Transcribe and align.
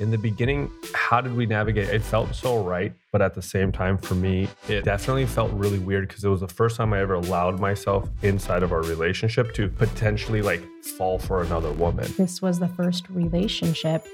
In 0.00 0.12
the 0.12 0.18
beginning, 0.18 0.70
how 0.94 1.20
did 1.20 1.34
we 1.34 1.44
navigate? 1.44 1.88
It 1.88 2.02
felt 2.02 2.32
so 2.32 2.62
right, 2.62 2.92
but 3.10 3.20
at 3.20 3.34
the 3.34 3.42
same 3.42 3.72
time, 3.72 3.98
for 3.98 4.14
me, 4.14 4.46
it 4.68 4.84
definitely 4.84 5.26
felt 5.26 5.50
really 5.52 5.80
weird 5.80 6.06
because 6.06 6.22
it 6.22 6.28
was 6.28 6.40
the 6.40 6.46
first 6.46 6.76
time 6.76 6.92
I 6.92 7.00
ever 7.00 7.14
allowed 7.14 7.58
myself 7.58 8.08
inside 8.22 8.62
of 8.62 8.72
our 8.72 8.82
relationship 8.82 9.52
to 9.54 9.68
potentially 9.68 10.40
like 10.40 10.62
fall 10.96 11.18
for 11.18 11.42
another 11.42 11.72
woman. 11.72 12.12
This 12.16 12.40
was 12.40 12.60
the 12.60 12.68
first 12.68 13.10
relationship 13.10 14.06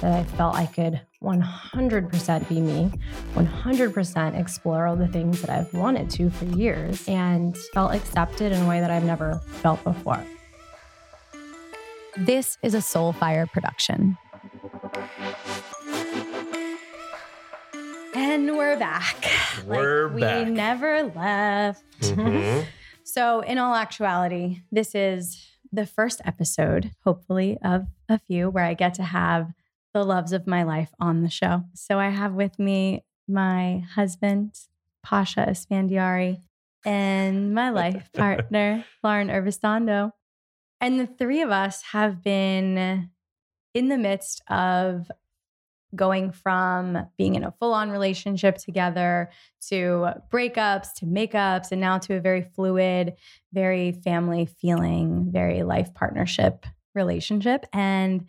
that 0.00 0.14
I 0.14 0.24
felt 0.24 0.54
I 0.54 0.64
could 0.64 0.98
100% 1.22 2.48
be 2.48 2.60
me, 2.62 2.90
100% 3.34 4.40
explore 4.40 4.86
all 4.86 4.96
the 4.96 5.08
things 5.08 5.42
that 5.42 5.50
I've 5.50 5.74
wanted 5.74 6.08
to 6.10 6.30
for 6.30 6.46
years, 6.46 7.06
and 7.06 7.54
felt 7.74 7.94
accepted 7.94 8.52
in 8.52 8.62
a 8.62 8.66
way 8.66 8.80
that 8.80 8.90
I've 8.90 9.04
never 9.04 9.42
felt 9.60 9.84
before. 9.84 10.24
This 12.16 12.56
is 12.62 12.72
a 12.74 12.78
Soulfire 12.78 13.46
production. 13.52 14.16
And 18.14 18.56
we're 18.56 18.78
back. 18.78 19.30
We're 19.66 20.08
like 20.10 20.20
back. 20.20 20.46
We 20.46 20.52
never 20.52 21.02
left. 21.14 21.84
Mhm. 22.00 22.64
So, 23.04 23.40
in 23.40 23.56
all 23.56 23.74
actuality, 23.74 24.60
this 24.70 24.94
is 24.94 25.42
the 25.72 25.86
first 25.86 26.20
episode, 26.26 26.90
hopefully, 27.04 27.56
of 27.64 27.86
a 28.10 28.18
few 28.18 28.50
where 28.50 28.64
I 28.66 28.74
get 28.74 28.92
to 28.94 29.02
have 29.02 29.50
the 29.94 30.04
loves 30.04 30.34
of 30.34 30.46
my 30.46 30.62
life 30.62 30.90
on 31.00 31.22
the 31.22 31.30
show. 31.30 31.64
So, 31.72 31.98
I 31.98 32.10
have 32.10 32.34
with 32.34 32.58
me 32.58 33.06
my 33.26 33.82
husband, 33.94 34.52
Pasha 35.02 35.40
Esfandiary, 35.48 36.42
and 36.84 37.54
my 37.54 37.70
life 37.82 38.10
partner, 38.12 38.84
Lauren 39.02 39.28
Urbiztondo. 39.28 40.12
And 40.78 41.00
the 41.00 41.06
three 41.06 41.40
of 41.40 41.50
us 41.50 41.80
have 41.92 42.22
been 42.22 43.08
in 43.74 43.88
the 43.88 43.98
midst 43.98 44.42
of 44.48 45.10
going 45.94 46.32
from 46.32 47.06
being 47.16 47.34
in 47.34 47.44
a 47.44 47.52
full 47.52 47.72
on 47.72 47.90
relationship 47.90 48.58
together 48.58 49.30
to 49.68 50.08
breakups 50.30 50.88
to 50.96 51.06
makeups 51.06 51.72
and 51.72 51.80
now 51.80 51.98
to 51.98 52.16
a 52.16 52.20
very 52.20 52.42
fluid, 52.42 53.14
very 53.52 53.92
family 53.92 54.46
feeling, 54.46 55.30
very 55.30 55.62
life 55.62 55.94
partnership 55.94 56.66
relationship. 56.94 57.64
And 57.72 58.26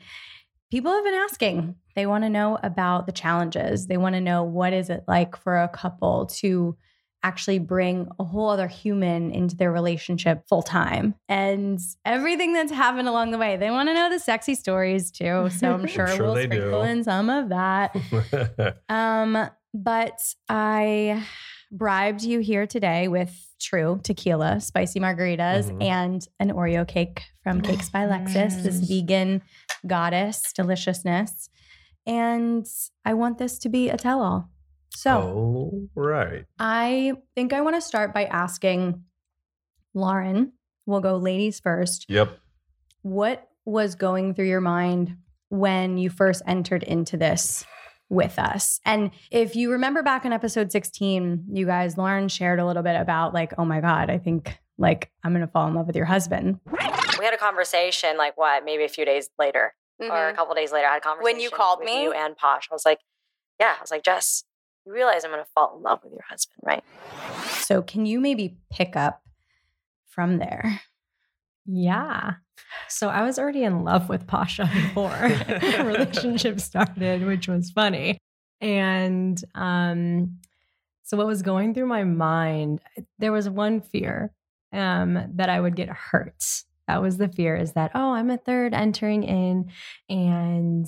people 0.72 0.92
have 0.92 1.04
been 1.04 1.14
asking, 1.14 1.76
they 1.96 2.06
want 2.06 2.24
to 2.24 2.30
know 2.30 2.58
about 2.64 3.06
the 3.06 3.12
challenges. 3.12 3.88
They 3.88 3.98
want 3.98 4.16
to 4.16 4.22
know 4.22 4.44
what 4.44 4.72
is 4.72 4.90
it 4.90 5.04
like 5.08 5.36
for 5.36 5.58
a 5.58 5.68
couple 5.68 6.28
to 6.28 6.78
actually 7.24 7.60
bring 7.60 8.08
a 8.20 8.24
whole 8.24 8.50
other 8.50 8.68
human 8.68 9.32
into 9.32 9.56
their 9.56 9.72
relationship 9.72 10.48
full 10.48 10.62
time 10.62 11.16
and 11.28 11.80
everything 12.06 12.54
that's 12.54 12.72
happened 12.72 13.08
along 13.10 13.32
the 13.32 13.38
way. 13.38 13.58
They 13.58 13.70
want 13.72 13.90
to 13.90 13.94
know 13.94 14.10
the 14.10 14.20
sexy 14.20 14.56
stories 14.56 15.12
too. 15.12 15.50
So 15.50 15.74
I'm 15.74 15.86
sure, 15.96 16.08
sure 16.08 16.26
we'll 16.34 16.44
sprinkle 16.44 16.84
do. 16.84 16.90
in 16.90 17.04
some 17.04 17.30
of 17.30 17.50
that. 17.50 17.96
Um, 18.90 19.50
but 19.74 20.20
I 20.48 21.24
bribed 21.72 22.24
you 22.24 22.40
here 22.40 22.66
today 22.66 23.08
with 23.08 23.36
true 23.62 24.00
tequila, 24.04 24.60
spicy 24.62 25.00
margaritas, 25.00 25.70
Mhm. 25.70 25.84
and 25.84 26.28
an 26.40 26.52
Oreo 26.52 26.88
cake 26.88 27.24
from 27.44 27.62
Cakes 27.62 27.90
by 27.90 28.06
Alexys, 28.06 28.64
this 28.64 28.80
vegan 28.80 29.42
goddess 29.86 30.54
deliciousness. 30.54 31.50
And 32.08 32.66
I 33.06 33.14
want 33.14 33.38
this 33.38 33.60
to 33.60 33.70
be 33.70 33.90
a 33.90 33.98
tell 33.98 34.22
all. 34.22 34.50
So 34.92 35.12
oh, 35.12 35.90
right. 35.96 36.46
I 36.58 37.14
think 37.36 37.54
I 37.54 37.62
want 37.62 37.76
to 37.76 37.82
start 37.82 38.14
by 38.14 38.26
asking 38.26 39.04
Lauren, 39.94 40.54
we'll 40.86 41.02
go 41.02 41.18
ladies 41.18 41.60
first. 41.60 42.06
Yep. 42.10 42.38
What 43.02 43.48
was 43.66 43.96
going 43.96 44.34
through 44.34 44.48
your 44.48 44.62
mind 44.62 45.18
when 45.50 45.98
you 45.98 46.10
first 46.10 46.42
entered 46.46 46.84
into 46.84 47.18
this 47.18 47.66
with 48.10 48.38
us? 48.40 48.80
And 48.86 49.12
if 49.32 49.56
you 49.56 49.72
remember 49.72 50.04
back 50.04 50.26
in 50.26 50.34
episode 50.34 50.72
16, 50.72 51.46
you 51.52 51.66
guys, 51.66 51.98
Lauren 51.98 52.28
shared 52.28 52.60
a 52.60 52.66
little 52.66 52.84
bit 52.84 52.96
about 53.00 53.34
like, 53.34 53.54
oh 53.58 53.66
my 53.66 53.80
God, 53.82 54.10
I 54.10 54.18
think 54.18 54.60
like 54.78 55.12
I'm 55.24 55.34
going 55.34 55.46
to 55.46 55.52
fall 55.52 55.68
in 55.68 55.76
love 55.76 55.88
with 55.88 55.96
your 55.96 56.06
husband. 56.06 56.60
we 57.20 57.26
had 57.26 57.34
a 57.34 57.38
conversation 57.38 58.18
like 58.18 58.38
what 58.38 58.64
maybe 58.66 58.84
a 58.84 58.90
few 58.90 59.06
days 59.06 59.30
later 59.38 59.74
or 60.00 60.06
a 60.06 60.10
mm-hmm. 60.10 60.36
couple 60.36 60.56
days 60.56 60.72
later 60.72 60.88
i 60.88 60.92
had 60.94 60.98
a 61.00 61.02
conversation 61.02 61.36
When 61.36 61.42
you 61.42 61.50
called 61.50 61.80
with 61.80 61.88
me? 61.88 62.04
you 62.04 62.14
and 62.14 62.36
posh 62.38 62.70
i 62.72 62.74
was 62.74 62.86
like 62.86 63.00
yeah 63.60 63.76
i 63.78 63.82
was 63.82 63.92
like 63.92 64.04
jess 64.04 64.44
you 64.90 64.96
realize 64.96 65.24
i'm 65.24 65.32
going 65.32 65.44
to 65.44 65.52
fall 65.54 65.78
in 65.78 65.84
love 65.84 66.00
with 66.04 66.12
your 66.12 66.26
husband 66.28 66.60
right 66.64 66.84
So 67.70 67.84
can 67.84 68.08
you 68.08 68.20
maybe 68.20 68.58
pick 68.72 68.96
up 68.96 69.22
from 70.08 70.40
there? 70.40 70.82
Yeah. 71.66 72.34
So 72.88 73.10
I 73.10 73.22
was 73.22 73.38
already 73.38 73.64
in 73.64 73.84
love 73.84 74.10
with 74.10 74.26
Pasha 74.26 74.70
before 74.74 75.10
the 75.20 75.84
relationship 75.86 76.60
started, 76.60 77.26
which 77.26 77.48
was 77.48 77.70
funny. 77.70 78.18
And 78.60 79.40
um, 79.54 80.40
so 81.04 81.16
what 81.16 81.28
was 81.28 81.44
going 81.44 81.74
through 81.74 81.86
my 81.86 82.04
mind, 82.04 82.82
there 83.20 83.32
was 83.32 83.48
one 83.48 83.82
fear 83.82 84.34
um, 84.74 85.32
that 85.36 85.50
I 85.50 85.60
would 85.60 85.76
get 85.76 85.90
hurt. 85.90 86.44
That 86.88 87.02
was 87.02 87.18
the 87.18 87.30
fear 87.30 87.56
is 87.56 87.74
that, 87.74 87.92
oh, 87.94 88.14
I'm 88.14 88.32
a 88.32 88.38
third 88.38 88.74
entering 88.74 89.24
in 89.24 89.72
and 90.10 90.88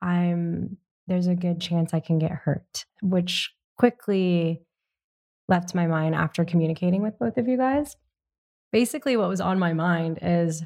I'm 0.00 0.76
there's 1.08 1.26
a 1.26 1.34
good 1.34 1.60
chance 1.60 1.92
I 1.92 2.00
can 2.00 2.18
get 2.18 2.30
hurt, 2.30 2.84
which 3.02 3.52
quickly 3.76 4.62
left 5.48 5.74
my 5.74 5.86
mind 5.86 6.14
after 6.14 6.44
communicating 6.44 7.02
with 7.02 7.18
both 7.18 7.38
of 7.38 7.48
you 7.48 7.56
guys. 7.56 7.96
Basically 8.70 9.16
what 9.16 9.28
was 9.28 9.40
on 9.40 9.58
my 9.58 9.72
mind 9.72 10.18
is 10.20 10.62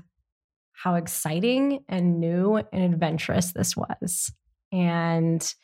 how 0.73 0.97
exciting 0.97 1.85
and 1.89 2.19
new 2.19 2.57
and 2.57 2.93
adventurous 2.93 3.53
this 3.53 3.77
was 3.77 4.33
and 4.73 5.55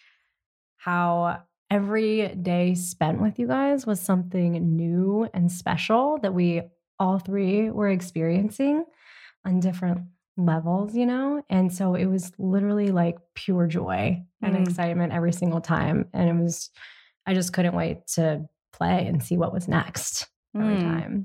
how 0.77 1.43
every 1.71 2.29
day 2.29 2.75
spent 2.75 3.21
with 3.21 3.39
you 3.39 3.49
guys 3.49 3.85
was 3.85 4.01
something 4.01 4.53
new 4.77 5.29
and 5.35 5.51
special 5.51 6.19
that 6.23 6.33
we 6.33 6.63
all 7.01 7.19
three 7.19 7.71
were 7.71 7.89
experiencing 7.89 8.85
on 9.45 9.61
different 9.61 10.03
levels 10.39 10.95
you 10.95 11.05
know 11.05 11.43
and 11.51 11.73
so 11.73 11.95
it 11.95 12.07
was 12.07 12.33
literally 12.39 12.91
like 12.93 13.17
pure 13.35 13.67
joy 13.67 14.23
and 14.41 14.55
Mm. 14.55 14.69
excitement 14.69 15.13
every 15.13 15.33
single 15.33 15.61
time 15.61 16.09
and 16.15 16.29
it 16.31 16.43
was 16.43 16.71
i 17.27 17.35
just 17.35 17.53
couldn't 17.53 17.75
wait 17.75 18.07
to 18.15 18.49
play 18.73 19.07
and 19.07 19.23
see 19.23 19.37
what 19.37 19.53
was 19.53 19.67
next 19.69 20.29
every 20.57 20.77
Mm. 20.77 20.83
time 20.85 21.25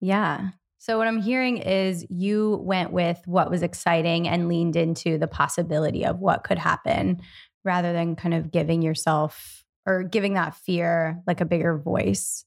Yeah. 0.00 0.50
So 0.78 0.98
what 0.98 1.06
I'm 1.08 1.22
hearing 1.22 1.58
is 1.58 2.06
you 2.10 2.56
went 2.62 2.92
with 2.92 3.20
what 3.24 3.50
was 3.50 3.62
exciting 3.62 4.28
and 4.28 4.48
leaned 4.48 4.76
into 4.76 5.16
the 5.16 5.26
possibility 5.26 6.04
of 6.04 6.20
what 6.20 6.44
could 6.44 6.58
happen 6.58 7.22
rather 7.64 7.92
than 7.94 8.16
kind 8.16 8.34
of 8.34 8.50
giving 8.50 8.82
yourself 8.82 9.64
or 9.86 10.02
giving 10.02 10.34
that 10.34 10.54
fear 10.54 11.22
like 11.26 11.40
a 11.40 11.46
bigger 11.46 11.78
voice 11.78 12.44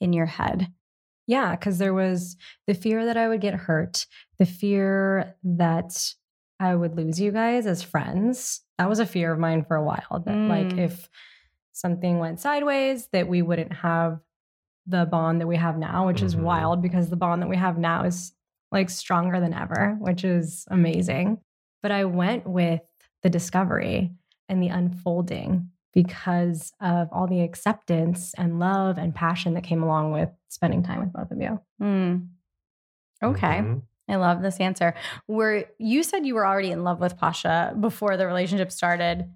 in 0.00 0.12
your 0.12 0.26
head. 0.26 0.70
Yeah, 1.28 1.54
because 1.54 1.78
there 1.78 1.94
was 1.94 2.36
the 2.66 2.74
fear 2.74 3.04
that 3.04 3.16
I 3.16 3.28
would 3.28 3.40
get 3.42 3.54
hurt, 3.54 4.06
the 4.38 4.46
fear 4.46 5.34
that 5.44 6.12
I 6.58 6.74
would 6.74 6.96
lose 6.96 7.20
you 7.20 7.30
guys 7.30 7.66
as 7.66 7.82
friends. 7.82 8.62
That 8.78 8.88
was 8.88 8.98
a 8.98 9.06
fear 9.06 9.32
of 9.32 9.38
mine 9.38 9.64
for 9.64 9.76
a 9.76 9.84
while. 9.84 10.22
That, 10.24 10.34
like, 10.48 10.68
Mm. 10.70 10.78
if 10.78 11.08
something 11.72 12.18
went 12.18 12.40
sideways, 12.40 13.06
that 13.08 13.28
we 13.28 13.42
wouldn't 13.42 13.72
have 13.74 14.20
the 14.86 15.04
bond 15.04 15.40
that 15.40 15.46
we 15.46 15.56
have 15.56 15.76
now, 15.78 16.06
which 16.06 16.22
is 16.22 16.34
Mhm. 16.34 16.40
wild 16.42 16.82
because 16.82 17.10
the 17.10 17.16
bond 17.16 17.42
that 17.42 17.48
we 17.48 17.56
have 17.56 17.78
now 17.78 18.04
is 18.04 18.32
like 18.72 18.88
stronger 18.90 19.38
than 19.38 19.52
ever, 19.52 19.96
which 20.00 20.24
is 20.24 20.66
amazing. 20.70 21.38
But 21.82 21.92
I 21.92 22.06
went 22.06 22.46
with 22.46 22.80
the 23.22 23.30
discovery 23.30 24.12
and 24.48 24.62
the 24.62 24.68
unfolding 24.68 25.70
because 26.02 26.72
of 26.80 27.08
all 27.10 27.26
the 27.26 27.40
acceptance 27.40 28.32
and 28.38 28.60
love 28.60 28.98
and 28.98 29.12
passion 29.12 29.54
that 29.54 29.64
came 29.64 29.82
along 29.82 30.12
with 30.12 30.28
spending 30.48 30.80
time 30.80 31.00
with 31.00 31.12
both 31.12 31.28
of 31.32 31.40
you. 31.40 31.60
Mm. 31.82 32.28
Okay. 33.20 33.58
Mhm. 33.58 33.82
I 34.08 34.14
love 34.14 34.40
this 34.40 34.60
answer. 34.60 34.94
Were 35.26 35.64
you 35.78 36.04
said 36.04 36.24
you 36.24 36.36
were 36.36 36.46
already 36.46 36.70
in 36.70 36.84
love 36.84 37.00
with 37.00 37.18
Pasha 37.18 37.74
before 37.80 38.16
the 38.16 38.28
relationship 38.28 38.70
started. 38.70 39.28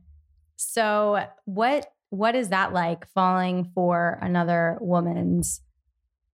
So 0.55 1.27
what 1.47 1.93
what 2.11 2.37
is 2.37 2.51
that 2.51 2.73
like 2.73 3.09
falling 3.09 3.65
for 3.75 4.19
another 4.23 4.79
woman's 4.81 5.63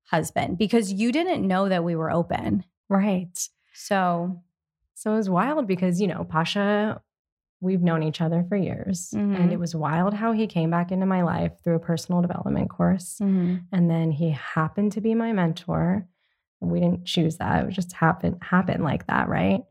husband? 0.06 0.58
Because 0.58 0.92
you 0.92 1.12
didn't 1.12 1.48
know 1.48 1.70
that 1.70 1.84
we 1.84 1.96
were 1.96 2.10
open. 2.10 2.64
Right. 2.90 3.38
So 3.74 4.42
So 4.96 5.14
it 5.14 5.18
was 5.18 5.30
wild 5.30 5.68
because, 5.68 6.02
you 6.02 6.08
know, 6.08 6.24
Pasha, 6.24 7.02
we've 7.66 7.82
known 7.82 8.04
each 8.04 8.22
other 8.22 8.46
for 8.48 8.56
years. 8.56 9.12
Mhm. 9.14 9.40
And 9.40 9.52
it 9.52 9.60
was 9.60 9.76
wild 9.76 10.14
how 10.14 10.32
he 10.32 10.48
came 10.48 10.70
back 10.70 10.92
into 10.92 11.06
my 11.06 11.24
life 11.24 11.52
through 11.64 11.76
a 11.76 11.80
personal 11.80 12.22
development 12.22 12.70
course. 12.70 13.20
Mhm. 13.20 13.64
And 13.72 13.90
then 13.90 14.12
he 14.12 14.30
happened 14.30 14.94
to 14.94 15.02
be 15.02 15.14
my 15.16 15.34
mentor. 15.34 16.08
We 16.62 16.80
didn't 16.80 17.06
choose 17.06 17.38
that. 17.38 17.66
It 17.66 17.72
just 17.72 17.94
happened 17.94 18.38
happened 18.42 18.84
like 18.84 19.08
that, 19.08 19.28
right? 19.28 19.64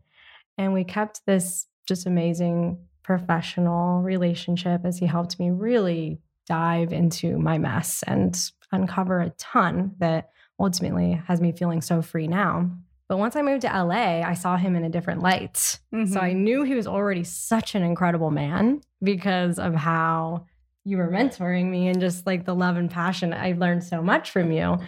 And 0.59 0.73
we 0.73 0.85
kept 0.85 1.25
this 1.27 1.67
just 1.87 2.07
amazing 2.07 2.79
professional 3.03 4.03
relationship 4.03 4.83
as 4.85 4.99
he 4.99 5.07
helped 5.07 5.39
me 5.41 5.51
really 5.51 6.21
dive 6.47 6.93
into 6.93 7.39
my 7.39 7.59
mess 7.59 8.03
and 8.07 8.51
uncover 8.73 9.21
a 9.21 9.31
ton 9.31 9.95
that 9.99 10.31
ultimately 10.61 11.13
has 11.27 11.41
me 11.41 11.53
feeling 11.53 11.81
so 11.81 12.03
free 12.03 12.29
now. 12.29 12.71
But 13.09 13.19
once 13.19 13.37
I 13.37 13.43
moved 13.43 13.63
to 13.63 13.69
LA, 13.69 14.23
I 14.23 14.35
saw 14.35 14.57
him 14.57 14.77
in 14.77 14.85
a 14.85 14.89
different 14.89 15.23
light. 15.23 15.57
So 15.57 15.79
Mm-hmm. 15.95 16.19
I 16.19 16.33
knew 16.33 16.63
he 16.65 16.75
was 16.75 16.87
already 16.87 17.23
such 17.25 17.75
an 17.75 17.83
incredible 17.83 18.31
man 18.31 18.81
because 19.03 19.59
of 19.59 19.75
how 19.75 20.47
you 20.85 20.97
were 20.99 21.09
mentoring 21.09 21.71
me 21.71 21.89
and 21.89 22.01
just 22.01 22.27
like 22.27 22.45
the 22.45 22.55
love 22.55 22.77
and 22.77 22.91
passion. 22.91 23.33
I 23.33 23.53
learned 23.53 23.85
so 23.85 24.03
much 24.03 24.31
from 24.31 24.53
you. 24.53 24.79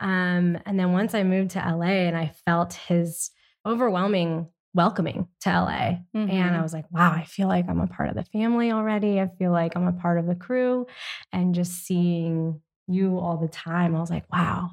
Um, 0.00 0.58
and 0.66 0.78
then 0.78 0.92
once 0.92 1.14
I 1.14 1.22
moved 1.22 1.52
to 1.52 1.58
LA 1.60 2.06
and 2.08 2.16
I 2.16 2.32
felt 2.44 2.74
his 2.74 3.30
overwhelming 3.64 4.48
welcoming 4.74 5.26
to 5.40 5.48
LA. 5.50 5.98
And 6.12 6.30
I 6.54 6.58
Mhm. 6.58 6.62
was 6.62 6.72
like, 6.72 6.84
wow, 6.90 7.12
I 7.12 7.24
feel 7.24 7.48
like 7.48 7.66
I'm 7.68 7.80
a 7.80 7.86
part 7.86 8.08
of 8.10 8.14
the 8.14 8.24
family 8.24 8.72
already. 8.72 9.20
I 9.20 9.26
feel 9.28 9.50
like 9.52 9.74
I'm 9.76 9.86
a 9.86 9.92
part 9.92 10.18
of 10.18 10.26
the 10.26 10.34
crew. 10.34 10.86
And 11.32 11.54
just 11.54 11.72
seeing 11.84 12.60
you 12.86 13.18
all 13.18 13.38
the 13.38 13.48
time, 13.48 13.96
I 13.96 14.00
was 14.00 14.10
like, 14.10 14.30
wow, 14.32 14.72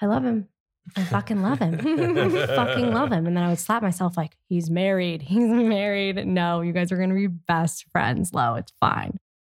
I 0.00 0.06
love 0.06 0.24
him. 0.24 0.48
I 0.96 1.04
fucking 1.04 1.42
love 1.42 1.58
him. 1.58 1.78
Fucking 1.78 2.92
love 2.92 3.12
him. 3.12 3.26
And 3.26 3.36
then 3.36 3.44
I 3.44 3.48
would 3.48 3.58
slap 3.58 3.82
myself 3.82 4.16
like, 4.16 4.36
he's 4.48 4.70
married. 4.70 5.22
He's 5.22 5.48
married. 5.48 6.26
No, 6.26 6.60
you 6.60 6.72
guys 6.72 6.92
are 6.92 6.96
going 6.96 7.10
to 7.10 7.14
be 7.14 7.26
best 7.26 7.86
friends. 7.92 8.32
Lo, 8.32 8.54
it's 8.54 8.72
fine. 8.80 9.18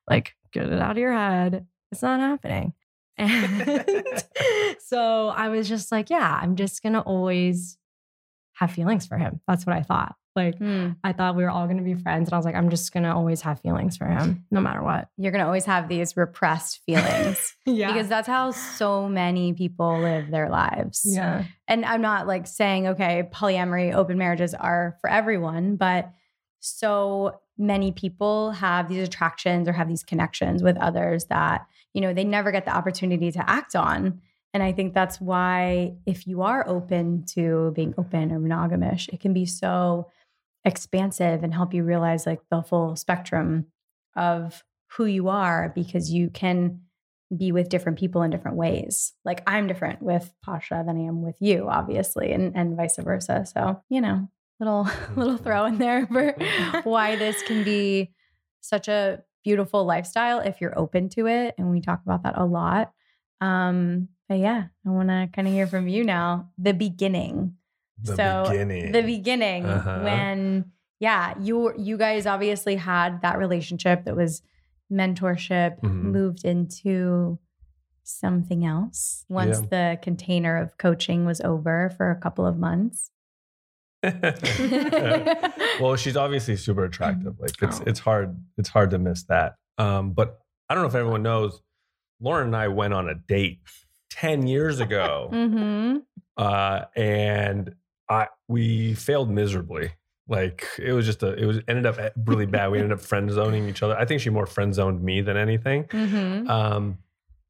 Like, 0.09 0.35
get 0.53 0.67
it 0.67 0.81
out 0.81 0.93
of 0.93 0.99
your 0.99 1.13
head. 1.13 1.67
It's 1.93 2.03
not 2.03 2.21
happening. 2.21 2.75
And 3.21 4.05
so 4.79 5.31
I 5.31 5.49
was 5.49 5.69
just 5.69 5.91
like, 5.91 6.09
yeah, 6.09 6.39
I'm 6.41 6.55
just 6.55 6.85
going 6.85 6.93
to 6.93 7.01
always 7.01 7.77
have 8.59 8.71
feelings 8.73 9.07
for 9.07 9.17
him. 9.19 9.41
That's 9.47 9.65
what 9.67 9.77
I 9.77 9.83
thought. 9.83 10.15
Like, 10.37 10.59
Mm. 10.61 10.97
I 11.03 11.13
thought 11.13 11.35
we 11.37 11.43
were 11.43 11.51
all 11.51 11.67
going 11.67 11.79
to 11.79 11.83
be 11.83 11.95
friends. 11.95 12.29
And 12.29 12.35
I 12.35 12.37
was 12.37 12.45
like, 12.45 12.55
I'm 12.55 12.71
just 12.71 12.93
going 12.93 13.03
to 13.03 13.13
always 13.13 13.41
have 13.41 13.61
feelings 13.61 13.97
for 13.97 14.05
him, 14.07 14.45
no 14.53 14.61
matter 14.61 14.83
what. 14.83 15.09
You're 15.17 15.33
going 15.33 15.41
to 15.43 15.47
always 15.47 15.65
have 15.65 15.89
these 15.89 16.17
repressed 16.17 16.81
feelings 16.87 17.57
Yeah. 17.67 17.93
because 17.93 18.09
that's 18.09 18.29
how 18.29 18.53
so 18.53 19.09
many 19.09 19.53
people 19.53 19.99
live 20.01 20.31
their 20.31 20.49
lives. 20.49 21.03
yeah. 21.05 21.45
And 21.67 21.85
I'm 21.85 22.01
not 22.03 22.27
like 22.29 22.47
saying, 22.47 22.87
okay, 22.89 23.29
polyamory, 23.33 23.93
open 23.93 24.17
marriages 24.17 24.55
are 24.55 24.97
for 25.01 25.11
everyone, 25.11 25.75
but 25.77 26.11
so 26.61 27.41
many 27.57 27.93
people 27.93 28.53
have 28.53 28.89
these 28.89 29.07
attractions 29.07 29.69
or 29.69 29.73
have 29.73 29.89
these 29.89 30.05
connections 30.05 30.63
with 30.63 30.77
others 30.77 31.27
that, 31.27 31.67
you 31.95 32.01
know, 32.01 32.13
they 32.15 32.25
never 32.25 32.53
get 32.53 32.65
the 32.65 32.75
opportunity 32.77 33.33
to 33.33 33.51
act 33.51 33.75
on. 33.75 34.21
And 34.55 34.63
I 34.63 34.73
think 34.73 34.95
that's 34.95 35.21
why 35.21 35.95
if 36.07 36.27
you 36.27 36.43
are 36.43 36.67
open 36.67 37.25
to 37.35 37.73
being 37.75 37.95
open 37.99 38.33
or 38.33 38.41
monogamish, 38.41 39.09
it 39.13 39.21
can 39.21 39.33
be 39.35 39.47
so 39.47 40.09
expansive 40.65 41.43
and 41.43 41.55
help 41.55 41.75
you 41.75 41.85
realize 41.85 42.27
like 42.27 42.41
the 42.51 42.63
full 42.63 42.97
spectrum 42.97 43.67
of 44.17 44.65
who 44.93 45.05
you 45.05 45.29
are 45.29 45.71
because 45.75 46.11
you 46.11 46.31
can 46.31 46.81
be 47.37 47.53
with 47.53 47.69
different 47.69 47.99
people 47.99 48.23
in 48.23 48.31
different 48.31 48.57
ways. 48.57 49.13
Like 49.25 49.43
I'm 49.47 49.67
different 49.67 50.03
with 50.03 50.33
Pasha 50.43 50.83
than 50.87 50.97
I 50.97 51.03
am 51.03 51.23
with 51.23 51.37
you, 51.41 51.69
obviously, 51.69 52.33
and 52.33 52.57
and 52.57 52.77
vice 52.77 52.97
versa. 52.97 53.45
So, 53.47 53.83
you 53.91 54.01
know, 54.01 54.29
little 54.61 54.89
little 55.17 55.37
throw 55.37 55.67
in 55.67 55.79
there 55.79 56.07
for 56.07 56.35
why 56.85 57.17
this 57.17 57.43
can 57.43 57.65
be 57.65 58.13
such 58.61 58.89
a 58.89 59.23
beautiful 59.45 59.85
lifestyle 59.85 60.41
if 60.41 60.61
you're 60.61 60.79
open 60.79 61.09
to 61.11 61.27
it. 61.27 61.55
And 61.59 61.71
we 61.71 61.81
talk 61.81 62.01
about 62.05 62.23
that 62.25 62.37
a 62.37 62.45
lot. 62.45 62.93
Um, 63.41 64.09
but 64.29 64.39
yeah, 64.39 64.65
I 64.87 64.91
want 64.91 65.09
to 65.09 65.29
kind 65.33 65.49
of 65.49 65.55
hear 65.55 65.67
from 65.67 65.89
you 65.89 66.05
now. 66.05 66.51
The 66.59 66.75
beginning. 66.75 67.55
The 68.03 68.15
so 68.17 68.45
beginning. 68.51 68.93
the 68.93 69.03
beginning 69.03 69.65
Uh-huh. 69.67 70.01
when 70.03 70.73
yeah, 71.01 71.35
you 71.41 71.73
you 71.79 71.97
guys 71.97 72.27
obviously 72.27 72.77
had 72.77 73.23
that 73.23 73.39
relationship 73.39 74.05
that 74.05 74.15
was 74.17 74.43
mentorship 74.93 75.81
Mhm. 75.81 76.03
moved 76.05 76.45
into 76.45 77.39
something 78.05 78.65
else 78.65 79.25
once 79.29 79.61
the 79.61 79.99
container 80.01 80.57
of 80.57 80.79
coaching 80.79 81.27
was 81.27 81.41
over 81.43 81.91
for 81.97 82.11
a 82.11 82.17
couple 82.17 82.47
of 82.47 82.57
months. 82.59 83.11
well, 85.81 85.97
she's 85.97 86.17
obviously 86.17 86.57
super 86.57 86.85
attractive. 86.85 87.35
Like 87.39 87.53
it's 87.63 87.81
Oh. 87.81 87.85
it's 87.87 88.01
hard 88.01 88.37
it's 88.57 88.69
hard 88.69 88.91
to 88.91 88.99
miss 88.99 89.25
that. 89.25 89.57
Um, 89.77 90.13
but 90.13 90.39
I 90.69 90.75
don't 90.75 90.83
know 90.85 90.89
if 90.89 90.95
everyone 90.95 91.23
knows. 91.23 91.61
Lauren 92.21 92.47
and 92.49 92.57
I 92.57 92.69
went 92.69 92.95
on 92.95 93.09
a 93.09 93.15
date 93.15 93.61
ten 94.21 94.47
years 94.47 94.81
ago, 94.81 95.29
Mm-hmm. 95.33 95.99
uh, 96.37 96.85
and 96.97 97.75
I 98.09 98.29
we 98.49 98.95
failed 98.95 99.31
miserably. 99.31 99.91
Like 100.29 100.67
it 100.79 100.93
was 100.93 101.07
just 101.07 101.23
a 101.23 101.33
it 101.35 101.47
was 101.47 101.61
ended 101.69 101.87
up 101.87 101.99
really 102.27 102.47
bad. 102.47 102.71
We 102.71 102.79
ended 102.79 102.93
up 102.93 103.01
friend 103.01 103.31
zoning 103.31 103.69
each 103.69 103.83
other. 103.83 103.97
I 103.99 104.05
think 104.05 104.21
she 104.21 104.31
more 104.31 104.47
friend 104.47 104.75
zoned 104.75 105.03
me 105.03 105.21
than 105.23 105.37
anything. 105.37 105.85
Mm-hmm. 105.85 106.49
Um, 106.51 106.99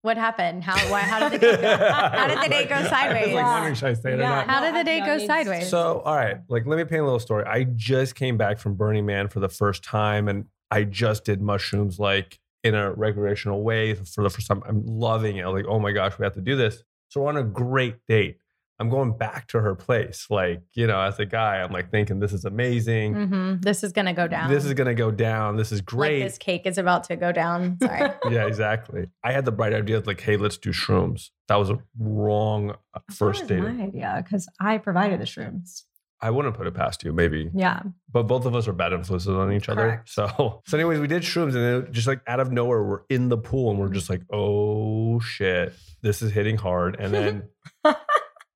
What 0.03 0.17
happened? 0.17 0.63
How 0.63 0.77
why, 0.91 1.01
how 1.01 1.29
did 1.29 1.41
the 1.41 1.47
date 1.57 1.61
go, 1.61 1.77
how 1.77 2.29
did 2.29 2.39
the 2.39 2.49
date 2.49 2.69
go 2.69 2.83
sideways? 2.85 3.35
like 3.35 3.45
wondering, 3.45 3.75
should 3.75 3.89
I 3.89 3.95
say 3.95 4.13
it 4.13 4.15
or 4.15 4.19
not? 4.19 4.47
How 4.47 4.61
did 4.61 4.77
the 4.77 4.85
date 4.85 5.05
go 5.05 5.19
sideways? 5.27 5.69
So, 5.69 6.01
all 6.05 6.15
right, 6.15 6.39
like 6.49 6.67
let 6.67 6.77
me 6.79 6.85
paint 6.85 7.01
a 7.01 7.05
little 7.05 7.19
story. 7.19 7.45
I 7.47 7.65
just 7.65 8.15
came 8.15 8.37
back 8.37 8.59
from 8.61 8.75
Burning 8.75 9.05
Man 9.07 9.27
for 9.29 9.41
the 9.41 9.49
first 9.49 9.83
time, 9.83 10.29
and 10.29 10.45
I 10.71 10.85
just 10.85 11.25
did 11.25 11.43
mushrooms 11.43 11.99
like 11.99 12.39
in 12.65 12.75
a 12.75 12.93
recreational 12.93 13.63
way 13.63 13.95
for 13.95 14.23
the 14.23 14.31
first 14.31 14.47
time. 14.49 14.63
I'm 14.67 14.85
loving 14.87 15.37
it. 15.37 15.43
I'm 15.47 15.53
like, 15.55 15.67
oh 15.69 15.79
my 15.79 15.93
gosh, 15.93 16.19
we 16.19 16.25
have 16.25 16.35
to 16.35 16.41
do 16.41 16.57
this. 16.57 16.83
So 17.09 17.21
we're 17.23 17.29
on 17.29 17.37
a 17.37 17.43
great 17.45 17.97
date. 18.09 18.39
I'm 18.81 18.91
going 18.91 19.17
back 19.19 19.49
to 19.49 19.61
her 19.61 19.75
place, 19.75 20.27
like 20.31 20.63
you 20.75 20.87
know, 20.87 21.01
as 21.01 21.19
a 21.19 21.27
guy, 21.27 21.57
I'm 21.57 21.73
like 21.73 21.91
thinking 21.91 22.21
this 22.21 22.33
is 22.33 22.45
amazing. 22.45 23.13
Mhm. 23.15 23.61
This 23.63 23.83
is 23.83 23.93
gonna 23.93 24.13
go 24.15 24.29
down. 24.29 24.49
This 24.51 24.65
is 24.65 24.73
gonna 24.75 24.95
go 24.95 25.11
down. 25.11 25.57
This 25.57 25.73
is 25.73 25.81
great. 25.81 26.21
Like 26.21 26.31
this 26.31 26.39
cake 26.39 26.63
is 26.65 26.79
about 26.79 27.03
to 27.05 27.17
go 27.17 27.33
down. 27.33 27.77
Sorry. 27.83 28.13
yeah, 28.31 28.47
exactly. 28.47 29.07
I 29.25 29.33
had 29.33 29.45
the 29.45 29.51
bright 29.51 29.73
idea, 29.73 30.01
like, 30.07 30.21
hey, 30.21 30.37
let's 30.37 30.59
do 30.59 30.71
shrooms. 30.71 31.31
That 31.49 31.57
was 31.57 31.71
a 31.71 31.79
wrong 31.99 32.71
uh, 32.95 33.01
first 33.11 33.49
date. 33.49 33.61
my 33.63 33.83
idea 33.83 34.21
because 34.25 34.49
I 34.61 34.79
provided 34.79 35.21
the 35.21 35.25
shrooms. 35.25 35.83
I 36.21 36.31
wouldn't 36.31 36.57
put 36.57 36.67
it 36.67 36.75
past 36.75 37.05
you, 37.05 37.13
maybe. 37.13 37.49
Yeah. 37.55 37.81
but 38.11 38.25
both 38.25 38.45
of 38.45 38.55
us 38.57 38.67
are 38.67 38.73
bad 38.73 38.93
influences 38.93 39.29
on 39.29 39.53
each 39.53 39.69
other. 39.69 39.83
Correct. 39.83 40.09
So, 40.09 40.63
so 40.67 40.77
anyways, 40.77 40.99
we 40.99 41.07
did 41.07 41.23
shrooms, 41.23 41.55
and 41.55 41.85
then 41.85 41.93
just 41.93 42.07
like 42.09 42.21
out 42.27 42.41
of 42.41 42.51
nowhere, 42.51 42.83
we're 42.83 43.03
in 43.09 43.29
the 43.29 43.37
pool, 43.39 43.71
and 43.71 43.79
we're 43.79 43.89
just 43.89 44.11
like, 44.11 44.23
oh 44.33 45.21
shit, 45.21 45.75
this 46.03 46.21
is 46.23 46.33
hitting 46.33 46.57
hard. 46.57 46.97
And 46.99 47.15
then 47.15 47.43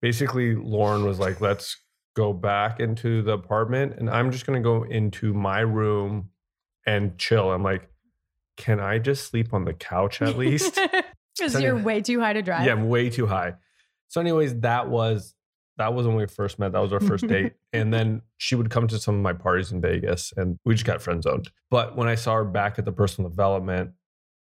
basically, 0.01 0.55
Lauren 0.55 1.05
was 1.05 1.19
like, 1.19 1.41
let's 1.41 1.77
go 2.15 2.33
back 2.33 2.81
into 2.81 3.23
the 3.23 3.33
apartment, 3.33 3.95
and 3.99 4.11
I'm 4.11 4.33
just 4.33 4.47
gonna 4.47 4.61
go 4.61 4.83
into 4.83 5.33
my 5.33 5.61
room 5.61 6.31
and 6.87 7.17
chill. 7.19 7.51
I'm 7.53 7.63
like, 7.63 7.89
can 8.57 8.81
I 8.81 8.99
just 8.99 9.27
sleep 9.31 9.55
on 9.55 9.65
the 9.65 9.73
couch 9.75 10.21
at 10.23 10.37
least? 10.37 10.79
Because 11.39 11.55
So 11.55 11.61
you're 11.61 11.71
anyway- 11.77 11.95
way 11.95 12.01
too 12.03 12.21
high 12.21 12.35
to 12.35 12.43
drive. 12.43 12.67
Yeah, 12.67 12.73
I'm 12.73 12.91
way 12.91 13.09
too 13.09 13.27
high. 13.27 13.55
So, 14.09 14.21
anyways, 14.21 14.61
that 14.61 14.91
was 14.91 15.35
that 15.79 15.95
was 15.95 16.07
when 16.07 16.17
we 16.17 16.27
first 16.27 16.59
met. 16.59 16.73
That 16.73 16.81
was 16.81 16.93
our 16.93 17.01
first 17.01 17.27
date. 17.27 17.55
And 17.75 17.93
then 17.93 18.21
she 18.37 18.55
would 18.55 18.69
come 18.69 18.87
to 18.89 18.99
some 18.99 19.15
of 19.15 19.23
my 19.23 19.33
parties 19.33 19.73
in 19.73 19.81
Vegas 19.81 20.35
and 20.37 20.59
we 20.67 20.75
just 20.75 20.85
got 20.85 21.01
friend 21.01 21.23
zoned. 21.23 21.51
But 21.71 21.97
when 21.97 22.07
I 22.07 22.17
saw 22.17 22.35
her 22.35 22.45
back 22.45 22.79
at 22.79 22.85
the 22.85 22.93
personal 22.93 23.31
development, 23.31 23.93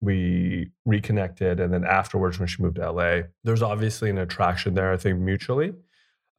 we 0.02 0.70
reconnected. 0.84 1.58
And 1.58 1.72
then 1.72 1.84
afterwards, 1.84 2.38
when 2.38 2.46
she 2.46 2.62
moved 2.62 2.76
to 2.76 2.90
LA, 2.90 3.20
there's 3.44 3.62
obviously 3.62 4.10
an 4.10 4.18
attraction 4.18 4.74
there, 4.74 4.92
I 4.92 4.98
think, 4.98 5.18
mutually. 5.18 5.72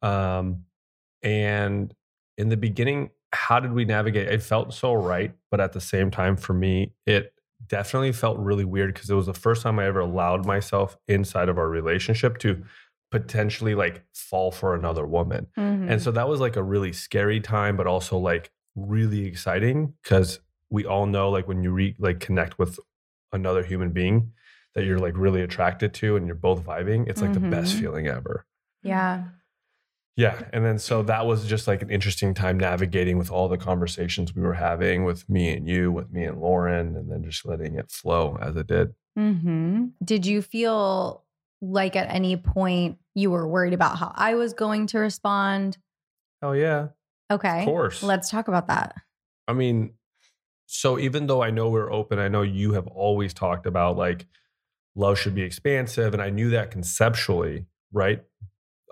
Um, 0.02 0.66
and 1.24 1.92
in 2.38 2.48
the 2.48 2.56
beginning, 2.56 3.10
how 3.32 3.58
did 3.58 3.72
we 3.72 3.84
navigate? 3.84 4.28
It 4.28 4.42
felt 4.42 4.72
so 4.72 4.94
right. 4.94 5.34
But 5.50 5.60
at 5.60 5.72
the 5.72 5.80
same 5.80 6.12
time, 6.12 6.36
for 6.36 6.52
me, 6.52 6.92
it 7.06 7.34
definitely 7.66 8.12
felt 8.12 8.38
really 8.38 8.64
weird 8.64 8.94
because 8.94 9.10
it 9.10 9.14
was 9.14 9.26
the 9.26 9.34
first 9.34 9.62
time 9.62 9.78
I 9.78 9.86
ever 9.86 10.00
allowed 10.00 10.46
myself 10.46 10.96
inside 11.08 11.48
of 11.48 11.58
our 11.58 11.68
relationship 11.68 12.38
to 12.38 12.62
potentially 13.18 13.74
like 13.84 13.96
fall 14.12 14.50
for 14.50 14.74
another 14.74 15.06
woman. 15.06 15.46
Mhm. 15.56 15.88
And 15.90 16.02
so 16.02 16.10
that 16.12 16.28
was 16.28 16.40
like 16.40 16.56
a 16.56 16.62
really 16.62 16.92
scary 16.92 17.40
time, 17.40 17.76
but 17.76 17.86
also 17.86 18.18
like 18.18 18.50
really 18.74 19.24
exciting 19.26 19.94
because 20.02 20.40
we 20.70 20.84
all 20.84 21.06
know 21.06 21.30
like 21.30 21.46
when 21.46 21.62
you 21.62 21.70
re 21.70 21.94
like 21.98 22.18
connect 22.18 22.58
with 22.58 22.78
another 23.32 23.62
human 23.62 23.90
being 23.92 24.32
that 24.74 24.84
you're 24.84 24.98
like 24.98 25.16
really 25.16 25.42
attracted 25.42 25.94
to 25.94 26.16
and 26.16 26.26
you're 26.26 26.34
both 26.34 26.64
vibing, 26.64 27.08
it's 27.08 27.22
like 27.22 27.32
the 27.34 27.40
best 27.56 27.74
Mhm. 27.76 27.80
feeling 27.80 28.06
ever. 28.08 28.46
yeah. 28.82 29.24
Yeah. 30.16 30.44
And 30.52 30.64
then 30.64 30.78
so 30.78 31.02
that 31.02 31.26
was 31.26 31.44
just 31.46 31.66
like 31.66 31.82
an 31.82 31.90
interesting 31.90 32.34
time 32.34 32.56
navigating 32.56 33.18
with 33.18 33.32
all 33.32 33.48
the 33.48 33.56
conversations 33.58 34.32
we 34.34 34.42
were 34.42 34.54
having 34.54 35.02
with 35.04 35.28
me 35.28 35.52
and 35.56 35.68
you, 35.68 35.90
with 35.90 36.12
me 36.12 36.22
and 36.24 36.40
Lauren, 36.40 36.96
and 36.96 37.10
then 37.10 37.24
just 37.24 37.44
letting 37.44 37.76
it 37.76 37.90
flow 37.90 38.38
as 38.40 38.54
it 38.56 38.68
did. 38.68 38.94
hmm 39.16 39.86
Did 40.04 40.24
you 40.24 40.40
feel 40.40 41.23
like 41.70 41.96
at 41.96 42.08
any 42.10 42.36
point 42.36 42.98
you 43.14 43.30
were 43.30 43.46
worried 43.46 43.72
about 43.72 43.98
how 43.98 44.12
I 44.14 44.34
was 44.34 44.52
going 44.52 44.86
to 44.88 44.98
respond? 44.98 45.78
Oh 46.42 46.52
yeah. 46.52 46.88
Okay. 47.30 47.60
Of 47.60 47.64
course. 47.66 48.02
Let's 48.02 48.30
talk 48.30 48.48
about 48.48 48.68
that. 48.68 48.94
I 49.48 49.52
mean, 49.52 49.94
so 50.66 50.98
even 50.98 51.26
though 51.26 51.42
I 51.42 51.50
know 51.50 51.68
we're 51.68 51.92
open, 51.92 52.18
I 52.18 52.28
know 52.28 52.42
you 52.42 52.72
have 52.72 52.86
always 52.86 53.34
talked 53.34 53.66
about 53.66 53.96
like 53.96 54.26
love 54.94 55.18
should 55.18 55.34
be 55.34 55.42
expansive. 55.42 56.12
And 56.12 56.22
I 56.22 56.30
knew 56.30 56.50
that 56.50 56.70
conceptually, 56.70 57.66
right? 57.92 58.22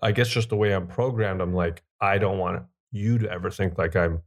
I 0.02 0.12
guess 0.12 0.28
just 0.28 0.48
the 0.48 0.56
way 0.56 0.72
I'm 0.72 0.86
programmed, 0.86 1.40
I'm 1.40 1.54
like, 1.54 1.82
I 2.00 2.18
don't 2.18 2.38
want 2.38 2.64
you 2.90 3.18
to 3.18 3.30
ever 3.30 3.50
think 3.50 3.78
like 3.78 3.94
I'm 3.96 4.22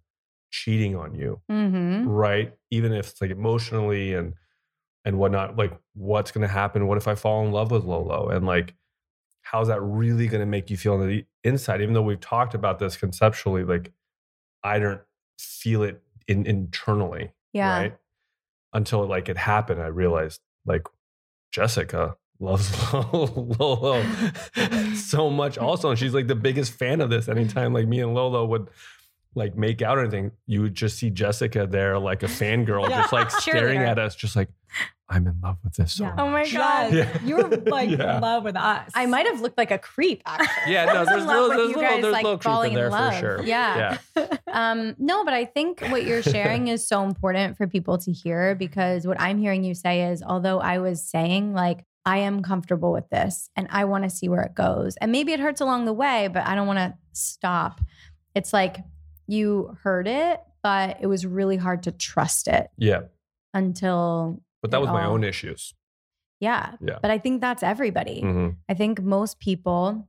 cheating 0.51 0.95
on 0.95 1.15
you. 1.15 1.41
Mm-hmm. 1.51 2.07
Right. 2.07 2.53
Even 2.71 2.93
if 2.93 3.11
it's 3.11 3.21
like 3.21 3.31
emotionally 3.31 4.13
and 4.13 4.33
and 5.05 5.17
whatnot, 5.17 5.55
like 5.55 5.71
what's 5.93 6.31
gonna 6.31 6.47
happen? 6.47 6.87
What 6.87 6.97
if 6.97 7.07
I 7.07 7.15
fall 7.15 7.45
in 7.45 7.51
love 7.51 7.71
with 7.71 7.85
Lolo? 7.85 8.29
And 8.29 8.45
like 8.45 8.73
how's 9.43 9.67
that 9.67 9.79
really 9.81 10.27
gonna 10.27 10.45
make 10.45 10.69
you 10.69 10.77
feel 10.77 10.95
on 10.95 11.07
the 11.07 11.25
inside? 11.43 11.81
Even 11.81 11.93
though 11.93 12.01
we've 12.01 12.19
talked 12.19 12.53
about 12.53 12.79
this 12.79 12.97
conceptually, 12.97 13.63
like 13.63 13.93
I 14.63 14.79
don't 14.79 15.01
feel 15.39 15.83
it 15.83 16.01
in, 16.27 16.45
internally. 16.45 17.31
Yeah. 17.53 17.79
Right. 17.79 17.97
Until 18.73 19.05
like 19.07 19.29
it 19.29 19.37
happened, 19.37 19.81
I 19.81 19.87
realized 19.87 20.41
like 20.65 20.87
Jessica 21.51 22.17
loves 22.39 22.93
Lolo 23.13 24.03
so 24.95 25.29
much 25.29 25.57
also. 25.57 25.91
And 25.91 25.99
she's 25.99 26.13
like 26.13 26.27
the 26.27 26.35
biggest 26.35 26.73
fan 26.73 26.99
of 26.99 27.09
this. 27.09 27.29
Anytime 27.29 27.73
like 27.73 27.87
me 27.87 28.01
and 28.01 28.13
Lolo 28.13 28.45
would 28.45 28.69
like 29.35 29.55
make 29.55 29.81
out 29.81 29.97
or 29.97 30.01
anything, 30.01 30.31
you 30.47 30.61
would 30.61 30.75
just 30.75 30.97
see 30.97 31.09
Jessica 31.09 31.67
there 31.67 31.99
like 31.99 32.23
a 32.23 32.27
fangirl, 32.27 32.89
just 32.89 33.13
like 33.13 33.31
staring 33.31 33.79
at 33.79 33.99
us, 33.99 34.15
just 34.15 34.35
like, 34.35 34.49
I'm 35.07 35.27
in 35.27 35.39
love 35.41 35.57
with 35.63 35.73
this 35.75 35.93
so 35.93 36.05
Yeah. 36.05 36.15
Oh 36.17 36.27
my 36.29 36.49
god. 36.49 36.93
Yeah. 36.93 37.17
You 37.23 37.35
were 37.37 37.47
like 37.49 37.89
Yeah. 37.91 38.15
in 38.15 38.21
love 38.21 38.43
with 38.43 38.55
us. 38.55 38.89
I 38.95 39.05
might 39.05 39.27
have 39.27 39.39
looked 39.41 39.57
like 39.57 39.69
a 39.71 39.77
creep 39.77 40.23
actually. 40.25 40.73
Yeah, 40.73 40.85
no, 40.93 41.05
there's 41.05 41.25
love 41.25 41.27
little, 41.27 41.49
with 41.49 41.57
there's 41.57 41.69
you 41.69 41.75
little, 41.75 41.81
guys, 41.91 42.01
there's 42.01 42.13
like, 42.13 42.23
little 42.23 42.37
creep 42.39 42.43
falling 42.43 42.71
in 42.71 42.75
there 42.75 42.85
in 42.87 42.91
love. 42.91 43.13
for 43.13 43.19
sure. 43.19 43.43
Yeah. 43.43 43.97
Um, 44.51 44.95
no, 44.97 45.25
but 45.25 45.33
I 45.33 45.43
think 45.43 45.81
what 45.89 46.05
you're 46.05 46.21
sharing 46.23 46.69
is 46.69 46.87
so 46.87 47.03
important 47.03 47.57
for 47.57 47.67
people 47.67 47.97
to 47.97 48.11
hear 48.13 48.55
because 48.55 49.05
what 49.05 49.19
I'm 49.19 49.37
hearing 49.37 49.65
you 49.65 49.73
say 49.73 50.05
is 50.11 50.23
although 50.23 50.59
I 50.61 50.77
was 50.77 51.03
saying 51.03 51.53
like 51.53 51.83
I 52.05 52.19
am 52.19 52.41
comfortable 52.41 52.93
with 52.93 53.09
this 53.09 53.49
and 53.57 53.67
I 53.69 53.83
want 53.83 54.05
to 54.05 54.09
see 54.09 54.29
where 54.29 54.43
it 54.43 54.55
goes. 54.55 54.95
And 55.01 55.11
maybe 55.11 55.33
it 55.33 55.41
hurts 55.41 55.59
along 55.59 55.83
the 55.85 55.91
way, 55.93 56.29
but 56.29 56.47
I 56.47 56.55
don't 56.55 56.67
want 56.67 56.79
to 56.79 56.93
stop. 57.11 57.81
It's 58.33 58.53
like 58.53 58.77
you 59.27 59.75
heard 59.83 60.07
it, 60.07 60.39
but 60.63 60.99
it 61.01 61.07
was 61.07 61.25
really 61.25 61.57
hard 61.57 61.83
to 61.83 61.91
trust 61.91 62.47
it 62.47 62.69
Yeah. 62.77 63.01
until 63.53 64.41
But 64.65 64.71
that 64.71 64.77
At 64.77 64.81
was 64.81 64.89
my 64.89 65.05
own 65.05 65.23
issues. 65.23 65.73
yeah. 66.39 66.75
Yeah. 66.81 66.99
But 67.01 67.11
I 67.11 67.17
think 67.17 67.41
that's 67.41 67.63
everybody. 67.63 68.21
Mhm. 68.21 68.55
I 68.67 68.73
think 68.73 69.01
most 69.01 69.39
people, 69.39 70.07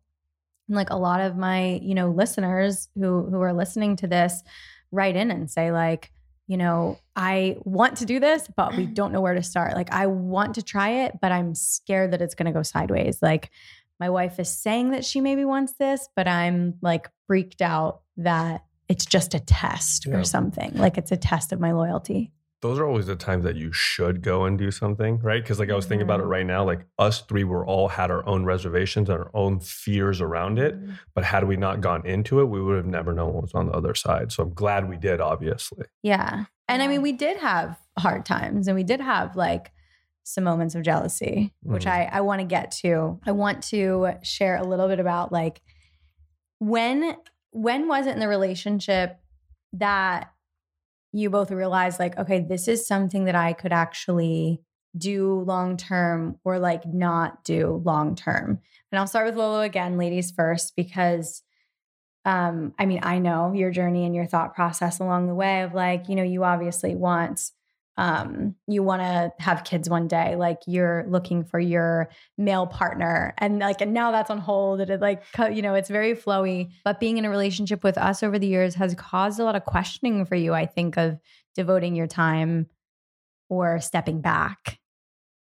like 0.69 0.91
a 0.91 0.97
lot 0.97 1.21
of 1.21 1.37
my, 1.37 1.81
you 1.83 1.95
know, 1.95 2.11
listeners 2.11 2.89
who 2.95 3.27
who 3.31 3.41
are 3.41 3.53
listening 3.53 3.97
to 3.97 4.07
this, 4.07 4.43
write 4.91 5.17
in 5.17 5.31
and 5.31 5.51
say 5.51 5.71
like, 5.73 6.11
you 6.49 6.57
know, 6.57 6.99
I 7.17 7.57
want 7.65 7.97
to 7.99 8.05
do 8.07 8.21
this, 8.21 8.49
but 8.57 8.77
we 8.77 8.87
don't 8.87 9.13
know 9.13 9.21
where 9.21 9.35
to 9.35 9.43
start. 9.43 9.75
Like 9.75 9.93
I 9.93 10.07
want 10.07 10.55
to 10.57 10.63
try 10.63 10.91
it, 11.05 11.19
but 11.21 11.33
I'm 11.33 11.55
scared 11.55 12.13
that 12.13 12.23
it's 12.23 12.35
going 12.37 12.47
to 12.47 12.53
go 12.53 12.63
sideways. 12.63 13.19
Like 13.21 13.51
my 13.99 14.11
wife 14.11 14.39
is 14.39 14.49
saying 14.51 14.91
that 14.93 15.05
she 15.05 15.21
maybe 15.21 15.45
wants 15.45 15.73
this, 15.75 16.09
but 16.17 16.27
I'm 16.29 16.75
like 16.83 17.09
freaked 17.27 17.63
out 17.63 18.03
that 18.19 18.63
it's 18.89 19.07
just 19.07 19.35
a 19.35 19.41
test 19.41 20.07
Yeah. 20.07 20.17
or 20.19 20.25
something. 20.25 20.73
Like 20.75 20.99
it's 20.99 21.11
a 21.13 21.17
test 21.17 21.53
of 21.53 21.59
my 21.61 21.73
loyalty. 21.73 22.33
Those 22.67 22.79
are 22.79 22.87
always 22.87 23.07
the 23.07 23.17
times 23.17 23.45
that 23.45 23.57
you 23.57 23.73
should 23.73 24.23
go 24.23 24.45
and 24.45 24.59
do 24.59 24.71
something, 24.71 25.19
right? 25.21 25.43
Because 25.43 25.59
like 25.59 25.71
I 25.71 25.75
was 25.75 25.87
thinking 25.87 26.03
about 26.05 26.21
it 26.21 26.25
Mhm. 26.27 26.31
right 26.31 26.47
now, 26.47 26.65
like 26.65 26.85
us 26.99 27.21
three 27.23 27.45
were 27.45 27.65
all 27.67 27.89
had 27.89 28.11
our 28.11 28.27
own 28.27 28.45
reservations 28.45 29.09
and 29.09 29.19
our 29.19 29.31
own 29.35 29.61
fears 29.61 30.21
around 30.21 30.59
it. 30.59 30.75
But 31.15 31.25
had 31.25 31.45
we 31.45 31.57
not 31.57 31.81
gone 31.81 32.05
into 32.07 32.41
it, 32.41 32.47
we 32.47 32.61
would 32.63 32.77
have 32.77 32.87
never 32.87 33.13
known 33.13 33.33
what 33.35 33.43
was 33.43 33.55
on 33.55 33.67
the 33.67 33.73
other 33.73 33.95
side. 33.95 34.33
So 34.33 34.43
I'm 34.43 34.55
glad 34.55 34.89
we 34.89 34.97
did, 34.97 35.21
obviously. 35.21 35.87
Yeah. 36.03 36.45
And 36.69 36.83
I 36.83 36.89
mean, 36.89 37.03
we 37.03 37.13
did 37.13 37.37
have 37.39 37.79
hard 37.99 38.27
times 38.27 38.67
and 38.69 38.75
we 38.75 38.83
did 38.85 39.01
have 39.01 39.37
like 39.37 39.73
some 40.25 40.43
moments 40.45 40.75
of 40.75 40.83
jealousy, 40.83 41.55
which 41.63 41.85
Mhm. 41.85 41.91
I, 41.91 42.09
I 42.13 42.21
want 42.23 42.41
to 42.41 42.47
get 42.47 42.73
to. 42.83 43.21
I 43.25 43.31
want 43.33 43.63
to 43.65 44.15
share 44.23 44.57
a 44.57 44.65
little 44.65 44.89
bit 44.89 44.99
about 44.99 45.31
like 45.33 45.63
when 46.59 47.17
when 47.53 47.89
was 47.89 48.07
it 48.07 48.11
in 48.11 48.19
the 48.19 48.29
relationship 48.29 49.19
that 49.73 50.31
you 51.17 51.31
both 51.31 51.51
realized 51.51 51.99
like, 51.99 52.19
okay, 52.19 52.41
this 52.41 52.69
is 52.69 52.87
something 52.87 53.25
that 53.25 53.35
I 53.35 53.55
could 53.55 53.73
actually 53.73 54.61
do 54.97 55.41
long 55.41 55.77
term 55.77 56.39
or 56.45 56.59
like 56.59 56.87
not 56.87 57.43
do 57.43 57.83
long 57.85 58.15
term. 58.15 58.61
And 58.93 58.99
I'll 58.99 59.07
start 59.07 59.27
with 59.27 59.37
Lolo 59.37 59.61
again, 59.61 59.97
ladies 59.97 60.31
first, 60.31 60.75
because 60.77 61.43
um, 62.27 62.75
I 62.79 62.87
mean, 62.87 63.01
I 63.03 63.19
know 63.19 63.53
your 63.53 63.71
journey 63.71 64.05
and 64.05 64.15
your 64.15 64.27
thought 64.27 64.55
process 64.55 64.99
along 64.99 65.27
the 65.29 65.35
way 65.35 65.63
of 65.63 65.75
like, 65.75 66.09
you 66.09 66.17
know, 66.17 66.23
you 66.23 66.45
obviously 66.45 66.95
want 66.95 67.41
um 67.97 68.55
you 68.67 68.83
want 68.83 69.01
to 69.01 69.33
have 69.43 69.65
kids 69.65 69.89
one 69.89 70.07
day 70.07 70.37
like 70.37 70.59
you're 70.67 71.05
looking 71.09 71.43
for 71.45 71.59
your 71.59 72.09
male 72.37 72.67
partner 72.67 73.35
and 73.39 73.59
like 73.59 73.81
and 73.81 73.95
now 73.95 74.11
that's 74.11 74.31
on 74.31 74.39
hold 74.39 74.81
it 74.81 75.01
like 75.01 75.23
you 75.53 75.63
know 75.63 75.75
it's 75.75 75.89
very 75.89 76.15
flowy 76.15 76.71
but 76.85 77.01
being 77.01 77.17
in 77.17 77.25
a 77.25 77.31
relationship 77.31 77.83
with 77.83 77.97
us 77.97 78.23
over 78.23 78.39
the 78.39 78.47
years 78.47 78.75
has 78.75 78.95
caused 78.95 79.41
a 79.41 79.45
lot 79.45 79.57
of 79.57 79.65
questioning 79.65 80.25
for 80.25 80.35
you 80.35 80.53
i 80.53 80.67
think 80.67 80.97
of 80.97 81.19
devoting 81.55 81.95
your 81.95 82.07
time 82.07 82.67
or 83.49 83.81
stepping 83.81 84.21
back 84.21 84.79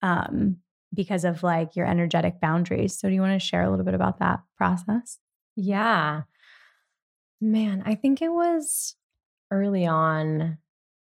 um 0.02 0.56
because 0.92 1.24
of 1.24 1.44
like 1.44 1.76
your 1.76 1.86
energetic 1.86 2.40
boundaries 2.40 2.98
so 2.98 3.08
do 3.08 3.14
you 3.14 3.20
want 3.20 3.38
to 3.40 3.46
share 3.46 3.62
a 3.62 3.70
little 3.70 3.84
bit 3.84 3.94
about 3.94 4.18
that 4.18 4.40
process 4.56 5.18
Yeah. 5.56 6.22
Man, 7.40 7.82
I 7.86 7.94
think 7.94 8.22
it 8.22 8.30
was 8.30 8.96
early 9.50 9.86
on 9.86 10.58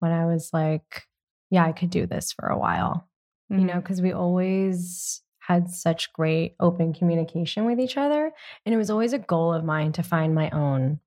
when 0.00 0.12
I 0.12 0.26
was 0.26 0.50
like, 0.52 1.04
yeah, 1.50 1.64
I 1.64 1.72
could 1.72 1.90
do 1.90 2.06
this 2.06 2.32
for 2.32 2.46
a 2.48 2.58
while, 2.58 3.08
you 3.48 3.58
know, 3.64 3.76
because 3.76 4.02
we 4.02 4.12
always 4.12 5.22
had 5.40 5.70
such 5.70 6.12
great 6.12 6.56
open 6.58 6.92
communication 6.92 7.64
with 7.64 7.78
each 7.78 7.96
other. 7.96 8.32
And 8.64 8.74
it 8.74 8.78
was 8.78 8.90
always 8.90 9.12
a 9.12 9.18
goal 9.18 9.52
of 9.52 9.64
mine 9.64 9.92
to 9.92 10.02
find 10.02 10.34
my 10.34 10.50
own 10.50 10.98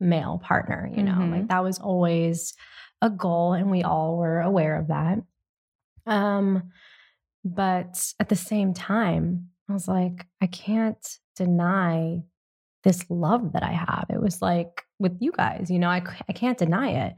male 0.00 0.38
partner, 0.44 0.90
you 0.94 1.02
know, 1.02 1.14
Mhm. 1.14 1.30
like 1.30 1.48
that 1.48 1.62
was 1.62 1.78
always 1.78 2.52
a 3.00 3.08
goal. 3.08 3.54
And 3.54 3.70
we 3.70 3.82
all 3.82 4.18
were 4.18 4.40
aware 4.40 4.76
of 4.76 4.88
that. 4.88 5.18
Um, 6.06 6.70
but 7.44 8.12
at 8.20 8.28
the 8.28 8.36
same 8.36 8.74
time, 8.74 9.48
I 9.68 9.72
was 9.72 9.88
like, 9.88 10.26
I 10.40 10.46
can't 10.46 11.18
deny 11.34 12.22
this 12.84 13.04
love 13.10 13.52
that 13.52 13.62
I 13.62 13.72
have. 13.72 14.06
It 14.10 14.20
was 14.20 14.40
like 14.42 14.82
with 14.98 15.16
you 15.20 15.32
guys, 15.32 15.70
you 15.70 15.78
know, 15.78 15.88
I, 15.88 16.02
I 16.28 16.32
can't 16.32 16.58
deny 16.58 17.06
it. 17.06 17.16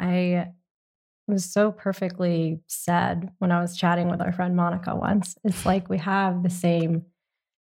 I 0.00 0.48
it 1.26 1.32
was 1.32 1.50
so 1.50 1.72
perfectly 1.72 2.60
said 2.66 3.30
when 3.38 3.50
I 3.50 3.60
was 3.60 3.76
chatting 3.76 4.10
with 4.10 4.20
our 4.20 4.32
friend 4.32 4.54
Monica 4.54 4.94
once. 4.94 5.36
It's 5.42 5.64
like 5.64 5.88
we 5.88 5.98
have 5.98 6.42
the 6.42 6.50
same 6.50 7.04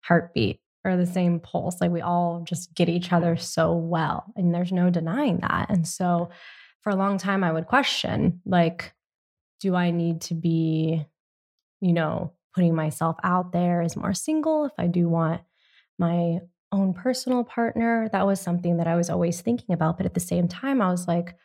heartbeat 0.04 0.60
or 0.84 0.98
the 0.98 1.06
same 1.06 1.40
pulse. 1.40 1.80
Like 1.80 1.92
we 1.92 2.02
all 2.02 2.44
just 2.44 2.74
get 2.74 2.90
each 2.90 3.14
other 3.14 3.38
so 3.38 3.74
well. 3.74 4.26
And 4.36 4.54
there's 4.54 4.72
no 4.72 4.90
denying 4.90 5.40
that. 5.42 5.68
And 5.70 5.88
so 5.88 6.32
for 6.82 6.90
a 6.90 6.96
long 6.96 7.20
time, 7.20 7.44
I 7.44 7.52
would 7.52 7.68
question, 7.68 8.42
like, 8.46 8.94
do 9.60 9.76
I 9.76 9.92
need 9.92 10.22
to 10.22 10.34
be, 10.34 11.06
you 11.82 11.94
know, 11.94 12.34
putting 12.56 12.74
myself 12.74 13.16
out 13.24 13.52
there 13.52 13.84
as 13.84 13.96
more 13.96 14.16
single 14.16 14.66
if 14.66 14.74
I 14.80 14.88
do 14.88 15.08
want 15.08 15.42
my 16.00 16.40
own 16.72 16.96
personal 16.96 17.44
partner? 17.44 18.10
That 18.12 18.26
was 18.26 18.42
something 18.42 18.78
that 18.78 18.88
I 18.88 18.96
was 18.96 19.12
always 19.12 19.40
thinking 19.40 19.74
about. 19.74 19.98
But 19.98 20.08
at 20.08 20.16
the 20.16 20.20
same 20.20 20.48
time, 20.48 20.82
I 20.82 20.90
was 20.90 21.08
like, 21.08 21.36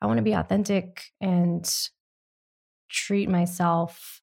I 0.00 0.06
want 0.06 0.18
to 0.18 0.22
be 0.22 0.32
authentic 0.32 1.04
and 1.20 1.68
treat 2.88 3.28
myself, 3.28 4.22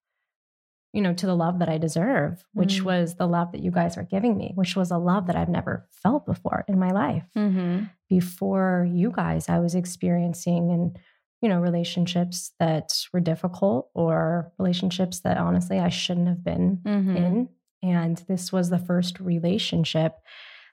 you 0.92 1.02
know, 1.02 1.12
to 1.14 1.26
the 1.26 1.36
love 1.36 1.58
that 1.60 1.68
I 1.68 1.78
deserve, 1.78 2.44
which 2.52 2.80
Mm. 2.80 2.84
was 2.84 3.14
the 3.14 3.28
love 3.28 3.52
that 3.52 3.60
you 3.62 3.70
guys 3.70 3.96
are 3.96 4.02
giving 4.02 4.36
me, 4.36 4.52
which 4.54 4.74
was 4.76 4.90
a 4.90 4.98
love 4.98 5.26
that 5.26 5.36
I've 5.36 5.48
never 5.48 5.86
felt 5.90 6.26
before 6.26 6.64
in 6.68 6.78
my 6.78 6.90
life. 6.90 7.24
mm-hmm. 7.36 7.84
Before 8.08 8.88
you 8.90 9.10
guys, 9.10 9.48
I 9.48 9.58
was 9.58 9.74
experiencing 9.74 10.70
and 10.70 10.98
you 11.42 11.48
know 11.50 11.60
relationships 11.60 12.52
that 12.58 12.92
were 13.12 13.20
difficult 13.20 13.90
or 13.94 14.52
relationships 14.58 15.20
that 15.20 15.36
honestly 15.36 15.78
I 15.78 15.90
shouldn't 15.90 16.28
have 16.28 16.42
been 16.42 16.78
Mm-hmm. 16.84 17.16
in. 17.16 17.48
And 17.82 18.16
this 18.26 18.50
was 18.52 18.70
the 18.70 18.78
first 18.78 19.20
relationship 19.20 20.14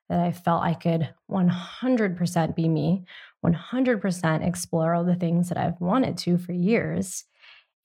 that 0.09 0.19
I 0.19 0.31
felt 0.31 0.63
I 0.63 0.73
could 0.73 1.09
100% 1.31 2.55
be 2.55 2.67
me, 2.67 3.05
100% 3.45 4.47
explore 4.47 4.93
all 4.93 5.03
the 5.03 5.15
things 5.15 5.49
that 5.49 5.57
I've 5.57 5.79
wanted 5.79 6.17
to 6.19 6.37
for 6.37 6.53
years, 6.53 7.25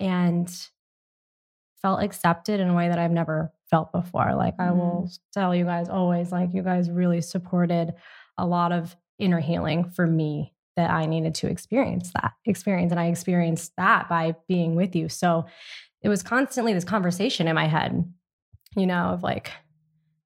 and 0.01 0.51
felt 1.81 2.03
accepted 2.03 2.61
in 2.61 2.69
a 2.69 2.75
way 2.75 2.89
that 2.89 2.99
I've 2.99 3.11
never 3.11 3.53
felt 3.71 3.93
before. 3.93 4.35
Like 4.35 4.55
I 4.59 4.73
will 4.73 5.07
mm. 5.09 5.19
tell 5.33 5.55
you 5.55 5.65
guys 5.65 5.89
always, 5.89 6.33
like 6.33 6.53
you 6.53 6.63
guys 6.63 6.91
really 6.91 7.21
supported 7.21 7.95
a 8.37 8.47
lot 8.47 8.73
of 8.73 8.97
inner 9.19 9.41
healing 9.41 9.91
for 9.91 10.07
me 10.07 10.55
that 10.77 10.91
I 10.91 11.07
needed 11.07 11.35
to 11.37 11.49
experience 11.49 12.13
that 12.15 12.35
experience. 12.45 12.93
And 12.93 13.01
I 13.01 13.07
experienced 13.07 13.73
that 13.77 14.09
by 14.09 14.37
being 14.47 14.77
with 14.77 14.95
you. 14.95 15.09
So 15.09 15.47
it 16.03 16.09
was 16.09 16.23
constantly 16.23 16.73
this 16.73 16.85
conversation 16.85 17.49
in 17.49 17.55
my 17.57 17.67
head, 17.67 18.13
you 18.77 18.87
know, 18.87 19.07
of 19.07 19.23
like, 19.23 19.51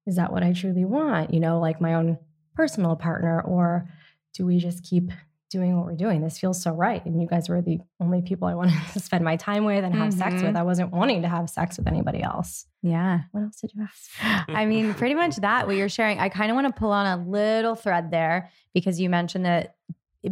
is 0.05 0.15
that 0.17 0.31
what 0.31 0.43
I 0.43 0.53
truly 0.53 0.85
want? 0.85 1.33
You 1.33 1.39
know, 1.39 1.59
like 1.59 1.79
my 1.81 1.93
own 1.95 2.17
personal 2.55 2.95
partner, 2.95 3.41
or 3.41 3.89
do 4.33 4.45
we 4.45 4.57
just 4.59 4.83
keep 4.83 5.11
doing 5.49 5.77
what 5.77 5.85
we're 5.85 5.95
doing. 5.95 6.19
This 6.23 6.39
feels 6.39 6.59
so 6.59 6.71
right. 6.71 7.05
And 7.05 7.21
you 7.21 7.27
guys 7.27 7.47
were 7.47 7.61
the 7.61 7.77
only 7.99 8.23
people 8.23 8.47
I 8.47 8.55
wanted 8.61 8.73
to 8.93 8.99
spend 8.99 9.23
my 9.23 9.35
time 9.35 9.65
with 9.65 9.83
and 9.83 9.93
have 9.93 10.11
sex 10.11 10.35
Mhm. 10.35 10.47
with. 10.47 10.55
I 10.55 10.63
wasn't 10.63 10.91
wanting 10.91 11.21
to 11.21 11.27
have 11.27 11.47
sex 11.47 11.77
with 11.77 11.85
anybody 11.87 12.23
else. 12.23 12.65
Yeah. 12.81 13.19
What 13.31 13.43
else 13.43 13.57
did 13.61 13.71
you 13.75 13.83
ask? 13.83 14.47
I 14.49 14.65
mean, 14.65 14.95
pretty 14.95 15.13
much 15.13 15.35
that 15.37 15.67
what 15.67 15.75
you're 15.75 15.89
sharing. 15.89 16.17
I 16.19 16.29
kind 16.29 16.49
of 16.49 16.55
want 16.55 16.73
to 16.73 16.79
pull 16.79 16.91
on 16.91 17.05
a 17.05 17.23
little 17.23 17.75
thread 17.75 18.09
there 18.09 18.49
because 18.73 18.99
you 18.99 19.11
mentioned 19.11 19.45
that 19.45 19.75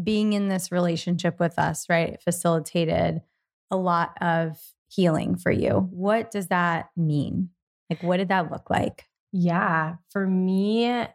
being 0.04 0.34
in 0.34 0.48
this 0.48 0.72
relationship 0.72 1.40
with 1.40 1.60
us, 1.60 1.88
right, 1.88 2.20
facilitated 2.24 3.22
a 3.70 3.78
lot 3.78 4.18
of 4.22 4.60
healing 4.88 5.36
for 5.36 5.52
you. 5.52 5.88
What 5.92 6.32
does 6.32 6.48
that 6.48 6.90
mean? 6.98 7.50
Like, 7.92 8.02
what 8.02 8.18
did 8.18 8.30
that 8.30 8.52
look 8.52 8.72
like? 8.72 9.06
Yeah, 9.32 9.96
for 10.10 10.28
me, 10.28 11.06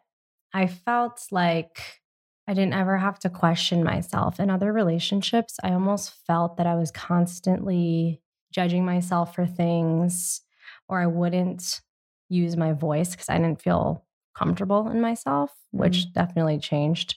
I 0.55 0.67
felt 0.67 1.27
like 1.31 2.01
I 2.49 2.55
didn't 2.55 2.75
ever 2.75 2.97
have 2.97 3.19
to 3.21 3.31
question 3.31 3.83
myself. 3.85 4.41
In 4.41 4.51
other 4.51 4.73
relationships, 4.73 5.57
I 5.63 5.73
almost 5.73 6.15
felt 6.27 6.57
that 6.57 6.67
I 6.67 6.77
was 6.77 6.91
constantly 6.91 8.23
judging 8.53 8.85
myself 8.85 9.35
for 9.35 9.47
things, 9.47 10.41
or 10.89 11.01
I 11.01 11.07
wouldn't 11.07 11.81
use 12.29 12.57
my 12.57 12.73
voice 12.73 13.11
because 13.11 13.29
I 13.29 13.39
didn't 13.39 13.61
feel 13.63 14.05
comfortable 14.35 14.89
in 14.89 15.01
myself, 15.01 15.51
mm-hmm. 15.51 15.79
which 15.79 16.13
definitely 16.13 16.59
changed 16.59 17.17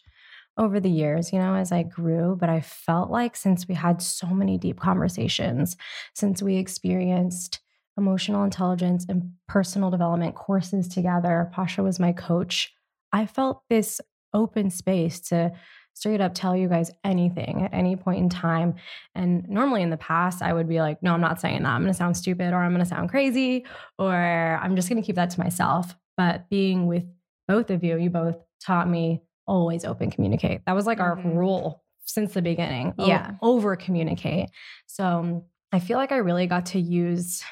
over 0.57 0.79
the 0.79 0.89
years, 0.89 1.31
you 1.31 1.39
know, 1.39 1.55
as 1.55 1.71
I 1.71 1.83
grew. 1.83 2.35
But 2.37 2.49
I 2.49 2.59
felt 2.59 3.09
like 3.09 3.35
since 3.35 3.67
we 3.67 3.75
had 3.75 4.01
so 4.01 4.27
many 4.27 4.57
deep 4.57 4.79
conversations, 4.79 5.77
since 6.13 6.41
we 6.41 6.57
experienced 6.57 7.61
emotional 7.99 8.43
intelligence 8.43 9.05
and 9.07 9.31
personal 9.47 9.91
development 9.91 10.33
courses 10.35 10.87
together. 10.87 11.49
Pasha 11.53 11.83
was 11.83 11.99
my 11.99 12.11
coach. 12.13 12.73
I 13.13 13.25
felt 13.27 13.61
this 13.69 14.01
open 14.33 14.69
space 14.71 15.19
to 15.29 15.51
straight 15.93 16.21
up 16.21 16.33
tell 16.33 16.55
you 16.55 16.69
guys 16.69 16.91
anything 17.03 17.61
at 17.63 17.73
any 17.73 17.95
point 17.95 18.19
in 18.19 18.29
time. 18.29 18.75
And 19.15 19.47
normally 19.49 19.81
in 19.81 19.89
the 19.89 19.97
past, 19.97 20.41
I 20.41 20.53
would 20.53 20.67
be 20.69 20.79
like, 20.79 21.03
no, 21.03 21.13
I'm 21.13 21.19
not 21.21 21.41
saying 21.41 21.63
that. 21.63 21.69
I'm 21.69 21.81
going 21.81 21.91
to 21.93 21.97
sound 21.97 22.15
stupid 22.15 22.53
or 22.53 22.57
I'm 22.57 22.71
going 22.71 22.83
to 22.83 22.89
sound 22.89 23.09
crazy 23.09 23.65
or 23.97 24.15
I'm 24.15 24.75
just 24.75 24.87
going 24.87 25.01
to 25.01 25.05
keep 25.05 25.17
that 25.17 25.31
to 25.31 25.39
myself. 25.39 25.95
But 26.15 26.49
being 26.49 26.87
with 26.87 27.03
both 27.47 27.69
of 27.69 27.83
you, 27.83 27.97
you 27.97 28.09
both 28.09 28.37
taught 28.65 28.87
me 28.87 29.21
always 29.45 29.83
open 29.83 30.09
communicate. 30.11 30.61
That 30.65 30.75
was 30.75 30.85
like 30.85 30.99
our 30.99 31.17
Mhm. 31.17 31.35
rule 31.35 31.83
since 32.05 32.33
the 32.33 32.41
beginning. 32.41 32.93
Yeah. 32.97 33.31
over 33.41 33.75
communicate. 33.75 34.49
So 34.87 35.45
I 35.71 35.79
feel 35.79 35.97
like 35.97 36.11
I 36.11 36.17
really 36.17 36.47
got 36.47 36.67
to 36.67 36.79
use 36.79 37.43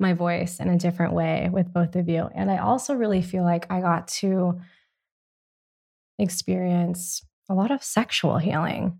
my 0.00 0.12
voice 0.14 0.58
in 0.60 0.68
a 0.68 0.78
different 0.78 1.12
way 1.12 1.48
with 1.52 1.72
both 1.72 1.94
of 1.96 2.08
you. 2.08 2.28
And 2.34 2.50
I 2.50 2.58
also 2.58 2.94
really 2.94 3.22
feel 3.22 3.44
like 3.44 3.70
I 3.70 3.80
got 3.80 4.08
to 4.08 4.60
experience 6.18 7.24
a 7.48 7.54
lot 7.54 7.70
of 7.70 7.82
sexual 7.82 8.38
healing 8.38 8.98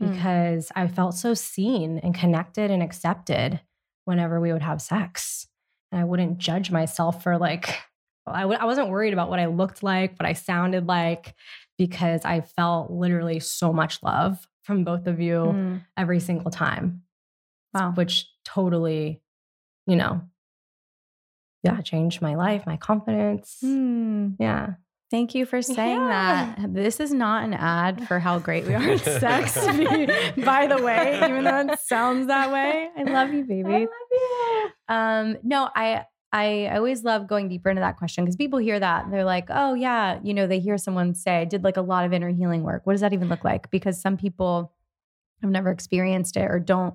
Mm. 0.00 0.10
because 0.12 0.72
I 0.74 0.88
felt 0.88 1.14
so 1.14 1.34
seen 1.34 1.98
and 1.98 2.14
connected 2.14 2.70
and 2.70 2.82
accepted 2.82 3.60
whenever 4.04 4.40
we 4.40 4.52
would 4.52 4.62
have 4.62 4.80
sex. 4.82 5.46
And 5.92 6.00
I 6.00 6.04
wouldn't 6.04 6.38
judge 6.38 6.70
myself 6.70 7.22
for 7.22 7.38
like, 7.38 7.78
I 8.26 8.40
w- 8.42 8.58
I 8.58 8.64
wasn't 8.64 8.88
worried 8.88 9.12
about 9.12 9.28
what 9.28 9.38
I 9.38 9.46
looked 9.46 9.82
like, 9.82 10.12
what 10.18 10.26
I 10.26 10.32
sounded 10.32 10.86
like, 10.88 11.34
because 11.78 12.24
I 12.24 12.40
felt 12.40 12.90
literally 12.90 13.38
so 13.38 13.72
much 13.72 14.02
love 14.02 14.48
from 14.62 14.82
both 14.84 15.06
of 15.06 15.20
you 15.20 15.34
Mm. 15.54 15.84
every 15.96 16.20
single 16.20 16.50
time 16.50 17.02
Wow. 17.74 17.92
which 17.92 18.28
totally, 18.44 19.22
you 19.86 19.96
know, 19.96 20.22
yeah, 21.62 21.80
changed 21.80 22.20
my 22.22 22.34
life, 22.34 22.64
my 22.66 22.76
confidence. 22.76 23.58
Mm. 23.64 24.36
Yeah. 24.38 24.74
Thank 25.10 25.34
you 25.34 25.44
for 25.44 25.60
saying 25.60 26.00
Yeah. 26.00 26.54
that. 26.58 26.72
This 26.74 26.98
is 26.98 27.12
not 27.12 27.44
an 27.44 27.52
ad 27.52 28.08
for 28.08 28.18
how 28.18 28.38
great 28.38 28.66
we 28.66 28.72
are 28.74 28.82
at 28.82 29.00
sex, 29.20 29.54
by 30.44 30.66
the 30.66 30.82
way, 30.82 31.18
even 31.28 31.44
though 31.44 31.60
it 31.70 31.78
sounds 31.80 32.28
that 32.28 32.50
way. 32.50 32.88
I 32.96 33.02
love 33.02 33.32
you, 33.32 33.44
baby. 33.44 33.74
I 33.74 33.78
love 33.80 34.72
Um, 34.88 35.36
no, 35.42 35.68
I 35.74 36.06
I 36.34 36.68
always 36.74 37.04
love 37.04 37.28
going 37.28 37.48
deeper 37.48 37.68
into 37.68 37.80
that 37.80 37.98
question 37.98 38.24
because 38.24 38.36
people 38.36 38.58
hear 38.58 38.80
that 38.80 39.04
and 39.04 39.12
they're 39.12 39.22
like, 39.22 39.48
oh 39.50 39.74
yeah, 39.74 40.18
you 40.22 40.32
know, 40.32 40.46
they 40.46 40.60
hear 40.60 40.78
someone 40.78 41.14
say, 41.14 41.40
I 41.40 41.44
did 41.44 41.62
like 41.62 41.76
a 41.76 41.82
lot 41.82 42.06
of 42.06 42.14
inner 42.14 42.30
healing 42.30 42.62
work. 42.62 42.86
What 42.86 42.94
does 42.94 43.02
that 43.02 43.12
even 43.12 43.28
look 43.28 43.44
like? 43.44 43.70
Because 43.70 44.00
some 44.00 44.16
people 44.16 44.72
have 45.42 45.50
never 45.50 45.70
experienced 45.70 46.38
it 46.38 46.50
or 46.50 46.58
don't 46.58 46.94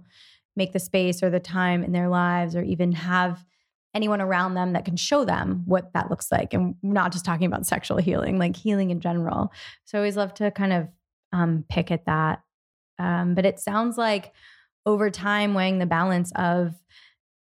make 0.55 0.73
the 0.73 0.79
space 0.79 1.21
or 1.21 1.29
the 1.29 1.39
time 1.39 1.83
in 1.83 1.91
their 1.91 2.09
lives 2.09 2.55
or 2.55 2.63
even 2.63 2.93
have 2.93 3.45
anyone 3.97 4.21
around 4.21 4.53
them 4.53 4.73
that 4.73 4.85
can 4.85 4.95
show 4.95 5.25
them 5.25 5.63
what 5.65 5.91
that 5.93 6.09
looks 6.09 6.31
like. 6.31 6.53
And 6.53 6.75
not 6.83 7.11
just 7.11 7.25
talking 7.25 7.47
about 7.47 7.65
sexual 7.65 7.97
healing, 7.97 8.37
like 8.37 8.55
healing 8.55 8.91
in 8.91 9.01
general. 9.01 9.51
So 9.85 9.97
I 9.97 9.99
always 9.99 10.15
love 10.15 10.33
to 10.35 10.51
kind 10.51 10.71
of 10.71 10.87
um, 11.33 11.65
pick 11.67 11.89
at 11.91 12.05
that. 12.05 12.43
Um, 12.99 13.33
but 13.33 13.45
it 13.45 13.59
sounds 13.59 13.97
like 13.97 14.33
over 14.85 15.09
time, 15.09 15.55
weighing 15.55 15.79
the 15.79 15.85
balance 15.85 16.31
of 16.35 16.73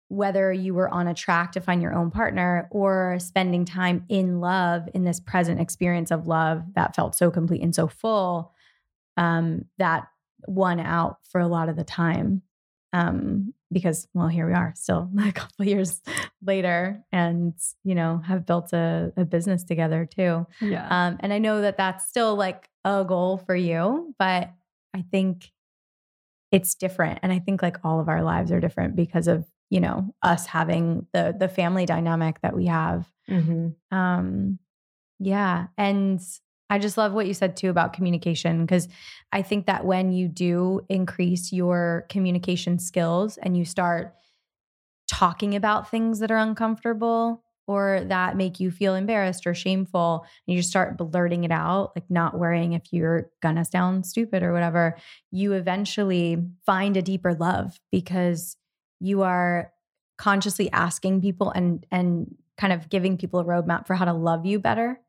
whether 0.08 0.52
you 0.52 0.74
were 0.74 0.88
on 0.88 1.06
a 1.06 1.14
track 1.14 1.52
to 1.52 1.60
find 1.60 1.80
your 1.80 1.94
own 1.94 2.10
partner 2.10 2.68
or 2.72 3.16
spending 3.20 3.64
time 3.64 4.04
in 4.08 4.40
love 4.40 4.88
in 4.92 5.04
this 5.04 5.20
present 5.20 5.60
experience 5.60 6.10
of 6.10 6.26
love 6.26 6.64
that 6.74 6.96
felt 6.96 7.14
so 7.14 7.30
complete 7.30 7.62
and 7.62 7.74
so 7.74 7.86
full, 7.86 8.52
um, 9.16 9.64
that 9.78 10.08
won 10.48 10.80
out 10.80 11.18
for 11.30 11.40
a 11.40 11.46
lot 11.46 11.68
of 11.68 11.76
the 11.76 11.84
time. 11.84 12.42
Um, 12.92 13.54
because 13.72 14.08
well, 14.14 14.28
here 14.28 14.46
we 14.46 14.54
are 14.54 14.72
still 14.76 15.10
a 15.20 15.32
couple 15.32 15.64
years 15.64 16.00
later 16.42 17.02
and 17.12 17.54
you 17.84 17.94
know 17.94 18.18
have 18.18 18.46
built 18.46 18.72
a, 18.72 19.12
a 19.16 19.24
business 19.24 19.64
together 19.64 20.06
too. 20.06 20.46
Yeah. 20.60 20.86
Um, 20.88 21.18
and 21.20 21.32
I 21.32 21.38
know 21.38 21.60
that 21.62 21.76
that's 21.76 22.08
still 22.08 22.34
like 22.34 22.68
a 22.84 23.04
goal 23.04 23.38
for 23.38 23.54
you, 23.54 24.14
but 24.18 24.50
I 24.94 25.04
think 25.10 25.50
it's 26.50 26.74
different. 26.74 27.20
And 27.22 27.32
I 27.32 27.38
think 27.38 27.62
like 27.62 27.78
all 27.84 28.00
of 28.00 28.08
our 28.08 28.22
lives 28.22 28.50
are 28.50 28.60
different 28.60 28.96
because 28.96 29.28
of, 29.28 29.46
you 29.68 29.80
know, 29.80 30.14
us 30.22 30.46
having 30.46 31.06
the 31.12 31.34
the 31.38 31.48
family 31.48 31.86
dynamic 31.86 32.40
that 32.42 32.56
we 32.56 32.66
have. 32.66 33.08
hmm 33.28 33.68
Um, 33.90 34.58
yeah. 35.18 35.66
And 35.76 36.20
I 36.70 36.78
just 36.78 36.96
love 36.96 37.12
what 37.12 37.26
you 37.26 37.34
said 37.34 37.56
too 37.56 37.68
about 37.68 37.92
communication 37.92 38.64
because 38.64 38.88
I 39.32 39.42
think 39.42 39.66
that 39.66 39.84
when 39.84 40.12
you 40.12 40.28
do 40.28 40.80
increase 40.88 41.52
your 41.52 42.06
communication 42.08 42.78
skills 42.78 43.36
and 43.38 43.56
you 43.56 43.64
start 43.64 44.14
talking 45.08 45.56
about 45.56 45.90
things 45.90 46.20
that 46.20 46.30
are 46.30 46.38
uncomfortable 46.38 47.42
or 47.66 48.00
that 48.06 48.36
make 48.36 48.58
you 48.58 48.70
feel 48.70 48.94
embarrassed 48.94 49.46
or 49.46 49.54
shameful, 49.54 50.24
and 50.46 50.54
you 50.54 50.60
just 50.60 50.70
start 50.70 50.96
blurting 50.96 51.44
it 51.44 51.52
out, 51.52 51.92
like 51.94 52.08
not 52.08 52.38
worrying 52.38 52.72
if 52.72 52.82
you're 52.92 53.30
gonna 53.42 53.64
sound 53.64 54.06
stupid 54.06 54.42
or 54.42 54.52
whatever, 54.52 54.96
you 55.30 55.52
eventually 55.52 56.36
find 56.66 56.96
a 56.96 57.02
deeper 57.02 57.34
love 57.34 57.78
because 57.92 58.56
you 58.98 59.22
are 59.22 59.72
consciously 60.18 60.70
asking 60.72 61.20
people 61.20 61.50
and 61.50 61.86
and 61.90 62.34
kind 62.56 62.72
of 62.72 62.88
giving 62.90 63.16
people 63.16 63.40
a 63.40 63.44
roadmap 63.44 63.86
for 63.86 63.94
how 63.94 64.04
to 64.04 64.12
love 64.12 64.44
you 64.44 64.58
better. 64.58 65.00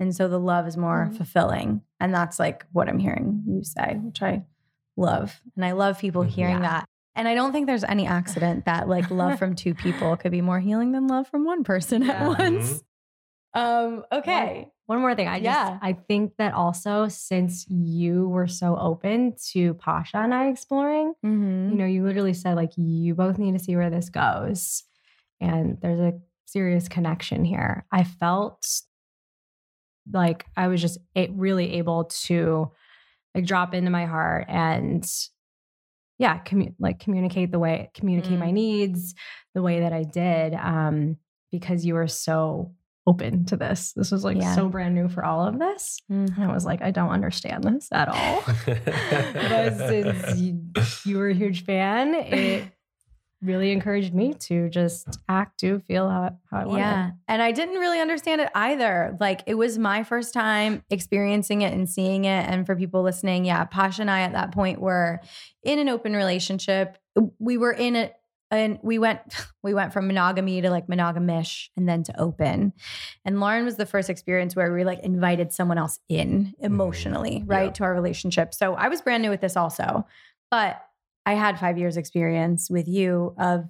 And 0.00 0.14
so 0.16 0.26
the 0.28 0.40
love 0.40 0.66
is 0.66 0.76
more 0.76 1.08
Mhm. 1.10 1.16
fulfilling. 1.16 1.82
And 2.00 2.12
that's 2.14 2.38
like 2.38 2.64
what 2.72 2.88
I'm 2.88 2.98
hearing 2.98 3.44
you 3.46 3.62
say, 3.62 3.96
which 4.02 4.22
I 4.22 4.44
love. 4.96 5.40
And 5.56 5.64
I 5.64 5.72
love 5.72 5.98
people 5.98 6.24
Mhm. 6.24 6.28
hearing 6.28 6.54
Yeah. 6.62 6.68
that. 6.80 6.84
And 7.14 7.28
I 7.28 7.34
don't 7.34 7.52
think 7.52 7.66
there's 7.66 7.84
any 7.84 8.06
accident 8.06 8.64
that 8.64 8.88
like 8.88 9.10
love 9.10 9.38
from 9.38 9.54
two 9.54 9.74
people 9.84 10.16
could 10.16 10.32
be 10.32 10.40
more 10.40 10.58
healing 10.60 10.92
than 10.92 11.06
love 11.06 11.28
from 11.28 11.44
one 11.44 11.64
person 11.64 12.02
Yeah. 12.02 12.12
at 12.30 12.38
once. 12.38 12.82
Um, 13.52 14.04
okay. 14.12 14.68
One 14.86 15.00
more 15.00 15.14
thing. 15.14 15.28
I 15.28 15.34
just, 15.38 15.44
Yeah. 15.44 15.78
I 15.82 15.92
think 15.92 16.36
that 16.38 16.54
also 16.54 17.08
since 17.08 17.68
you 17.68 18.28
were 18.28 18.46
so 18.48 18.76
open 18.76 19.34
to 19.52 19.74
Pasha 19.74 20.18
and 20.18 20.32
I 20.34 20.48
exploring, 20.48 21.14
Mhm. 21.24 21.70
you 21.70 21.76
know, 21.76 21.84
you 21.84 22.04
literally 22.04 22.32
said 22.34 22.54
like 22.56 22.72
you 22.76 23.14
both 23.14 23.38
need 23.38 23.52
to 23.52 23.58
see 23.58 23.76
where 23.76 23.90
this 23.90 24.08
goes. 24.08 24.84
And 25.40 25.78
there's 25.80 26.00
a 26.00 26.18
serious 26.46 26.88
connection 26.88 27.44
here. 27.44 27.84
I 27.92 28.04
felt 28.04 28.64
like 30.12 30.46
I 30.56 30.68
was 30.68 30.80
just 30.80 30.98
a- 31.16 31.28
really 31.30 31.74
able 31.74 32.04
to 32.24 32.70
like 33.34 33.44
drop 33.46 33.74
into 33.74 33.90
my 33.90 34.06
heart 34.06 34.46
and 34.48 35.04
yeah, 36.18 36.38
commu- 36.42 36.74
like 36.78 36.98
communicate 37.00 37.50
the 37.52 37.58
way 37.58 37.90
communicate 37.94 38.38
my 38.38 38.48
Mm. 38.50 38.52
needs 38.54 39.14
the 39.54 39.62
way 39.62 39.80
that 39.80 39.92
I 39.92 40.02
did 40.02 40.54
um 40.54 41.16
because 41.50 41.84
you 41.84 41.94
were 41.94 42.06
so 42.08 42.72
open 43.06 43.44
to 43.46 43.56
this. 43.56 43.92
This 43.94 44.12
was 44.12 44.24
like 44.24 44.36
Yeah. 44.36 44.54
so 44.54 44.68
brand 44.68 44.94
new 44.94 45.08
for 45.08 45.24
all 45.24 45.46
of 45.46 45.58
this. 45.58 45.98
Mhm. 46.12 46.38
I 46.38 46.52
was 46.52 46.64
like, 46.66 46.82
I 46.82 46.90
don't 46.90 47.08
understand 47.10 47.64
this 47.64 47.88
at 47.90 48.08
all. 48.08 48.42
but 48.66 49.76
since 49.76 50.38
you, 50.38 50.60
you 51.06 51.16
were 51.18 51.28
a 51.30 51.34
huge 51.34 51.64
fan, 51.64 52.14
it 52.14 52.64
really 53.42 53.72
encouraged 53.72 54.14
me 54.14 54.34
to 54.34 54.68
just 54.68 55.18
act, 55.28 55.60
do, 55.60 55.80
feel 55.86 56.08
how, 56.08 56.36
how 56.50 56.58
I 56.58 56.66
wanted. 56.66 56.80
Yeah. 56.80 57.10
And 57.26 57.40
I 57.40 57.52
didn't 57.52 57.76
really 57.76 58.00
understand 58.00 58.40
it 58.40 58.50
either. 58.54 59.16
Like 59.18 59.42
it 59.46 59.54
was 59.54 59.78
my 59.78 60.02
first 60.02 60.34
time 60.34 60.82
experiencing 60.90 61.62
it 61.62 61.72
and 61.72 61.88
seeing 61.88 62.26
it. 62.26 62.46
And 62.48 62.66
for 62.66 62.76
people 62.76 63.02
listening, 63.02 63.44
yeah, 63.44 63.64
Pasha 63.64 64.02
and 64.02 64.10
I 64.10 64.20
at 64.20 64.32
that 64.32 64.52
point 64.52 64.80
were 64.80 65.20
in 65.62 65.78
an 65.78 65.88
open 65.88 66.14
relationship. 66.14 66.98
We 67.38 67.56
were 67.56 67.72
in 67.72 67.96
a 67.96 68.12
and 68.50 68.78
we 68.82 68.98
went 68.98 69.20
we 69.62 69.72
went 69.74 69.92
from 69.92 70.06
monogamy 70.06 70.60
to 70.60 70.70
like 70.70 70.86
monogamish 70.86 71.68
and 71.76 71.88
then 71.88 72.02
to 72.04 72.20
open. 72.20 72.72
And 73.24 73.40
Lauren 73.40 73.64
was 73.64 73.76
the 73.76 73.86
first 73.86 74.10
experience 74.10 74.54
where 74.54 74.72
we 74.72 74.84
like 74.84 75.00
invited 75.00 75.52
someone 75.52 75.78
else 75.78 75.98
in 76.08 76.46
mm-hmm. 76.46 76.64
emotionally, 76.64 77.42
right, 77.46 77.66
Yeah. 77.66 77.72
to 77.72 77.84
our 77.84 77.94
relationship. 77.94 78.52
So 78.54 78.74
I 78.74 78.88
was 78.88 79.00
brand 79.00 79.22
new 79.22 79.30
with 79.30 79.40
this 79.40 79.56
also, 79.56 80.06
but 80.50 80.82
I 81.30 81.34
had 81.34 81.60
five 81.60 81.78
years 81.78 81.96
experience 81.96 82.68
with 82.68 82.88
you 82.88 83.36
of 83.38 83.64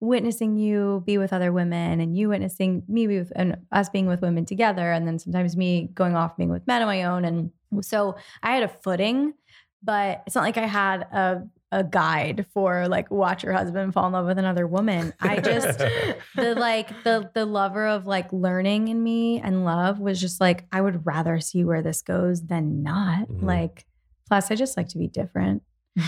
witnessing 0.00 0.56
you 0.56 1.04
be 1.06 1.16
with 1.16 1.32
other 1.32 1.52
women 1.52 2.00
and 2.00 2.16
you 2.16 2.28
witnessing 2.28 2.82
me 2.88 3.06
be 3.06 3.18
with 3.20 3.32
and 3.36 3.56
us 3.70 3.88
being 3.88 4.06
with 4.06 4.20
women 4.20 4.44
together 4.44 4.90
and 4.90 5.06
then 5.06 5.20
sometimes 5.20 5.56
me 5.56 5.90
going 5.94 6.16
off 6.16 6.36
being 6.36 6.50
with 6.50 6.66
men 6.66 6.82
on 6.82 6.88
my 6.88 7.04
own 7.04 7.24
and 7.24 7.52
so 7.82 8.16
I 8.42 8.52
had 8.54 8.64
a 8.64 8.68
footing 8.68 9.32
but 9.80 10.24
it's 10.26 10.34
not 10.34 10.42
like 10.42 10.58
I 10.58 10.66
had 10.66 11.02
a 11.02 11.44
a 11.70 11.84
guide 11.84 12.46
for 12.52 12.88
like 12.88 13.10
watch 13.12 13.44
your 13.44 13.52
husband 13.52 13.94
fall 13.94 14.06
in 14.06 14.12
love 14.12 14.26
with 14.26 14.38
another 14.38 14.66
woman. 14.66 15.12
I 15.20 15.40
just 15.40 15.78
the 16.36 16.54
like 16.56 16.88
the 17.04 17.30
the 17.34 17.44
lover 17.46 17.86
of 17.86 18.06
like 18.06 18.32
learning 18.32 18.88
in 18.88 19.02
me 19.02 19.40
and 19.40 19.64
love 19.64 20.00
was 20.00 20.20
just 20.20 20.40
like 20.40 20.64
I 20.72 20.80
would 20.80 21.06
rather 21.06 21.38
see 21.40 21.64
where 21.64 21.82
this 21.82 22.02
goes 22.02 22.42
than 22.42 22.82
not. 22.82 23.28
Mhm. 23.28 23.42
Like 23.42 23.86
plus 24.28 24.50
I 24.50 24.54
just 24.56 24.76
like 24.76 24.88
to 24.88 24.98
be 24.98 25.08
different. 25.08 25.62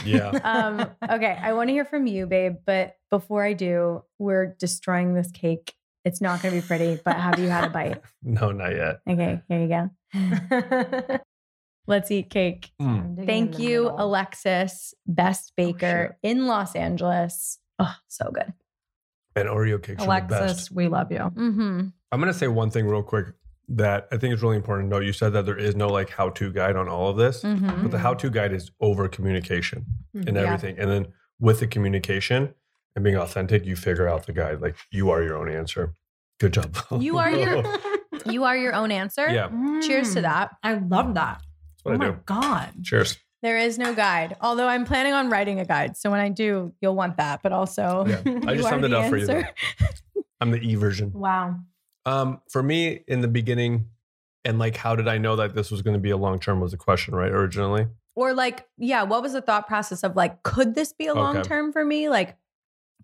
Yeah. 0.04 0.30
Um 0.44 0.80
okay, 1.08 1.38
I 1.40 1.52
want 1.52 1.68
to 1.68 1.72
hear 1.72 1.84
from 1.84 2.06
you, 2.06 2.26
babe, 2.26 2.56
but 2.64 2.96
before 3.10 3.44
I 3.44 3.52
do, 3.52 4.02
we're 4.18 4.54
destroying 4.58 5.14
this 5.14 5.30
cake. 5.30 5.74
It's 6.04 6.20
not 6.20 6.40
going 6.40 6.54
to 6.54 6.60
be 6.60 6.66
pretty, 6.66 7.00
but 7.04 7.16
have 7.16 7.38
you 7.40 7.48
had 7.48 7.64
a 7.64 7.70
bite? 7.70 8.00
No, 8.22 8.52
not 8.52 8.74
yet. 8.74 9.00
Okay, 9.08 9.40
here 9.48 9.60
you 9.60 9.68
go. 9.68 11.18
Let's 11.88 12.10
eat 12.10 12.30
cake. 12.30 12.70
Mm. 12.80 13.26
Thank 13.26 13.58
you, 13.58 13.90
Alexys, 13.90 14.94
best 15.06 15.52
baker 15.56 16.16
in 16.22 16.46
Los 16.46 16.76
Angeles. 16.76 17.58
Oh, 17.78 17.94
so 18.08 18.30
good. 18.32 18.52
And 19.34 19.48
Oreo 19.48 19.82
cakes 19.82 20.02
are 20.02 20.20
the 20.20 20.26
best. 20.26 20.70
Alexys, 20.70 20.72
we 20.72 20.88
love 20.88 21.12
you. 21.12 21.18
Mm-hmm. 21.18 21.88
I'm 22.12 22.20
gonna 22.20 22.32
say 22.32 22.48
one 22.48 22.70
thing 22.70 22.86
real 22.86 23.02
quick 23.02 23.26
that 23.68 24.06
I 24.12 24.16
think 24.16 24.32
is 24.34 24.42
really 24.42 24.56
important 24.56 24.90
to 24.90 24.96
know. 24.96 25.00
You 25.02 25.12
said 25.12 25.32
that 25.32 25.44
there 25.46 25.58
is 25.58 25.74
no 25.74 25.88
like 25.88 26.10
how-to 26.10 26.52
guide 26.52 26.76
on 26.76 26.88
all 26.88 27.10
of 27.10 27.16
this, 27.16 27.42
Mm-hmm. 27.42 27.82
but 27.82 27.90
the 27.90 27.98
how-to 27.98 28.30
guide 28.30 28.52
is 28.52 28.70
over 28.80 29.08
communication 29.08 29.84
and 30.14 30.36
Yeah. 30.36 30.42
everything. 30.42 30.78
And 30.78 30.90
then 30.90 31.06
with 31.40 31.60
the 31.60 31.66
communication 31.66 32.54
and 32.94 33.04
being 33.04 33.16
authentic, 33.16 33.66
you 33.66 33.76
figure 33.76 34.08
out 34.08 34.26
the 34.26 34.32
guide. 34.32 34.60
Like 34.60 34.76
you 34.90 35.10
are 35.10 35.22
your 35.22 35.36
own 35.36 35.48
answer. 35.50 35.94
Good 36.38 36.52
job. 36.52 36.76
You 37.00 37.18
are 37.18 37.30
your- 37.30 37.64
You 38.24 38.44
are 38.44 38.56
your 38.56 38.74
own 38.74 38.90
answer. 38.90 39.28
yeah. 39.28 39.48
Cheers 39.82 40.14
to 40.14 40.20
Mm. 40.20 40.22
that. 40.22 40.50
I 40.62 40.74
love 40.74 41.14
that. 41.14 41.42
That's 41.42 41.84
what 41.84 42.02
oh 42.02 42.06
I 42.06 42.10
my. 42.10 42.16
God. 42.24 42.68
Cheers. 42.82 43.18
There 43.42 43.58
is 43.58 43.78
no 43.78 43.94
guide, 43.94 44.36
although 44.40 44.66
I'm 44.66 44.84
planning 44.84 45.12
on 45.12 45.28
writing 45.28 45.60
a 45.60 45.64
guide. 45.64 45.96
So 45.96 46.10
when 46.10 46.18
I 46.20 46.30
do, 46.30 46.72
you'll 46.80 46.96
want 46.96 47.18
that. 47.18 47.42
But 47.42 47.52
also, 47.52 48.04
Yeah. 48.08 48.20
I 48.46 48.54
just 48.56 48.68
summed 48.68 48.84
it 48.84 48.88
the 48.88 48.98
up 48.98 49.10
for 49.10 49.16
you. 49.18 49.26
though. 49.26 49.42
I'm 50.40 50.50
the 50.50 50.58
E 50.58 50.74
version. 50.76 51.12
Wow. 51.12 51.56
Um, 52.06 52.40
for 52.48 52.62
me, 52.62 53.02
in 53.06 53.20
the 53.20 53.28
beginning, 53.28 53.88
and 54.44 54.58
like, 54.58 54.76
how 54.76 54.94
did 54.96 55.08
I 55.08 55.18
know 55.18 55.36
that 55.36 55.54
this 55.54 55.70
was 55.70 55.82
going 55.82 55.94
to 55.94 56.00
be 56.00 56.10
a 56.10 56.16
long 56.16 56.38
term? 56.38 56.60
Was 56.60 56.70
the 56.70 56.78
question 56.78 57.14
right 57.14 57.30
originally? 57.30 57.88
Or 58.14 58.32
like, 58.32 58.66
yeah, 58.78 59.02
what 59.02 59.20
was 59.22 59.32
the 59.34 59.42
thought 59.42 59.66
process 59.66 60.02
of 60.02 60.16
like, 60.16 60.42
could 60.42 60.74
this 60.74 60.92
be 60.94 61.06
a 61.06 61.10
Okay. 61.12 61.20
long 61.20 61.42
term 61.42 61.72
for 61.72 61.84
me? 61.84 62.08
Like, 62.08 62.36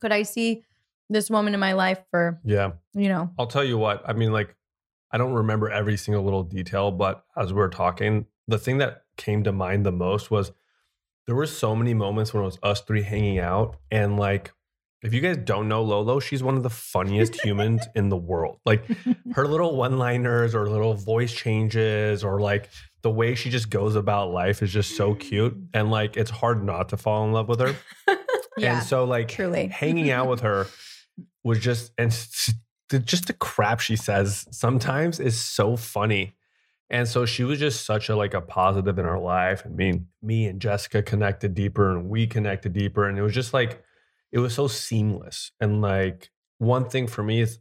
could 0.00 0.12
I 0.12 0.22
see 0.22 0.64
this 1.10 1.28
woman 1.28 1.52
in 1.52 1.60
my 1.60 1.74
life 1.74 1.98
for 2.10 2.40
Yeah, 2.44 2.72
you 2.94 3.08
know? 3.08 3.30
I'll 3.38 3.46
tell 3.48 3.64
you 3.64 3.76
what. 3.76 4.02
I 4.08 4.14
mean, 4.14 4.32
like, 4.32 4.56
I 5.10 5.18
don't 5.18 5.34
remember 5.34 5.68
every 5.68 5.98
single 5.98 6.22
little 6.24 6.44
detail, 6.44 6.90
but 6.90 7.24
as 7.36 7.52
we 7.52 7.60
are 7.60 7.68
talking, 7.68 8.26
the 8.48 8.56
thing 8.56 8.78
that 8.78 9.02
came 9.18 9.42
to 9.44 9.52
mind 9.52 9.84
the 9.84 9.92
most 9.92 10.30
was 10.30 10.52
there 11.26 11.34
were 11.34 11.46
so 11.46 11.76
many 11.76 11.92
moments 11.92 12.32
when 12.32 12.42
it 12.42 12.46
was 12.46 12.58
us 12.62 12.80
three 12.80 13.02
hanging 13.02 13.38
out, 13.38 13.76
and 13.90 14.16
like, 14.16 14.52
if 15.02 15.12
you 15.12 15.20
guys 15.20 15.36
don't 15.38 15.68
know 15.68 15.82
Lolo, 15.82 16.20
she's 16.20 16.42
one 16.42 16.56
of 16.56 16.62
the 16.62 16.70
funniest 16.70 17.44
humans 17.44 17.82
in 17.94 18.08
the 18.08 18.16
world. 18.16 18.60
Like, 18.64 18.84
her 19.34 19.46
little 19.46 19.76
one 19.76 19.98
liners 19.98 20.54
or 20.54 20.68
little 20.68 20.94
voice 20.94 21.32
changes 21.32 22.22
or 22.22 22.40
like 22.40 22.70
the 23.02 23.10
way 23.10 23.34
she 23.34 23.50
just 23.50 23.68
goes 23.68 23.96
about 23.96 24.30
life 24.30 24.62
is 24.62 24.72
just 24.72 24.96
so 24.96 25.14
cute. 25.14 25.56
And 25.74 25.90
like 25.90 26.16
it's 26.16 26.30
hard 26.30 26.64
not 26.64 26.90
to 26.90 26.96
fall 26.96 27.24
in 27.24 27.32
love 27.32 27.48
with 27.48 27.60
her. 27.60 27.76
Yeah, 28.58 28.78
and 28.78 28.86
so 28.86 29.04
like 29.04 29.28
truly. 29.28 29.68
hanging 29.68 30.10
out 30.10 30.28
with 30.28 30.40
her 30.40 30.66
was 31.42 31.58
just 31.58 31.90
and 31.96 32.12
the, 32.90 32.98
just 32.98 33.26
the 33.26 33.32
crap 33.32 33.80
she 33.80 33.96
says 33.96 34.46
sometimes 34.50 35.18
is 35.18 35.40
so 35.40 35.76
funny. 35.76 36.34
And 36.90 37.08
so 37.08 37.24
she 37.24 37.44
was 37.44 37.58
just 37.58 37.86
such 37.86 38.10
a 38.10 38.16
like 38.16 38.34
a 38.34 38.42
positive 38.42 38.98
in 38.98 39.06
our 39.06 39.18
life. 39.18 39.64
And 39.64 39.74
me, 39.74 40.02
me 40.20 40.46
and 40.46 40.60
Jessica 40.60 41.02
connected 41.02 41.54
deeper 41.54 41.90
and 41.90 42.10
we 42.10 42.26
connected 42.26 42.74
deeper. 42.74 43.08
And 43.08 43.18
it 43.18 43.22
was 43.22 43.32
just 43.32 43.54
like 43.54 43.82
it 44.32 44.38
was 44.38 44.54
so 44.54 44.66
seamless. 44.66 45.52
And 45.60 45.80
like 45.80 46.30
one 46.58 46.88
thing 46.88 47.06
for 47.06 47.22
me 47.22 47.40
is 47.40 47.58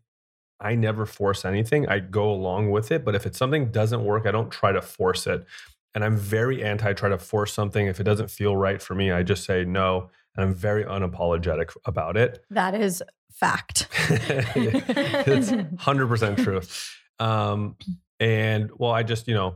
I 0.59 0.75
never 0.75 1.05
force 1.05 1.43
anything. 1.43 1.87
I 1.89 1.99
go 1.99 2.31
along 2.31 2.71
with 2.71 2.91
it. 2.91 3.03
But 3.03 3.15
if 3.15 3.25
it's 3.25 3.37
something 3.37 3.71
doesn't 3.71 4.03
work, 4.03 4.25
I 4.25 4.31
don't 4.31 4.51
try 4.51 4.71
to 4.71 4.81
force 4.81 5.27
it. 5.27 5.45
And 5.93 6.05
I'm 6.05 6.15
very 6.15 6.63
anti 6.63 6.93
try 6.93 7.09
to 7.09 7.17
force 7.17 7.53
something. 7.53 7.87
If 7.87 7.99
it 7.99 8.03
doesn't 8.03 8.31
feel 8.31 8.55
right 8.55 8.81
for 8.81 8.95
me, 8.95 9.11
I 9.11 9.23
just 9.23 9.43
say 9.43 9.65
no. 9.65 10.09
And 10.35 10.45
I'm 10.45 10.53
very 10.53 10.85
unapologetic 10.85 11.75
about 11.85 12.15
it. 12.15 12.45
that 12.51 12.73
is 12.73 13.03
fact. 13.33 13.87
it's 14.09 15.51
100% 15.51 16.43
truth. 16.43 16.97
Um, 17.19 17.75
and 18.19 18.69
well, 18.77 18.91
I 18.91 19.03
just, 19.03 19.27
you 19.27 19.33
know, 19.33 19.55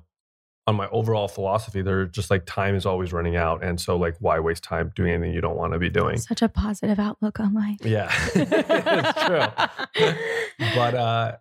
on 0.67 0.75
my 0.75 0.87
overall 0.89 1.27
philosophy, 1.27 1.81
they're 1.83 2.05
just 2.07 2.29
like 2.31 2.45
time 2.45 2.73
is 2.75 2.85
always 2.85 3.13
running 3.13 3.35
out. 3.35 3.63
And 3.63 3.79
so, 3.79 3.95
like, 3.97 4.15
why 4.19 4.39
waste 4.39 4.63
time 4.63 4.91
doing 4.95 5.11
anything 5.13 5.33
you 5.33 5.41
don't 5.41 5.55
want 5.57 5.73
to 5.73 5.79
be 5.79 5.89
doing? 5.89 6.17
Such 6.17 6.41
a 6.41 6.49
positive 6.49 6.97
outlook 6.99 7.39
on 7.39 7.53
life. 7.53 7.77
Yeah, 7.83 8.11
it's 8.35 9.23
true. 9.23 10.13
but 10.75 10.95
uh 10.95 11.35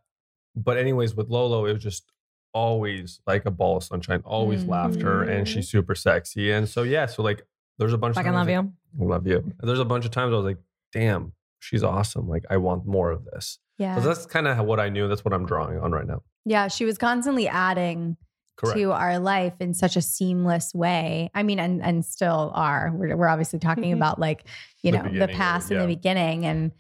but 0.57 0.77
anyways 0.77 1.15
with 1.15 1.29
lolo 1.29 1.67
it 1.67 1.73
was 1.73 1.83
just 1.83 2.11
always 2.53 3.21
like 3.27 3.45
a 3.47 3.51
ball 3.51 3.77
of 3.77 3.83
sunshine 3.85 4.23
always 4.25 4.65
Mhm. 4.65 4.69
laughter 4.69 5.23
and 5.23 5.49
she's 5.49 5.69
super 5.69 5.95
sexy 5.95 6.53
and 6.53 6.69
so 6.69 6.83
yeah 6.85 7.07
so 7.07 7.23
like 7.23 7.45
there's 7.79 7.93
a 7.93 7.99
bunch 7.99 8.13
of 8.13 8.17
Fucking 8.17 8.33
times 8.33 8.49
love 8.49 8.55
I 8.57 8.59
was 8.61 8.67
you. 8.99 9.01
like, 9.01 9.11
love 9.11 9.27
you 9.27 9.53
there's 9.61 9.81
a 9.81 9.85
bunch 9.85 10.05
of 10.05 10.13
times 10.13 10.33
i 10.33 10.37
was 10.37 10.45
like 10.45 10.59
damn 10.93 11.33
she's 11.59 11.83
awesome 11.83 12.29
like 12.29 12.45
i 12.51 12.57
want 12.57 12.87
more 12.87 13.11
of 13.11 13.25
this 13.25 13.59
Yeah. 13.79 13.97
so 14.01 14.07
that's 14.07 14.27
kind 14.27 14.47
of 14.47 14.65
what 14.65 14.79
i 14.79 14.89
knew 14.89 15.09
that's 15.09 15.25
what 15.25 15.35
i'm 15.35 15.47
drawing 15.47 15.79
on 15.81 15.91
right 15.93 16.07
now 16.07 16.23
yeah. 16.47 16.69
She 16.69 16.85
was 16.85 16.99
constantly 16.99 17.49
adding 17.49 18.19
correct 18.57 18.79
to 18.79 18.93
our 18.93 19.19
life 19.19 19.55
in 19.61 19.75
such 19.75 19.97
a 19.97 20.03
seamless 20.03 20.75
way. 20.75 21.31
I 21.35 21.43
mean, 21.43 21.59
and 21.59 21.83
and 21.83 22.05
still 22.05 22.53
are. 22.55 22.93
We're, 22.95 23.17
we're 23.17 23.29
obviously 23.29 23.59
talking 23.59 23.85
mm-hmm. 23.85 23.95
about 23.95 24.19
like, 24.19 24.45
you 24.83 24.93
The 24.93 24.99
know, 24.99 25.05
the 25.05 25.11
beginning 25.11 25.31
of 25.31 25.37
past 25.37 25.71
and 25.71 25.81
yeah. 25.81 25.87
the 25.87 25.95
beginning. 25.95 26.47
And 26.47 26.73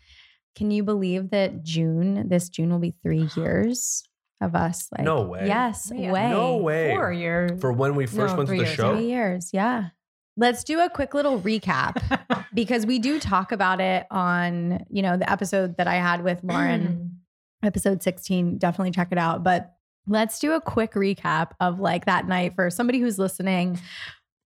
can 0.54 0.70
you 0.70 0.82
believe 0.84 1.30
that 1.30 1.62
June, 1.62 2.28
this 2.28 2.48
June 2.48 2.70
will 2.70 2.78
be 2.78 2.94
three 3.02 3.28
years 3.36 4.04
of 4.40 4.54
us? 4.54 4.88
Like, 4.92 5.04
No 5.04 5.22
way. 5.22 5.46
Yes, 5.46 5.90
Yeah. 5.94 6.12
way. 6.12 6.30
no 6.30 6.56
way 6.56 6.90
Four 6.90 7.12
years. 7.12 7.60
for 7.60 7.72
when 7.72 7.94
we 7.94 8.06
first 8.06 8.34
No, 8.34 8.38
went 8.38 8.48
to 8.48 8.56
the 8.56 8.62
years. 8.64 8.74
show 8.74 8.94
Three 8.94 9.06
years. 9.06 9.50
Yeah. 9.52 9.88
Let's 10.36 10.64
do 10.64 10.80
a 10.80 10.90
quick 10.90 11.14
little 11.14 11.40
recap 11.40 12.44
because 12.54 12.86
we 12.86 12.98
do 12.98 13.20
talk 13.20 13.52
about 13.52 13.80
it 13.80 14.06
on, 14.10 14.84
you 14.90 15.00
know, 15.00 15.16
the 15.16 15.30
episode 15.30 15.76
that 15.76 15.86
I 15.86 15.94
had 15.94 16.24
with 16.24 16.40
Lauren 16.42 17.12
episode 17.64 18.02
16 18.02 18.58
definitely 18.58 18.90
check 18.90 19.08
it 19.10 19.16
out 19.16 19.42
but 19.42 19.72
let's 20.06 20.38
do 20.38 20.52
a 20.52 20.60
quick 20.60 20.92
recap 20.94 21.52
of 21.60 21.80
like 21.80 22.06
that 22.06 22.26
night 22.26 22.54
for 22.54 22.70
somebody 22.70 22.98
who's 22.98 23.18
listening. 23.18 23.80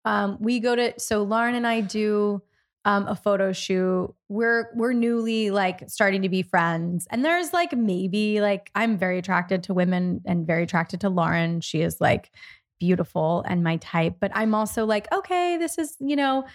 Um 0.04 0.38
we 0.40 0.60
go 0.60 0.76
to 0.76 0.94
so 1.00 1.24
lauren 1.24 1.56
and 1.56 1.66
i 1.66 1.82
do 1.82 2.42
um 2.84 3.08
a 3.08 3.16
photo 3.16 3.52
shoot. 3.52 4.14
We're 4.30 4.70
we're 4.76 4.94
newly 4.94 5.52
like 5.52 5.90
starting 5.90 6.22
to 6.22 6.30
be 6.30 6.44
friends. 6.44 7.08
And 7.10 7.26
there's 7.26 7.54
like 7.54 7.74
maybe 7.74 8.42
like 8.42 8.70
i'm 8.76 8.98
very 8.98 9.18
attracted 9.18 9.64
to 9.64 9.74
women 9.74 10.22
and 10.26 10.46
very 10.46 10.64
attracted 10.64 11.02
to 11.02 11.10
lauren. 11.10 11.62
She 11.62 11.82
is 11.82 12.00
like 12.00 12.32
beautiful 12.80 13.44
and 13.48 13.64
my 13.64 13.78
type. 13.78 14.18
But 14.20 14.32
i'm 14.36 14.54
also 14.54 14.86
like 14.86 15.12
okay 15.14 15.58
this 15.58 15.78
is 15.78 15.96
you 16.00 16.16
know 16.16 16.46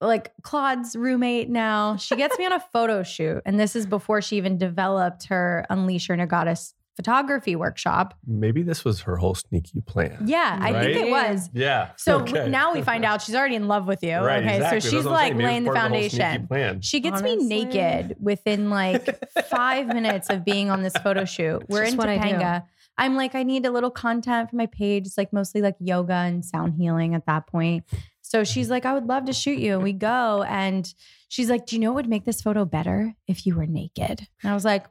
like 0.00 0.32
Claude's 0.42 0.96
roommate 0.96 1.50
now. 1.50 1.96
She 1.96 2.16
gets 2.16 2.38
me 2.38 2.46
on 2.46 2.52
a 2.52 2.60
photo 2.72 3.02
shoot. 3.02 3.42
And 3.44 3.60
this 3.60 3.76
is 3.76 3.86
before 3.86 4.22
she 4.22 4.36
even 4.36 4.58
developed 4.58 5.26
her 5.26 5.66
Unleash 5.68 6.08
Your 6.08 6.14
Inner 6.14 6.26
Goddess 6.26 6.72
photography 6.96 7.54
workshop. 7.56 8.14
maybe 8.26 8.62
this 8.62 8.84
was 8.84 9.02
her 9.02 9.16
whole 9.16 9.34
sneaky 9.34 9.80
plan 9.82 10.16
Yeah, 10.24 10.58
I 10.60 10.72
think 10.72 10.96
it 10.96 11.10
was. 11.10 11.50
yeah 11.52 11.90
So 11.96 12.20
okay. 12.20 12.48
now 12.48 12.72
we 12.72 12.82
find 12.82 13.04
out 13.04 13.22
she's 13.22 13.34
already 13.34 13.54
in 13.54 13.68
love 13.68 13.86
with 13.86 14.02
you. 14.02 14.16
right 14.16 14.42
okay. 14.44 14.56
exactly. 14.56 14.80
So 14.80 14.88
she's 14.90 15.04
what 15.04 15.12
I'm 15.12 15.18
saying. 15.18 15.36
like 15.36 15.36
Maybe 15.36 15.42
it 15.42 15.46
was 15.46 15.50
laying 15.52 15.64
the 15.64 15.70
part 15.72 15.76
of 15.76 15.82
foundation. 15.92 16.46
plan 16.48 16.80
She 16.80 17.00
gets 17.00 17.18
Honestly. 17.20 17.36
me 17.46 17.64
naked 17.64 18.16
within 18.20 18.70
like 18.70 19.22
five 19.48 19.86
minutes 19.88 20.30
of 20.30 20.44
being 20.44 20.70
on 20.70 20.82
this 20.82 20.94
photo 21.02 21.24
shoot. 21.24 21.62
We're 21.68 21.84
in 21.84 21.96
what 21.96 22.08
I 22.08 22.16
do. 22.18 22.34
Topanga. 22.36 22.64
I'm 22.98 23.14
like, 23.14 23.34
I 23.34 23.42
need 23.42 23.66
a 23.66 23.70
little 23.70 23.90
content 23.90 24.48
for 24.48 24.56
my 24.56 24.64
page. 24.66 25.06
It's 25.06 25.18
like 25.18 25.30
mostly 25.32 25.60
like 25.60 25.76
yoga 25.78 26.14
and 26.14 26.42
sound 26.42 26.74
healing 26.78 27.14
at 27.14 27.26
that 27.26 27.46
point. 27.46 27.84
So 28.22 28.42
she's 28.42 28.70
like, 28.70 28.86
I 28.86 28.94
would 28.94 29.06
love 29.06 29.26
to 29.26 29.34
shoot 29.34 29.58
you. 29.58 29.74
And 29.74 29.82
we 29.82 29.92
go 29.92 30.42
and 30.48 30.92
she's 31.28 31.50
like, 31.50 31.66
Do 31.66 31.76
you 31.76 31.80
know 31.82 31.90
what 31.90 31.96
would 32.04 32.08
make 32.08 32.24
this 32.24 32.40
photo 32.40 32.64
better 32.64 33.14
if 33.28 33.46
you 33.46 33.54
were 33.54 33.66
naked? 33.66 34.26
And 34.42 34.50
I 34.50 34.54
was 34.54 34.64
like, 34.64 34.86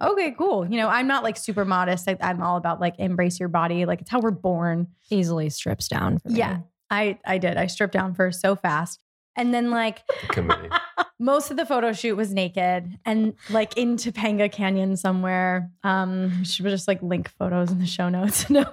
Okay, 0.00 0.32
cool. 0.32 0.66
You 0.70 0.76
know, 0.76 0.88
I'm 0.88 1.06
not 1.06 1.22
like 1.22 1.36
super 1.36 1.64
modest. 1.64 2.08
I, 2.08 2.16
I'm 2.20 2.42
all 2.42 2.56
about 2.56 2.80
like 2.80 2.98
embrace 2.98 3.40
your 3.40 3.48
body. 3.48 3.86
Like 3.86 4.00
it's 4.02 4.10
how 4.10 4.20
we're 4.20 4.30
born. 4.30 4.88
Easily 5.10 5.48
strips 5.50 5.88
down 5.88 6.18
for 6.18 6.28
me. 6.28 6.38
Yeah. 6.38 6.58
I 6.90 7.18
I 7.24 7.38
did. 7.38 7.56
I 7.56 7.66
stripped 7.66 7.94
down 7.94 8.14
for 8.14 8.30
so 8.32 8.56
fast. 8.56 9.00
And 9.36 9.54
then 9.54 9.70
like 9.70 10.02
most 11.18 11.50
of 11.50 11.56
the 11.56 11.66
photo 11.66 11.92
shoot 11.92 12.16
was 12.16 12.32
naked 12.32 12.98
and 13.04 13.34
like 13.50 13.76
in 13.76 13.96
Topanga 13.96 14.50
Canyon 14.50 14.96
somewhere. 14.96 15.70
Um, 15.82 16.44
should 16.44 16.64
we 16.64 16.70
just 16.70 16.88
like 16.88 17.02
link 17.02 17.30
photos 17.38 17.70
in 17.70 17.78
the 17.78 17.86
show 17.86 18.08
notes? 18.08 18.48
no. 18.50 18.66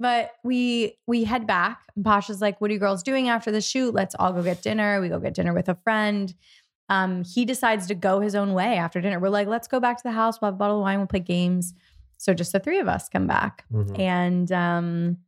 But 0.00 0.32
we 0.44 0.96
we 1.06 1.24
head 1.24 1.46
back. 1.46 1.80
And 1.96 2.04
Pasha's 2.04 2.40
like, 2.40 2.60
what 2.60 2.70
are 2.70 2.74
you 2.74 2.80
girls 2.80 3.02
doing 3.02 3.28
after 3.28 3.50
the 3.50 3.60
shoot? 3.60 3.94
Let's 3.94 4.14
all 4.18 4.32
go 4.32 4.42
get 4.42 4.62
dinner. 4.62 5.00
We 5.00 5.08
go 5.08 5.18
get 5.18 5.34
dinner 5.34 5.52
with 5.52 5.68
a 5.68 5.74
friend. 5.74 6.32
Um, 6.88 7.24
he 7.24 7.44
decides 7.44 7.86
to 7.88 7.94
go 7.94 8.20
his 8.20 8.34
own 8.34 8.54
way 8.54 8.76
after 8.76 9.00
dinner. 9.00 9.20
We're 9.20 9.28
like, 9.28 9.46
let's 9.48 9.68
go 9.68 9.78
back 9.80 9.96
to 9.98 10.02
the 10.02 10.12
house, 10.12 10.40
we'll 10.40 10.48
have 10.48 10.54
a 10.54 10.58
bottle 10.58 10.78
of 10.78 10.82
wine, 10.82 10.98
we'll 10.98 11.06
play 11.06 11.20
games. 11.20 11.74
So 12.16 12.34
just 12.34 12.52
the 12.52 12.60
three 12.60 12.78
of 12.80 12.88
us 12.88 13.08
come 13.08 13.26
back. 13.26 13.64
Mhm. 13.72 13.98
And 13.98 14.52
um 14.52 15.18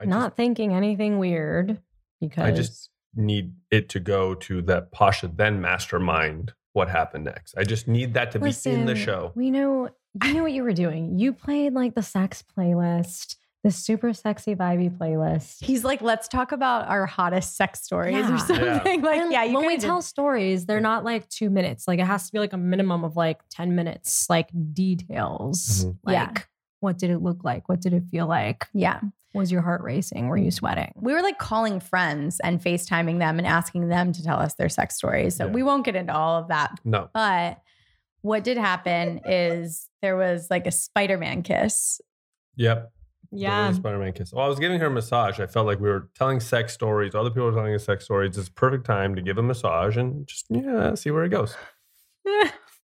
I 0.00 0.06
Not 0.06 0.26
just 0.30 0.36
thinking 0.36 0.74
anything 0.74 1.18
weird 1.18 1.80
because 2.20 2.44
I 2.44 2.50
just- 2.50 2.90
need 3.16 3.54
it 3.70 3.88
to 3.90 4.00
go 4.00 4.34
to 4.34 4.60
that 4.62 4.90
Pasha 4.90 5.28
then 5.28 5.60
mastermind 5.60 6.52
what 6.72 6.88
happened 6.88 7.24
next. 7.26 7.54
I 7.56 7.62
just 7.62 7.86
need 7.86 8.12
that 8.14 8.32
to 8.32 8.40
be 8.40 8.52
in 8.64 8.86
the 8.86 8.96
show. 8.96 9.30
We 9.36 9.52
know 9.52 9.88
you 10.24 10.34
know 10.34 10.42
what 10.42 10.50
you 10.52 10.64
were 10.64 10.72
doing. 10.72 11.18
You 11.18 11.32
played 11.32 11.74
like 11.74 11.94
the 11.94 12.02
sex 12.02 12.42
playlist, 12.56 13.36
the 13.64 13.70
super 13.72 14.12
sexy 14.12 14.54
vibey 14.54 14.88
playlist. 14.96 15.64
he's 15.64 15.82
like, 15.84 16.00
let's 16.02 16.28
talk 16.28 16.52
about 16.52 16.86
our 16.86 17.06
hottest 17.06 17.56
sex 17.56 17.82
stories 17.82 18.14
Yeah. 18.14 18.34
or 18.34 18.38
something. 18.38 19.00
Like, 19.02 19.18
And 19.18 19.32
yeah, 19.32 19.42
you 19.44 19.54
when 19.56 19.66
we 19.66 19.78
tell 19.78 19.98
did- 20.00 20.04
stories, 20.06 20.66
they're 20.66 20.80
not 20.80 21.02
like 21.02 21.28
two 21.30 21.50
minutes. 21.50 21.88
Like 21.88 21.98
it 21.98 22.04
has 22.06 22.26
to 22.26 22.32
be 22.32 22.38
like 22.38 22.52
a 22.52 22.56
minimum 22.58 23.02
of 23.04 23.16
like 23.16 23.40
10 23.50 23.74
minutes, 23.74 24.28
like 24.30 24.50
details. 24.72 25.84
Mhm. 25.86 25.96
Like 26.04 26.14
Yeah. 26.36 26.42
what 26.80 26.98
did 26.98 27.10
it 27.10 27.18
look 27.18 27.42
like? 27.42 27.68
What 27.68 27.80
did 27.80 27.92
it 27.94 28.04
feel 28.10 28.26
like? 28.26 28.68
Yeah. 28.72 29.00
Was 29.32 29.50
your 29.50 29.62
heart 29.62 29.82
racing? 29.82 30.28
Were 30.28 30.36
you 30.36 30.50
sweating? 30.52 30.92
We 30.94 31.12
were 31.12 31.22
like 31.22 31.38
calling 31.38 31.80
friends 31.80 32.38
and 32.40 32.60
FaceTiming 32.62 33.18
them 33.18 33.38
and 33.38 33.46
asking 33.48 33.88
them 33.88 34.12
to 34.12 34.22
tell 34.22 34.38
us 34.38 34.54
their 34.54 34.68
sex 34.68 34.94
stories. 34.94 35.34
So 35.36 35.46
Yeah. 35.46 35.52
we 35.52 35.62
won't 35.64 35.84
get 35.84 35.96
into 35.96 36.14
all 36.14 36.38
of 36.38 36.48
that. 36.48 36.78
No. 36.84 37.08
But 37.12 37.60
what 38.20 38.44
did 38.44 38.58
happen 38.58 39.22
is 39.24 39.88
there 40.02 40.16
was 40.16 40.48
like 40.50 40.66
a 40.66 40.70
Spider 40.70 41.18
Man 41.18 41.42
kiss. 41.42 42.00
Yep. 42.56 42.92
Yeah. 43.32 43.72
Spider 43.72 43.98
Man 43.98 44.12
kiss. 44.12 44.32
Well, 44.32 44.44
I 44.44 44.48
was 44.48 44.58
giving 44.58 44.78
her 44.80 44.86
a 44.86 44.90
massage. 44.90 45.40
I 45.40 45.46
felt 45.46 45.66
like 45.66 45.80
we 45.80 45.88
were 45.88 46.08
telling 46.14 46.40
sex 46.40 46.72
stories. 46.72 47.14
Other 47.14 47.30
people 47.30 47.44
were 47.44 47.52
telling 47.52 47.74
us 47.74 47.84
sex 47.84 48.04
stories. 48.04 48.36
It's 48.38 48.48
a 48.48 48.52
perfect 48.52 48.84
time 48.86 49.14
to 49.14 49.22
give 49.22 49.38
a 49.38 49.42
massage 49.42 49.96
and 49.96 50.26
just, 50.26 50.46
yeah, 50.50 50.94
see 50.94 51.10
where 51.10 51.24
it 51.24 51.30
goes. 51.30 51.56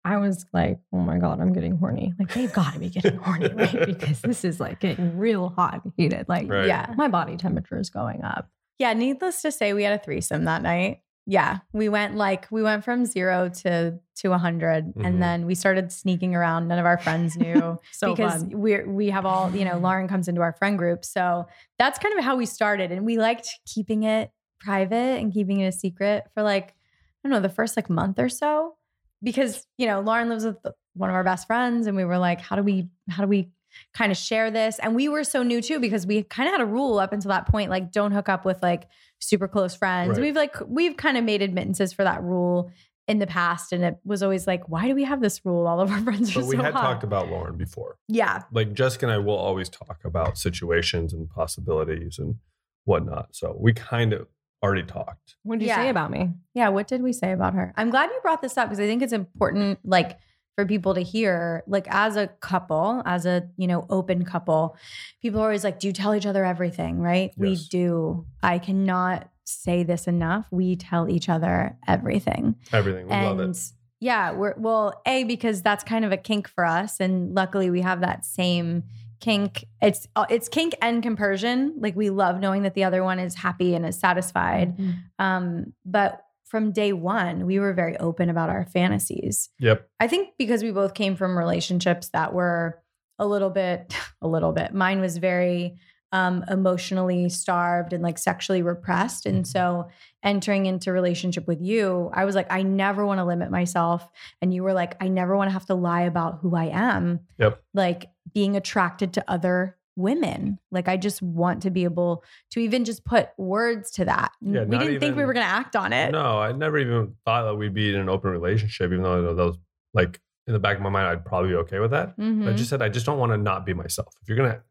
I 0.05 0.17
was 0.17 0.47
like, 0.55 0.79
oh 0.93 0.99
my 0.99 1.19
God, 1.19 1.41
I'm 1.41 1.53
getting 1.53 1.77
horny. 1.77 2.15
Like, 2.19 2.33
they've 2.33 2.53
got 2.53 2.73
to 2.73 2.79
be 2.79 2.89
getting 2.89 3.17
horny, 3.19 3.49
right? 3.55 3.87
Because 3.87 4.21
this 4.23 4.45
is 4.45 4.59
like 4.61 4.81
getting 4.81 5.19
real 5.19 5.51
hot 5.51 5.83
and 5.85 5.93
heated. 5.97 6.27
Like, 6.29 6.49
Right. 6.49 6.67
Yeah. 6.67 6.95
my 6.97 7.09
body 7.09 7.37
temperature 7.37 7.79
is 7.79 7.91
going 7.91 8.23
up. 8.25 8.49
Yeah. 8.79 8.93
Needless 8.95 9.43
to 9.43 9.53
say, 9.53 9.73
we 9.75 9.83
had 9.83 10.01
a 10.01 10.03
threesome 10.03 10.45
that 10.45 10.63
night. 10.63 11.01
Yeah. 11.31 11.59
We 11.75 11.91
went 11.91 12.17
like, 12.17 12.49
we 12.51 12.63
went 12.63 12.85
from 12.85 13.05
zero 13.05 13.51
to 13.63 13.99
to 14.17 14.29
100. 14.31 14.95
Mhm. 14.95 15.07
And 15.07 15.23
then 15.23 15.45
we 15.45 15.55
started 15.55 15.93
sneaking 15.93 16.35
around. 16.35 16.69
None 16.69 16.79
of 16.79 16.87
our 16.87 16.97
friends 16.99 17.37
knew. 17.37 17.79
So 17.93 18.15
because 18.15 18.43
fun. 18.43 18.51
we're 18.55 18.89
we 18.91 19.11
have 19.11 19.27
all 19.27 19.55
you 19.55 19.65
know 19.67 19.77
lauren 19.87 20.09
comes 20.09 20.27
into 20.29 20.41
our 20.41 20.53
friend 20.55 20.79
group 20.79 21.05
so 21.05 21.47
that's 21.79 21.99
kind 21.99 22.19
of 22.19 22.25
how 22.25 22.37
we 22.37 22.47
started 22.47 22.91
and 22.93 23.05
we 23.05 23.19
liked 23.19 23.49
keeping 23.67 24.05
it 24.05 24.31
private 24.61 25.21
and 25.21 25.33
keeping 25.33 25.61
it 25.61 25.67
a 25.67 25.73
secret 25.73 26.25
for 26.35 26.43
like 26.43 26.69
i 26.71 27.29
don't 27.29 27.33
know 27.33 27.41
the 27.41 27.49
first 27.49 27.77
like 27.77 27.91
month 27.91 28.19
or 28.19 28.29
so 28.29 28.75
because 29.23 29.67
you 29.79 29.87
know 29.87 30.01
lauren 30.01 30.29
lives 30.29 30.45
with 30.45 30.57
one 30.95 31.11
of 31.11 31.15
our 31.17 31.25
best 31.25 31.47
friends 31.47 31.87
and 31.87 31.97
we 31.97 32.05
were 32.05 32.19
like 32.19 32.41
how 32.41 32.57
do 32.57 32.63
we 32.63 32.89
how 33.11 33.23
do 33.23 33.29
we 33.29 33.51
kind 33.95 34.11
of 34.13 34.19
share 34.19 34.51
this 34.51 34.79
and 34.79 34.95
we 34.95 35.09
were 35.09 35.25
so 35.25 35.43
new 35.43 35.61
too 35.61 35.79
because 35.81 36.07
we 36.07 36.23
kind 36.23 36.49
of 36.49 36.53
had 36.53 36.61
a 36.61 36.67
rule 36.67 36.99
up 36.99 37.13
until 37.13 37.31
that 37.31 37.47
point 37.49 37.71
like 37.71 37.91
don't 37.93 38.13
hook 38.13 38.29
up 38.29 38.45
with 38.45 38.63
like 38.63 38.89
super 39.21 39.49
close 39.49 39.75
friends 39.75 40.11
Right. 40.11 40.21
we've 40.21 40.37
like 40.37 40.55
we've 40.67 40.97
kind 40.97 41.17
of 41.17 41.25
made 41.25 41.43
admittances 41.43 41.93
for 41.93 42.05
that 42.05 42.23
rule 42.23 42.71
in 43.09 43.19
the 43.19 43.27
past 43.27 43.73
and 43.73 43.83
it 43.85 43.97
was 44.05 44.23
always 44.23 44.47
like 44.47 44.69
why 44.69 44.87
do 44.87 44.95
we 44.95 45.05
have 45.05 45.21
this 45.21 45.45
rule 45.45 45.67
all 45.67 45.81
of 45.81 45.91
our 45.91 46.01
friends 46.05 46.37
are 46.37 46.41
But 46.41 46.47
we 46.49 46.57
so 46.57 46.63
had 46.63 46.75
hot. 46.75 46.83
talked 46.83 47.05
about 47.05 47.29
Lauren 47.31 47.57
before. 47.57 47.97
yeah 48.09 48.43
Like 48.53 48.75
Jessica 48.75 49.07
and 49.07 49.13
I 49.15 49.19
will 49.19 49.37
always 49.37 49.69
talk 49.69 50.01
about 50.05 50.37
situations 50.39 51.13
and 51.15 51.29
possibilities 51.31 52.19
and 52.19 52.37
whatnot. 52.85 53.29
So 53.35 53.57
we 53.59 53.73
kind 53.73 54.13
of 54.13 54.29
already 54.63 54.83
talked. 54.83 55.37
What 55.43 55.59
did 55.59 55.67
you 55.67 55.69
Yeah. 55.69 55.77
say 55.77 55.89
about 55.89 56.11
me? 56.11 56.31
Yeah, 56.55 56.69
what 56.71 56.89
did 56.89 57.03
we 57.03 57.13
say 57.13 57.33
about 57.33 57.55
her? 57.55 57.73
I'm 57.77 57.91
glad 57.91 58.11
you 58.11 58.19
brought 58.23 58.43
this 58.43 58.57
up 58.59 58.69
because 58.69 58.81
I 58.81 58.87
think 58.87 59.03
it's 59.03 59.13
important 59.13 59.79
like 59.85 60.19
for 60.59 60.67
people 60.67 60.93
to 60.93 61.03
hear 61.03 61.63
like 61.69 61.87
as 61.89 62.17
a 62.17 62.27
couple, 62.27 63.01
as 63.07 63.27
a, 63.27 63.49
you 63.57 63.69
know, 63.69 63.87
open 63.91 64.25
couple, 64.25 64.77
people 65.23 65.39
are 65.39 65.45
always 65.45 65.63
like 65.63 65.79
do 65.79 65.87
you 65.87 65.93
tell 65.93 66.17
each 66.17 66.27
other 66.27 66.45
everything, 66.45 66.99
right? 66.99 67.31
We 67.37 67.55
do. 67.55 68.27
I 68.43 68.59
cannot 68.59 69.31
say 69.45 69.85
this 69.85 70.09
enough. 70.09 70.47
We 70.51 70.75
tell 70.75 71.09
each 71.09 71.29
other 71.29 71.79
everything. 71.87 72.57
Everything. 72.73 73.07
We 73.07 73.13
and 73.13 73.39
love 73.39 73.51
it. 73.51 73.57
yeah, 74.01 74.33
we're 74.33 74.55
well, 74.59 75.01
A 75.07 75.23
because 75.23 75.63
that's 75.63 75.85
kind 75.85 76.05
of 76.05 76.11
a 76.11 76.17
kink 76.17 76.49
for 76.49 76.65
us 76.65 76.99
and 76.99 77.37
luckily 77.37 77.71
we 77.71 77.83
have 77.83 78.01
that 78.01 78.25
same 78.25 78.83
kink. 79.21 79.65
It's 79.81 80.09
uh, 80.17 80.27
it's 80.29 80.49
kink 80.49 80.75
and 80.83 81.05
compersion. 81.05 81.75
Like 81.79 81.95
we 81.95 82.11
love 82.11 82.41
knowing 82.41 82.65
that 82.65 82.75
the 82.75 82.83
other 82.83 83.05
one 83.05 83.21
is 83.21 83.37
happy 83.37 83.77
and 83.77 83.87
is 83.87 83.97
satisfied. 83.97 84.77
Um, 85.21 85.73
but 85.85 86.21
from 86.49 86.73
day 86.73 86.93
one, 86.93 87.47
we 87.47 87.59
were 87.59 87.73
very 87.73 87.97
open 87.99 88.31
about 88.31 88.49
our 88.49 88.65
fantasies. 88.67 89.51
Yep. 89.59 89.89
I 90.01 90.09
think 90.09 90.31
because 90.39 90.63
we 90.63 90.71
both 90.71 90.95
came 90.95 91.15
from 91.17 91.37
relationships 91.37 92.09
that 92.11 92.33
were 92.33 92.83
a 93.19 93.27
little 93.27 93.51
bit, 93.51 93.95
a 94.23 94.29
little 94.29 94.53
bit. 94.53 94.73
Mine 94.75 95.01
was 95.01 95.19
very 95.19 95.79
um, 96.11 96.45
emotionally 96.49 97.29
starved 97.29 97.93
and 97.93 98.03
like 98.03 98.17
sexually 98.17 98.63
repressed. 98.63 99.27
And 99.27 99.47
so 99.47 99.89
entering 100.23 100.67
into 100.67 100.91
relationship 100.91 101.47
with 101.47 101.61
you, 101.61 102.11
I 102.15 102.25
was 102.25 102.35
like, 102.35 102.51
I 102.51 102.63
never 102.63 103.05
want 103.05 103.19
to 103.19 103.25
limit 103.25 103.51
myself. 103.51 104.09
And 104.41 104.53
you 104.55 104.63
were 104.63 104.73
like, 104.73 104.97
I 105.03 105.09
never 105.09 105.37
want 105.37 105.49
to 105.49 105.53
have 105.53 105.67
to 105.67 105.75
lie 105.75 106.03
about 106.03 106.39
who 106.41 106.57
I 106.57 106.67
am. 106.67 107.21
Yep. 107.39 107.63
Like 107.75 108.11
being 108.33 108.57
attracted 108.57 109.13
to 109.15 109.31
other 109.31 109.77
women. 109.99 110.59
Like 110.71 110.89
I 110.89 110.97
just 110.97 111.21
want 111.21 111.63
to 111.63 111.71
be 111.71 111.85
able 111.85 112.25
to 112.53 112.61
even 112.61 112.85
just 112.85 113.05
put 113.05 113.29
words 113.37 113.91
to 113.93 114.05
that. 114.07 114.33
Yeah, 114.41 114.65
we 114.65 114.79
didn't 114.79 115.01
think 115.01 115.17
we 115.17 115.25
were 115.25 115.33
going 115.35 115.45
to 115.45 115.53
act 115.53 115.77
on 115.77 115.93
it. 115.93 116.13
No, 116.13 116.39
I 116.41 116.53
never 116.53 116.79
even 116.79 117.15
thought 117.25 117.43
that 117.45 117.55
we'd 117.57 117.75
be 117.75 117.91
in 117.93 117.97
an 118.01 118.09
open 118.09 118.31
relationship, 118.31 118.91
even 118.93 119.03
though 119.03 119.35
that 119.35 119.45
was 119.45 119.59
like 119.93 120.21
in 120.47 120.53
the 120.55 120.59
back 120.59 120.77
of 120.77 120.83
my 120.83 120.89
mind, 120.89 121.09
I'd 121.09 121.25
probably 121.25 121.51
be 121.51 121.57
okay 121.57 121.79
with 121.81 121.91
that. 121.91 122.17
Mhm. 122.17 122.49
I 122.49 122.55
just 122.55 122.71
said, 122.71 122.81
I 122.81 122.89
just 122.89 123.05
don't 123.05 123.19
want 123.19 123.33
to 123.33 123.37
not 123.37 123.67
be 123.67 123.75
myself. 123.75 124.15
If 124.23 124.29
you're 124.29 124.39
going 124.39 124.51
to 124.53 124.63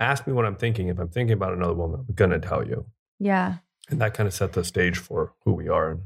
ask 0.00 0.26
me 0.26 0.32
what 0.32 0.44
I'm 0.46 0.56
thinking, 0.56 0.88
if 0.88 0.98
I'm 0.98 1.08
thinking 1.10 1.34
about 1.34 1.52
another 1.52 1.74
woman, 1.74 2.04
I'm 2.08 2.14
going 2.14 2.30
to 2.30 2.40
tell 2.40 2.66
you. 2.66 2.86
yeah. 3.20 3.58
And 3.90 4.00
that 4.00 4.14
kind 4.14 4.26
of 4.28 4.32
set 4.32 4.52
the 4.52 4.62
stage 4.62 4.98
for 4.98 5.32
who 5.44 5.52
we 5.52 5.68
are 5.68 5.90
and 5.90 6.00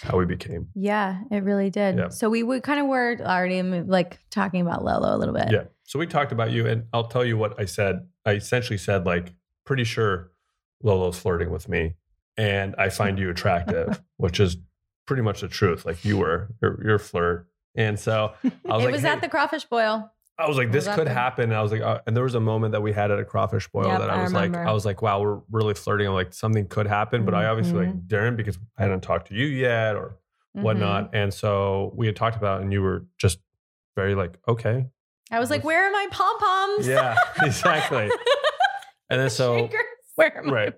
how 0.00 0.16
we 0.16 0.24
became. 0.24 0.68
Yeah, 0.74 1.20
it 1.30 1.42
really 1.44 1.70
did. 1.70 1.98
Yeah. 1.98 2.08
So 2.08 2.30
we, 2.30 2.42
we 2.42 2.60
kind 2.60 2.80
of 2.80 2.86
were 2.86 3.16
already 3.20 3.62
like 3.62 4.18
talking 4.30 4.60
about 4.60 4.84
Lolo 4.84 5.14
a 5.14 5.18
little 5.18 5.34
bit. 5.34 5.50
Yeah. 5.50 5.64
So 5.84 5.98
we 5.98 6.06
talked 6.06 6.32
about 6.32 6.50
you, 6.52 6.66
and 6.66 6.84
I'll 6.92 7.08
tell 7.08 7.24
you 7.24 7.36
what 7.36 7.58
I 7.60 7.66
said. 7.66 8.06
I 8.24 8.32
essentially 8.32 8.78
said, 8.78 9.04
like, 9.04 9.34
pretty 9.66 9.84
sure 9.84 10.30
Lolo's 10.82 11.18
flirting 11.18 11.50
with 11.50 11.68
me, 11.68 11.94
and 12.36 12.74
I 12.78 12.88
find 12.88 13.18
you 13.18 13.28
attractive, 13.30 14.02
which 14.16 14.40
is 14.40 14.56
pretty 15.06 15.22
much 15.22 15.40
the 15.42 15.48
truth. 15.48 15.84
Like, 15.84 16.04
you 16.04 16.16
were, 16.16 16.48
you're, 16.62 16.80
you're 16.84 16.94
a 16.94 17.00
flirt. 17.00 17.46
And 17.74 17.98
so 17.98 18.32
I 18.44 18.48
was 18.74 18.82
it 18.82 18.84
like, 18.86 18.92
was 18.92 19.02
hey- 19.02 19.08
at 19.08 19.20
the 19.20 19.28
crawfish 19.28 19.64
boil. 19.64 20.10
I 20.38 20.48
was 20.48 20.56
like, 20.56 20.72
this 20.72 20.88
could 20.88 21.06
the- 21.06 21.12
happen. 21.12 21.44
And 21.44 21.54
I 21.54 21.62
was 21.62 21.70
like, 21.72 21.82
uh, 21.82 22.00
and 22.06 22.16
there 22.16 22.24
was 22.24 22.34
a 22.34 22.40
moment 22.40 22.72
that 22.72 22.80
we 22.80 22.92
had 22.92 23.10
at 23.10 23.18
a 23.18 23.24
crawfish 23.24 23.68
boil 23.68 23.86
Yep, 23.86 24.00
that 24.00 24.10
I 24.10 24.20
I 24.20 24.22
was 24.22 24.32
like. 24.32 24.54
I 24.56 24.72
was 24.72 24.84
like, 24.84 25.02
wow, 25.02 25.20
we're 25.20 25.40
really 25.50 25.74
flirting. 25.74 26.06
I'm 26.08 26.14
like, 26.14 26.32
something 26.32 26.66
could 26.68 26.86
happen, 26.86 27.24
but 27.24 27.34
I 27.34 27.46
obviously 27.46 27.74
Mm-hmm. 27.80 27.90
like 27.98 28.08
didn't 28.08 28.36
because 28.36 28.58
I 28.78 28.82
hadn't 28.82 29.02
talked 29.02 29.28
to 29.28 29.34
you 29.34 29.46
yet 29.46 29.94
or 29.96 30.16
Mhm. 30.56 30.62
whatnot. 30.62 31.10
And 31.14 31.32
so 31.32 31.92
we 31.94 32.06
had 32.06 32.16
talked 32.16 32.36
about, 32.36 32.60
it 32.60 32.64
and 32.64 32.72
you 32.72 32.82
were 32.82 33.04
just 33.18 33.38
very 33.96 34.14
like, 34.14 34.38
okay, 34.48 34.86
I 35.30 35.38
was 35.38 35.48
like, 35.50 35.64
where 35.64 35.86
are 35.86 35.90
my 35.92 36.06
pom 36.10 36.38
poms? 36.38 36.86
yeah, 36.88 37.14
exactly. 37.42 38.10
And 39.10 39.20
then 39.20 39.30
so, 39.30 39.68
where 40.16 40.36
am 40.38 40.48
I? 40.50 40.52
right. 40.52 40.74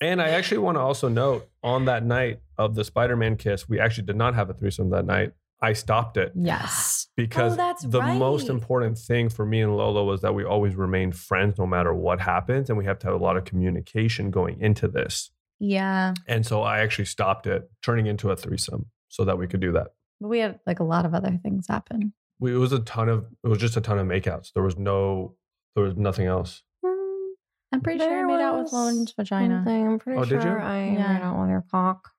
And 0.00 0.20
I 0.20 0.30
actually 0.30 0.58
want 0.58 0.76
to 0.76 0.80
also 0.80 1.08
note 1.08 1.48
on 1.62 1.84
that 1.84 2.04
night 2.04 2.40
of 2.58 2.74
the 2.74 2.84
Spider-Man 2.84 3.36
kiss, 3.36 3.68
we 3.68 3.78
actually 3.78 4.04
did 4.04 4.16
not 4.16 4.34
have 4.34 4.50
a 4.50 4.54
threesome 4.54 4.90
that 4.90 5.04
night. 5.06 5.32
I 5.62 5.72
stopped 5.74 6.16
it 6.16 6.32
Yes. 6.34 7.06
because 7.16 7.52
Oh, 7.52 7.56
that's 7.56 7.82
the 7.84 8.02
most 8.02 8.48
important 8.48 8.98
thing 8.98 9.28
for 9.28 9.46
me 9.46 9.60
and 9.62 9.76
Lola 9.76 10.02
was 10.04 10.20
that 10.22 10.34
we 10.34 10.44
always 10.44 10.74
remain 10.74 11.12
friends 11.12 11.56
no 11.58 11.66
matter 11.66 11.94
what 11.94 12.20
happens. 12.20 12.68
And 12.68 12.76
we 12.76 12.84
have 12.84 12.98
to 13.00 13.06
have 13.06 13.14
a 13.20 13.22
lot 13.24 13.36
of 13.36 13.44
communication 13.44 14.30
going 14.30 14.60
into 14.60 14.88
this. 14.88 15.30
Yeah. 15.60 16.14
And 16.26 16.44
so 16.44 16.62
I 16.62 16.80
actually 16.80 17.04
stopped 17.04 17.46
it, 17.46 17.70
turning 17.82 18.06
into 18.06 18.30
a 18.30 18.36
threesome 18.36 18.86
so 19.08 19.24
that 19.24 19.38
we 19.38 19.46
could 19.46 19.60
do 19.60 19.72
that. 19.72 19.88
But 20.20 20.28
we 20.28 20.40
had 20.40 20.58
like 20.66 20.80
a 20.80 20.84
lot 20.84 21.06
of 21.06 21.14
other 21.14 21.38
things 21.42 21.66
happen. 21.68 22.12
We, 22.40 22.52
it 22.52 22.58
was 22.58 22.72
a 22.72 22.80
ton 22.80 23.08
of, 23.08 23.26
it 23.44 23.48
was 23.48 23.58
just 23.58 23.76
a 23.76 23.80
ton 23.80 23.98
of 24.00 24.06
makeouts. 24.08 24.52
There 24.52 24.64
was 24.64 24.76
no, 24.76 25.36
there 25.76 25.84
was 25.84 25.96
nothing 25.96 26.26
else. 26.26 26.62
Mm, 26.84 27.28
I'm 27.72 27.80
pretty 27.80 28.00
sure 28.00 28.18
I 28.18 28.24
made 28.36 28.42
out 28.42 28.54
with 28.56 28.64
was 28.64 28.72
Lauren's 28.72 29.12
vagina. 29.12 29.58
Something. 29.64 29.86
I'm 29.86 29.98
pretty 30.00 30.18
Oh, 30.20 30.24
did 30.24 30.34
you? 30.34 30.40
sure 30.42 30.60
I 30.60 30.84
Yeah. 30.86 31.12
made 31.12 31.22
out 31.22 31.40
with 31.40 31.50
your 31.50 31.64
cock. 31.70 32.10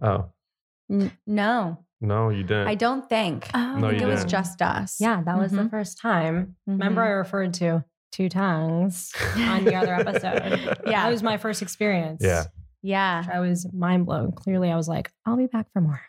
Oh, 0.00 0.30
N- 0.90 1.12
no, 1.26 1.84
no, 2.00 2.28
you 2.30 2.42
didn't. 2.44 2.68
I 2.68 2.74
don't 2.74 3.08
think. 3.08 3.48
Oh, 3.54 3.58
No, 3.78 3.88
I 3.88 3.90
think 3.90 4.02
you 4.02 4.08
it 4.08 4.10
was 4.10 4.20
didn't. 4.20 4.30
just 4.30 4.62
us. 4.62 4.96
Yeah, 5.00 5.22
that 5.24 5.38
was 5.38 5.52
the 5.52 5.62
Mhm. 5.62 5.70
first 5.70 5.98
time. 6.00 6.56
Remember, 6.66 7.02
I 7.02 7.08
referred 7.10 7.54
to 7.54 7.84
two 8.12 8.28
tongues 8.28 9.12
on 9.36 9.64
the 9.64 9.74
other 9.74 9.94
episode. 9.94 10.78
Yeah. 10.86 11.02
That 11.04 11.10
was 11.10 11.22
my 11.22 11.36
first 11.36 11.60
experience. 11.62 12.22
Yeah. 12.24 12.44
Yeah. 12.82 13.24
I 13.32 13.40
was 13.40 13.66
mind 13.72 14.06
blown. 14.06 14.32
Clearly, 14.32 14.70
I 14.70 14.76
was 14.76 14.88
like, 14.88 15.10
I'll 15.26 15.36
be 15.36 15.46
back 15.46 15.66
for 15.72 15.80
more. 15.80 16.00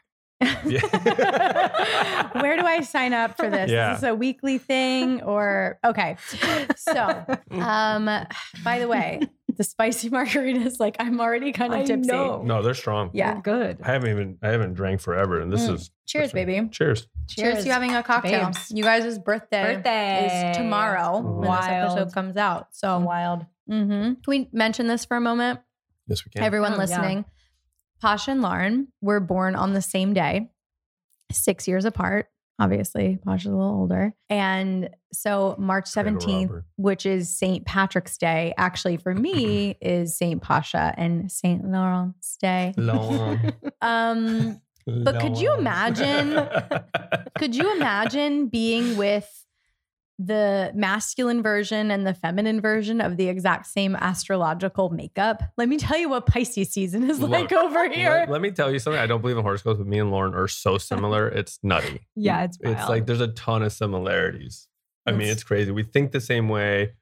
Yeah. 0.66 0.80
Where 2.42 2.56
do 2.58 2.66
I 2.66 2.82
sign 2.82 3.12
up 3.14 3.36
for 3.36 3.50
this? 3.50 3.70
Yeah. 3.70 3.96
Is 3.96 4.02
this 4.02 4.10
a 4.10 4.16
weekly 4.16 4.58
thing 4.58 5.22
or 5.24 5.80
okay? 5.86 6.16
So, 6.78 7.26
um, 7.52 8.06
by 8.64 8.80
the 8.80 8.88
way, 8.88 9.20
the 9.60 9.64
spicy 9.64 10.10
margaritas, 10.18 10.80
like 10.80 10.96
I'm 11.00 11.20
already 11.22 11.52
kind 11.52 11.74
of 11.74 11.82
I 11.82 11.84
tipsy. 11.84 12.10
know. 12.12 12.42
no, 12.44 12.64
they're 12.64 12.74
strong. 12.74 13.12
Yeah. 13.14 13.40
Good. 13.42 13.78
I 13.84 13.92
haven't 13.92 14.10
even 14.10 14.38
I 14.42 14.48
haven't 14.48 14.74
drank 14.74 15.02
forever, 15.02 15.40
and 15.40 15.52
this 15.54 15.68
Mm. 15.68 15.76
is 15.76 15.92
Cheers, 16.08 16.32
baby. 16.32 16.68
Cheers. 16.72 17.08
Cheers, 17.28 17.60
to 17.60 17.66
you 17.66 17.72
having 17.72 17.94
a 17.94 18.02
cocktail. 18.02 18.46
babes. 18.48 18.72
You 18.72 18.84
guys' 18.84 19.20
birthday, 19.20 19.76
Birthday. 19.76 20.50
is 20.52 20.58
tomorrow 20.58 21.20
when 21.20 21.42
this 21.42 21.48
Wild. 21.50 21.98
episode 22.00 22.14
comes 22.16 22.36
out. 22.38 22.70
So, 22.72 22.98
Wild. 23.00 23.46
Mm 23.70 23.86
mhm. 23.88 24.02
can 24.24 24.24
we 24.28 24.50
mention 24.52 24.88
this 24.88 25.06
for 25.06 25.16
a 25.18 25.22
moment? 25.22 25.60
Yes, 26.08 26.26
we 26.26 26.32
can. 26.32 26.42
Everyone 26.42 26.72
Oh, 26.72 26.76
yeah. 26.76 26.82
listening, 26.82 27.26
Pasha 28.02 28.32
and 28.32 28.42
Lauren 28.42 28.88
were 29.02 29.20
born 29.20 29.56
on 29.56 29.74
the 29.74 29.82
same 29.82 30.14
day, 30.16 30.50
six 31.32 31.68
years 31.68 31.86
apart. 31.86 32.28
Obviously, 32.60 33.18
Pasha's 33.26 33.52
a 33.52 33.56
little 33.56 33.74
older. 33.74 34.14
And 34.30 34.90
so 35.14 35.56
March 35.58 35.86
17th, 35.86 36.64
which 36.76 37.06
is 37.06 37.36
St. 37.36 37.66
Patrick's 37.66 38.18
Day, 38.18 38.54
actually 38.58 38.98
for 38.98 39.14
me 39.16 39.78
is 39.82 40.18
St. 40.18 40.42
Pasha 40.42 40.94
and 40.98 41.32
St. 41.32 41.64
Lauren's 41.66 42.38
Day. 42.42 42.74
Um, 43.82 44.60
But 44.86 45.20
could 45.22 45.38
you 45.38 45.54
imagine- 45.56 46.36
could 47.38 47.56
you 47.56 47.74
imagine 47.78 48.48
being 48.48 48.98
with 48.98 49.30
the 50.22 50.70
masculine 50.76 51.42
version 51.42 51.90
and 51.92 52.06
the 52.06 52.14
feminine 52.14 52.60
version 52.60 53.00
of 53.00 53.16
the 53.16 53.30
exact 53.30 53.66
same 53.68 53.96
astrological 53.96 54.90
makeup? 54.90 55.42
Let 55.58 55.70
me 55.70 55.78
tell 55.78 55.98
you 55.98 56.10
what 56.10 56.26
Pisces 56.26 56.70
season 56.72 57.10
is 57.10 57.20
like 57.22 57.52
over 57.54 57.90
here. 57.90 58.10
Let, 58.10 58.30
let 58.30 58.42
me 58.42 58.52
tell 58.52 58.70
you 58.72 58.80
something. 58.80 59.00
I 59.00 59.08
don't 59.08 59.22
believe 59.22 59.38
in 59.38 59.44
horoscopes, 59.44 59.78
but 59.78 59.88
me 59.88 60.00
and 60.00 60.12
Lauren 60.12 60.34
are 60.36 60.48
so 60.50 60.78
similar. 60.92 61.28
It's 61.30 61.58
nutty. 61.64 62.02
Yeah, 62.16 62.44
it's 62.44 62.58
It's 62.62 62.90
like 62.90 63.06
there's 63.06 63.22
a 63.22 63.30
ton 63.30 63.64
of 63.64 63.72
similarities. 63.72 64.68
I 65.06 65.12
mean, 65.12 65.22
It's- 65.30 65.44
crazy. 65.44 65.72
We 65.72 65.84
think 65.84 66.12
the 66.12 66.22
same 66.22 66.50
way, 66.50 66.94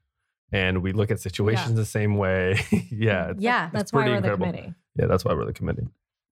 and 0.52 0.82
we 0.84 0.94
look 0.94 1.10
at 1.12 1.20
situations 1.20 1.74
the 1.74 1.86
same 1.86 2.16
way. 2.18 2.60
yeah, 2.92 3.32
it's, 3.32 3.42
yeah, 3.42 3.70
That's 3.74 3.92
why 3.92 4.06
we're 4.06 4.16
incredible. 4.18 4.46
the 4.46 4.52
committee. 4.54 4.74
yeah. 4.96 5.08
That's 5.08 5.26
why 5.26 5.34
we're 5.34 5.46
the 5.46 5.54
committee. 5.54 5.88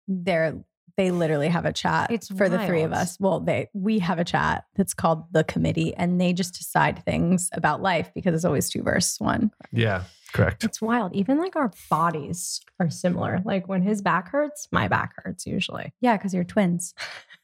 they're 0.08 0.60
they 0.98 1.12
literally 1.12 1.48
have 1.48 1.66
a 1.66 1.74
chat 1.74 2.12
It's 2.12 2.28
for 2.28 2.50
the 2.50 2.66
three 2.66 2.84
of 2.84 2.94
us. 2.94 3.18
Well, 3.20 3.40
they 3.40 3.70
we 3.74 4.00
have 4.00 4.20
a 4.20 4.24
chat 4.24 4.66
that's 4.76 4.94
called 4.94 5.26
the 5.32 5.44
committee, 5.44 5.96
and 5.96 6.20
they 6.20 6.34
just 6.34 6.56
decide 6.56 7.04
things 7.04 7.50
about 7.54 7.82
life 7.82 8.12
because 8.14 8.36
it's 8.36 8.46
always 8.46 8.70
two 8.70 8.84
versus 8.84 9.20
one. 9.20 9.52
Yeah, 9.72 10.04
correct. 10.34 10.64
It's 10.64 10.82
wild. 10.82 11.14
Even 11.16 11.38
like 11.38 11.56
our 11.56 11.72
bodies 11.90 12.62
are 12.80 12.90
similar. 12.90 13.42
Like 13.44 13.68
when 13.68 13.82
his 13.82 14.02
back 14.02 14.30
hurts, 14.30 14.68
my 14.72 14.88
back 14.88 15.14
hurts 15.18 15.46
usually. 15.46 15.94
Yeah, 16.02 16.18
because 16.18 16.34
you're 16.34 16.44
twins. 16.44 16.94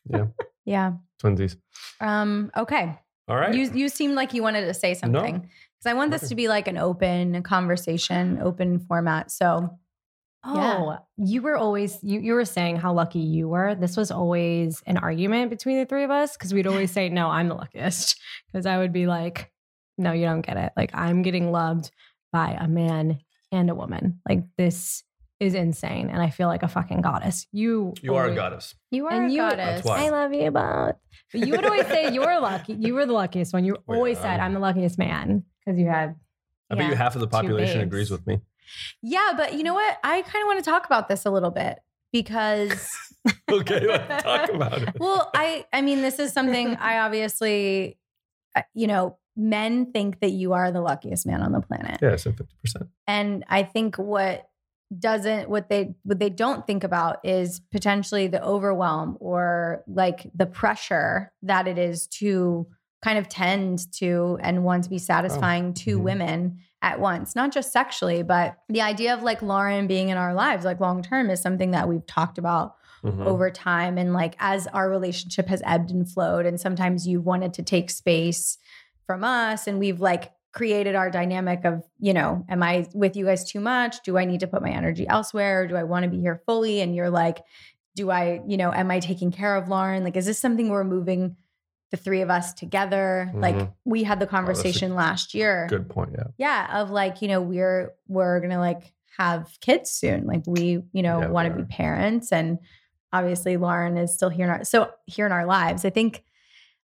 Yeah. 0.10 0.28
yeah. 0.66 0.94
Twinsies. 1.22 1.58
Um. 2.00 2.52
Okay. 2.56 2.98
All 3.28 3.36
right. 3.36 3.54
You 3.54 3.72
you 3.74 3.90
seemed 3.90 4.16
like 4.16 4.34
you 4.34 4.44
wanted 4.44 4.66
to 4.66 4.74
say 4.74 4.94
something 4.94 5.40
because 5.42 5.86
I 5.86 5.94
want 5.94 6.12
this 6.12 6.30
to 6.30 6.36
be 6.36 6.48
like 6.48 6.68
an 6.68 6.78
open 6.78 7.42
conversation, 7.44 8.40
open 8.42 8.80
format. 8.80 9.32
So 9.32 9.78
Oh, 10.44 10.56
Yeah. 10.56 10.98
you 11.18 11.42
were 11.42 11.58
always 11.58 12.00
you 12.02 12.20
you 12.22 12.34
were 12.34 12.46
saying 12.46 12.78
how 12.78 12.94
lucky 12.94 13.20
you 13.20 13.48
were. 13.50 13.76
This 13.76 13.98
was 13.98 14.10
always 14.12 14.82
an 14.86 14.98
argument 14.98 15.50
between 15.50 15.78
the 15.78 15.86
three 15.86 16.04
of 16.06 16.12
us 16.12 16.38
because 16.38 16.54
we'd 16.54 16.68
always 16.68 16.92
say, 16.92 17.10
"No, 17.10 17.28
I'm 17.30 17.48
the 17.50 17.56
luckiest." 17.56 18.18
Because 18.52 18.66
I 18.66 18.78
would 18.78 18.94
be 18.94 19.06
like, 19.06 19.52
"No, 19.98 20.12
you 20.14 20.26
don't 20.26 20.42
get 20.42 20.58
it. 20.58 20.72
Like 20.78 20.92
I'm 20.94 21.22
getting 21.24 21.52
loved 21.52 21.92
by 22.32 22.58
a 22.60 22.68
man 22.68 23.20
and 23.52 23.70
a 23.70 23.76
woman. 23.76 24.22
Like 24.28 24.44
this 24.58 25.04
is 25.42 25.54
insane, 25.56 26.10
and 26.10 26.22
I 26.22 26.30
feel 26.30 26.48
like 26.48 26.64
a 26.64 26.68
fucking 26.70 27.02
goddess." 27.02 27.46
You 27.52 27.94
you 28.02 28.16
are 28.16 28.28
a 28.28 28.34
goddess. 28.36 28.76
you 28.92 29.08
are 29.08 29.12
And 29.12 29.26
a 29.30 29.34
you- 29.34 29.38
goddess. 29.42 29.86
I 29.86 30.10
love 30.10 30.34
you 30.34 30.52
both. 30.52 30.96
But 31.34 31.46
you 31.46 31.52
would 31.52 31.66
always 31.66 31.86
say 31.88 32.14
you're 32.14 32.40
lucky. 32.40 32.74
You 32.80 32.94
were 32.96 33.06
the 33.06 33.14
luckiest 33.14 33.52
one. 33.54 33.66
You 33.66 33.76
Oh, 33.88 33.94
yeah, 33.94 33.96
always 33.98 34.18
said, 34.18 34.40
I'm- 34.40 34.42
"I'm 34.42 34.54
the 34.54 34.60
luckiest 34.62 34.98
man," 34.98 35.44
because 35.66 35.78
you 35.78 35.88
had. 35.90 36.16
I 36.72 36.76
bet 36.76 36.90
you 36.90 36.96
half 36.96 37.16
of 37.16 37.20
the 37.22 37.28
population 37.28 37.82
agrees 37.82 38.10
with 38.10 38.26
me. 38.26 38.40
Yeah, 39.02 39.32
but 39.36 39.54
you 39.54 39.64
know 39.64 39.74
what? 39.74 39.98
I 40.04 40.22
kind 40.22 40.42
of 40.44 40.48
want 40.48 40.60
to 40.64 40.70
talk 40.70 40.86
about 40.86 41.08
this 41.08 41.26
a 41.26 41.32
little 41.32 41.52
bit 41.52 41.80
because 42.12 42.88
okay, 43.52 43.86
let's 43.88 44.24
talk 44.24 44.50
about 44.54 44.82
it. 44.82 44.96
well, 45.00 45.30
I 45.36 45.66
I 45.74 45.82
mean, 45.82 46.02
this 46.02 46.20
is 46.20 46.34
something 46.34 46.76
I 46.76 47.00
obviously, 47.00 47.98
uh, 48.56 48.62
you 48.74 48.88
know, 48.88 49.18
men 49.36 49.92
think 49.92 50.20
that 50.22 50.32
you 50.32 50.54
are 50.54 50.72
the 50.72 50.82
luckiest 50.82 51.26
man 51.26 51.42
on 51.42 51.52
the 51.52 51.62
planet, 51.62 52.00
Yeah, 52.02 52.16
so 52.16 52.32
fifty 52.32 52.56
percent. 52.62 52.90
and 53.08 53.46
I 53.48 53.64
think 53.64 53.98
what 53.98 54.46
doesn't 54.98 55.48
what 55.50 55.70
they 55.70 55.94
what 56.04 56.18
they 56.18 56.32
don't 56.32 56.66
think 56.66 56.84
about 56.84 57.18
is 57.24 57.62
potentially 57.72 58.26
the 58.28 58.44
overwhelm 58.44 59.18
or 59.20 59.84
like 59.88 60.26
the 60.34 60.48
pressure 60.48 61.32
that 61.44 61.68
it 61.68 61.78
is 61.78 62.08
to 62.08 62.66
kind 63.04 63.20
of 63.20 63.30
tend 63.30 63.80
to 63.94 64.40
and 64.42 64.64
want 64.64 64.84
to 64.84 64.90
be 64.90 64.98
satisfying 64.98 65.74
to 65.76 66.00
mhm. 66.00 66.02
women 66.02 66.58
at 66.82 67.00
once 67.00 67.36
not 67.36 67.52
just 67.52 67.74
sexually 67.74 68.24
but 68.24 68.58
the 68.70 68.82
idea 68.82 69.14
of 69.14 69.22
like 69.24 69.42
lauren 69.42 69.88
being 69.88 70.10
in 70.10 70.18
our 70.18 70.34
lives 70.34 70.64
like 70.64 70.80
long 70.80 71.02
term 71.02 71.30
is 71.30 71.42
something 71.42 71.72
that 71.72 71.88
we've 71.88 72.06
talked 72.06 72.38
about 72.38 72.76
Mm-hmm. 73.02 73.28
over 73.28 73.50
time. 73.50 73.98
And 73.98 74.12
like 74.12 74.36
as 74.40 74.68
our 74.68 74.90
relationship 74.90 75.48
has 75.48 75.62
ebbed 75.66 75.90
and 75.90 76.06
flowed 76.06 76.46
and 76.46 76.60
sometimes 76.60 77.08
you've 77.08 77.24
wanted 77.26 77.54
to 77.54 77.64
take 77.64 77.90
space 77.90 78.58
from 79.08 79.24
us 79.24 79.68
and 79.68 79.80
we've 79.80 80.02
like 80.02 80.34
created 80.52 80.96
our 80.96 81.10
dynamic 81.10 81.64
of 81.64 81.82
you 82.00 82.14
know 82.14 82.44
am 82.50 82.62
i 82.62 82.86
with 82.94 83.16
you 83.16 83.24
guys 83.24 83.50
too 83.50 83.62
much? 83.62 84.04
Do 84.04 84.18
i 84.18 84.26
need 84.26 84.42
to 84.42 84.48
put 84.48 84.62
my 84.62 84.72
energy 84.72 85.08
elsewhere? 85.08 85.62
Or 85.62 85.68
do 85.68 85.78
i 85.78 85.84
want 85.84 86.04
to 86.04 86.10
be 86.10 86.20
here 86.20 86.42
fully? 86.46 86.82
And 86.82 86.94
you're 86.94 87.10
like 87.10 87.38
do 87.96 88.12
i 88.12 88.42
you 88.46 88.58
know 88.58 88.74
am 88.74 88.92
i 88.92 89.00
taking 89.00 89.32
care 89.32 89.56
of 89.56 89.70
lauren? 89.70 90.04
Like 90.04 90.18
is 90.18 90.26
this 90.26 90.38
something 90.40 90.68
we're 90.68 90.84
moving 90.84 91.38
the 91.92 91.98
three 91.98 92.22
of 92.22 92.30
us 92.30 92.54
together 92.54 93.32
like 93.34 93.56
Mhm. 93.56 93.74
we 93.86 94.04
had 94.04 94.20
the 94.20 94.26
a 94.26 94.30
conversation 94.30 94.94
last 94.96 95.34
year 95.34 95.66
Good 95.70 95.90
point. 95.90 96.12
Yeah. 96.18 96.28
yeah 96.38 96.82
of 96.82 96.92
like 96.92 97.22
you 97.22 97.28
know 97.28 97.42
we're 97.42 97.94
we're 98.08 98.40
gonna 98.42 98.60
like 98.60 98.94
have 99.18 99.58
kids 99.60 99.90
soon 99.92 100.26
like 100.28 100.44
we 100.46 100.84
you 100.94 101.02
know 101.04 101.20
Yeah, 101.22 101.28
want 101.30 101.50
to 101.50 101.56
be 101.56 101.64
parents 101.66 102.32
and 102.32 102.60
obviously 103.12 103.58
lauren 103.58 103.98
is 103.98 104.14
still 104.14 104.30
here 104.30 104.46
in 104.46 104.52
our 104.52 104.64
so 104.64 104.92
here 105.08 105.26
in 105.26 105.32
our 105.32 105.46
lives 105.46 105.84
i 105.84 105.90
think 105.90 106.24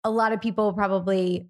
a 0.04 0.11
lot 0.11 0.32
of 0.32 0.40
people 0.40 0.72
probably 0.72 1.48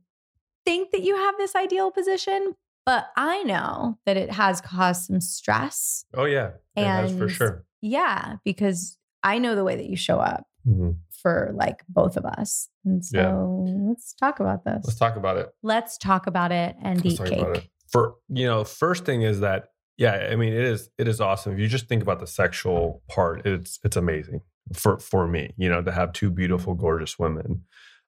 think 0.65 0.91
that 0.91 1.03
you 1.03 1.17
have 1.17 1.37
this 1.39 1.57
ideal 1.57 1.91
position 1.91 2.55
but 2.85 3.07
i 3.17 3.43
know 3.45 3.99
that 4.05 4.17
it 4.19 4.31
has 4.31 4.61
caused 4.61 5.05
some 5.07 5.21
stress 5.21 6.05
Oh 6.15 6.27
yeah, 6.27 6.51
it 6.77 6.85
has 6.87 7.17
for 7.17 7.29
sure. 7.29 7.65
yeah 7.81 8.37
because 8.45 8.99
i 9.23 9.39
know 9.39 9.55
the 9.55 9.65
way 9.65 9.75
that 9.77 9.87
you 9.87 9.97
show 9.97 10.19
up 10.19 10.45
Mhm. 10.69 10.97
for 11.23 11.51
like 11.55 11.83
both 11.89 12.17
of 12.17 12.25
us 12.25 12.69
and 12.85 13.05
so 13.05 13.19
Yeah. 13.19 13.89
let's 13.89 14.13
talk 14.15 14.39
about 14.41 14.65
this 14.65 14.85
Let's 14.87 14.99
talk 14.99 15.17
about 15.17 15.37
it. 15.37 15.49
let's 15.63 15.97
talk 15.99 16.27
about 16.27 16.53
it 16.53 16.77
and 16.83 16.97
Let's 17.05 17.15
eat 17.15 17.17
talk 17.19 17.27
cake 17.29 17.39
about 17.43 17.57
it. 17.59 17.69
For 17.91 18.15
you 18.29 18.47
know, 18.47 18.65
first 18.65 19.05
thing 19.07 19.23
is 19.23 19.41
that 19.41 19.71
yeah, 19.97 20.29
I 20.31 20.37
mean 20.37 20.53
it 20.53 20.61
is 20.65 20.91
it 20.99 21.09
is 21.09 21.21
awesome. 21.21 21.55
If 21.55 21.59
you 21.59 21.67
just 21.69 21.89
think 21.89 22.03
about 22.03 22.21
the 22.21 22.27
sexual 22.27 23.03
part, 23.09 23.47
it's 23.47 23.81
it's 23.83 23.97
amazing 23.97 24.43
for 24.75 24.99
for 24.99 25.27
me. 25.27 25.55
You 25.57 25.69
know, 25.71 25.83
to 25.83 25.91
have 25.91 26.13
two 26.13 26.31
beautiful, 26.31 26.75
gorgeous 26.75 27.19
women 27.19 27.65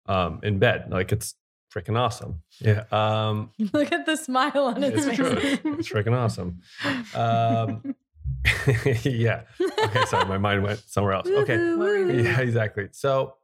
um, 0.06 0.38
in 0.42 0.58
bed, 0.58 0.88
like 0.90 1.10
it's 1.12 1.34
freaking 1.74 1.96
awesome. 1.98 2.42
Yeah, 2.60 2.84
um, 2.92 3.50
look 3.72 3.90
at 3.90 4.04
the 4.06 4.16
smile 4.16 4.64
on 4.66 4.82
his 4.82 4.92
it's 4.92 5.06
face 5.06 5.16
true. 5.16 5.38
It's 5.78 5.88
freaking 5.88 6.14
awesome. 6.16 6.60
Um, 7.14 7.94
yeah. 9.02 9.42
Okay, 9.60 10.04
sorry, 10.06 10.26
my 10.26 10.38
mind 10.38 10.62
went 10.62 10.80
somewhere 10.86 11.12
else. 11.14 11.26
Okay. 11.28 11.56
Yeah, 12.22 12.40
exactly. 12.40 12.88
So 12.92 13.34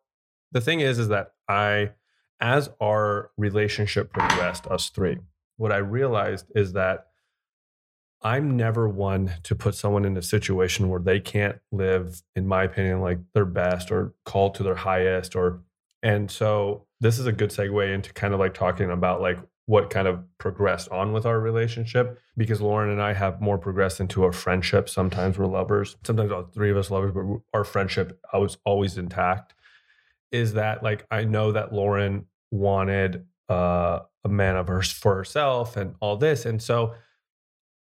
the 0.52 0.60
thing 0.60 0.80
is, 0.80 0.98
is 0.98 1.08
that 1.08 1.32
I, 1.48 1.90
as 2.40 2.70
our 2.80 3.30
relationship 3.36 4.12
progressed, 4.12 4.66
us 4.66 4.88
three, 4.90 5.18
what 5.56 5.72
I 5.72 5.78
realized 5.78 6.46
is 6.54 6.72
that 6.74 7.06
I'm 8.22 8.56
never 8.56 8.88
one 8.88 9.32
to 9.44 9.54
put 9.54 9.74
someone 9.74 10.04
in 10.04 10.16
a 10.16 10.22
situation 10.22 10.88
where 10.88 11.00
they 11.00 11.20
can't 11.20 11.58
live, 11.70 12.22
in 12.34 12.46
my 12.46 12.64
opinion, 12.64 13.00
like 13.00 13.18
their 13.34 13.44
best 13.44 13.90
or 13.90 14.14
call 14.24 14.50
to 14.50 14.62
their 14.62 14.74
highest 14.74 15.36
or 15.36 15.60
and 16.02 16.30
so 16.30 16.86
this 17.00 17.18
is 17.18 17.26
a 17.26 17.32
good 17.32 17.50
segue 17.50 17.92
into 17.92 18.12
kind 18.12 18.32
of 18.32 18.40
like 18.40 18.54
talking 18.54 18.90
about 18.90 19.20
like 19.20 19.38
what 19.66 19.90
kind 19.90 20.06
of 20.06 20.24
progressed 20.38 20.88
on 20.90 21.12
with 21.12 21.26
our 21.26 21.40
relationship 21.40 22.20
because 22.36 22.60
Lauren 22.60 22.90
and 22.90 23.02
I 23.02 23.12
have 23.12 23.40
more 23.40 23.58
progressed 23.58 23.98
into 23.98 24.24
a 24.24 24.32
friendship. 24.32 24.88
Sometimes 24.88 25.38
we're 25.38 25.46
lovers, 25.46 25.96
sometimes 26.04 26.30
all 26.30 26.44
three 26.44 26.70
of 26.70 26.76
us 26.76 26.90
lovers, 26.90 27.12
but 27.12 27.24
our 27.52 27.64
friendship 27.64 28.18
I 28.32 28.38
was 28.38 28.58
always 28.64 28.96
intact. 28.96 29.54
Is 30.30 30.54
that 30.54 30.82
like 30.82 31.06
I 31.10 31.24
know 31.24 31.52
that 31.52 31.72
Lauren 31.72 32.26
wanted 32.50 33.26
uh, 33.48 34.00
a 34.24 34.28
man 34.28 34.56
of 34.56 34.68
hers 34.68 34.92
for 34.92 35.16
herself 35.16 35.76
and 35.76 35.94
all 36.00 36.16
this, 36.16 36.46
and 36.46 36.62
so, 36.62 36.94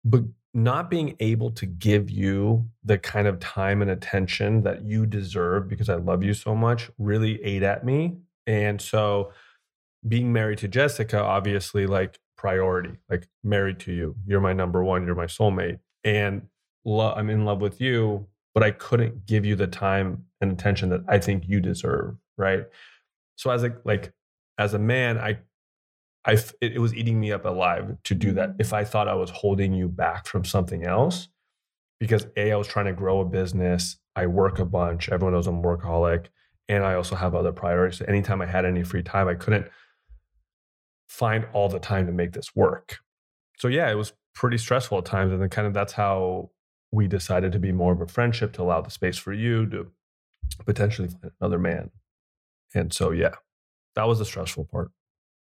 but 0.05 0.23
not 0.53 0.91
being 0.91 1.17
able 1.21 1.51
to 1.53 1.65
give 1.65 2.11
you 2.11 2.67
the 2.83 2.99
kind 2.99 3.27
of 3.27 3.39
time 3.39 3.83
and 3.83 3.91
attention 3.91 4.63
that 4.65 4.83
you 4.83 5.07
deserve 5.07 5.69
because 5.69 5.89
I 5.89 5.95
love 5.95 6.25
you 6.25 6.35
so 6.35 6.55
much 6.55 6.91
really 6.99 7.43
ate 7.43 7.63
at 7.63 7.85
me, 7.85 8.17
and 8.47 8.81
so 8.81 9.33
being 10.07 10.33
married 10.33 10.59
to 10.59 10.69
Jessica, 10.69 11.21
obviously, 11.23 11.87
like 11.87 12.19
priority, 12.37 12.97
like 13.09 13.29
married 13.45 13.79
to 13.81 13.93
you. 13.93 14.17
You're 14.27 14.41
my 14.41 14.53
number 14.53 14.83
one. 14.83 15.05
You're 15.07 15.15
my 15.15 15.27
soulmate. 15.27 15.79
And 16.05 16.49
lo- 16.85 17.13
I'm 17.15 17.31
in 17.31 17.45
love 17.45 17.61
with 17.61 17.81
you. 17.81 18.27
but 18.55 18.63
I 18.65 18.73
couldn't 18.73 19.27
give 19.27 19.45
you 19.45 19.55
the 19.57 19.67
time 19.67 20.25
and 20.41 20.51
attention 20.53 20.89
that 20.91 21.03
I 21.09 21.19
think 21.19 21.45
you 21.47 21.61
deserve, 21.61 22.17
right? 22.37 22.65
So 23.37 23.51
as 23.51 23.63
a 23.65 23.77
like 23.85 24.13
as 24.59 24.75
a 24.75 24.79
man, 24.79 25.19
I 25.19 25.39
I 26.25 26.33
it, 26.61 26.75
it 26.75 26.79
was 26.81 26.95
eating 26.95 27.21
me 27.21 27.33
up 27.33 27.45
alive 27.45 27.97
to 28.05 28.15
do 28.15 28.33
that. 28.33 28.57
If 28.59 28.73
I 28.73 28.85
thought 28.85 29.09
I 29.09 29.15
was 29.15 29.31
holding 29.31 29.73
you 29.73 29.89
back 29.89 30.27
from 30.27 30.45
something 30.45 30.85
else, 30.85 31.29
because 32.01 32.27
a 32.37 32.53
I 32.53 32.57
was 32.57 32.67
trying 32.67 32.87
to 32.87 32.93
grow 32.93 33.21
a 33.21 33.25
business, 33.25 33.99
I 34.17 34.27
work 34.27 34.59
a 34.59 34.65
bunch. 34.65 35.09
Everyone 35.09 35.35
knows 35.35 35.47
I'm 35.47 35.63
workaholic, 35.63 36.27
and 36.69 36.85
I 36.85 36.95
also 36.95 37.17
have 37.17 37.35
other 37.35 37.53
priorities. 37.53 37.99
So 37.99 38.05
anytime 38.07 38.43
I 38.43 38.47
had 38.47 38.65
any 38.65 38.83
free 38.83 39.03
time, 39.03 39.29
I 39.29 39.35
couldn't 39.35 39.67
find 41.11 41.45
all 41.53 41.69
the 41.69 41.81
time 41.81 42.07
to 42.07 42.13
make 42.13 42.33
this 42.33 42.55
work. 42.55 42.99
So 43.59 43.67
yeah, 43.69 43.91
it 43.91 43.97
was 43.97 44.13
pretty 44.35 44.59
stressful 44.59 44.99
at 44.99 45.05
times, 45.05 45.33
and 45.33 45.43
then 45.43 45.49
kind 45.51 45.67
of 45.67 45.75
that's 45.75 45.93
how 45.93 46.51
we 46.93 47.09
decided 47.09 47.51
to 47.53 47.59
be 47.59 47.73
more 47.73 47.93
of 47.93 48.01
a 48.01 48.07
friendship 48.07 48.53
to 48.55 48.63
allow 48.63 48.81
the 48.81 48.91
space 48.91 49.19
for 49.19 49.33
you 49.33 49.67
to 49.67 49.91
potentially 50.65 51.09
find 51.09 51.33
another 51.41 51.59
man. 51.59 51.91
And 52.75 52.93
so 52.93 53.11
yeah, 53.11 53.35
that 53.97 54.07
was 54.07 54.19
the 54.21 54.25
stressful 54.25 54.67
part 54.67 54.91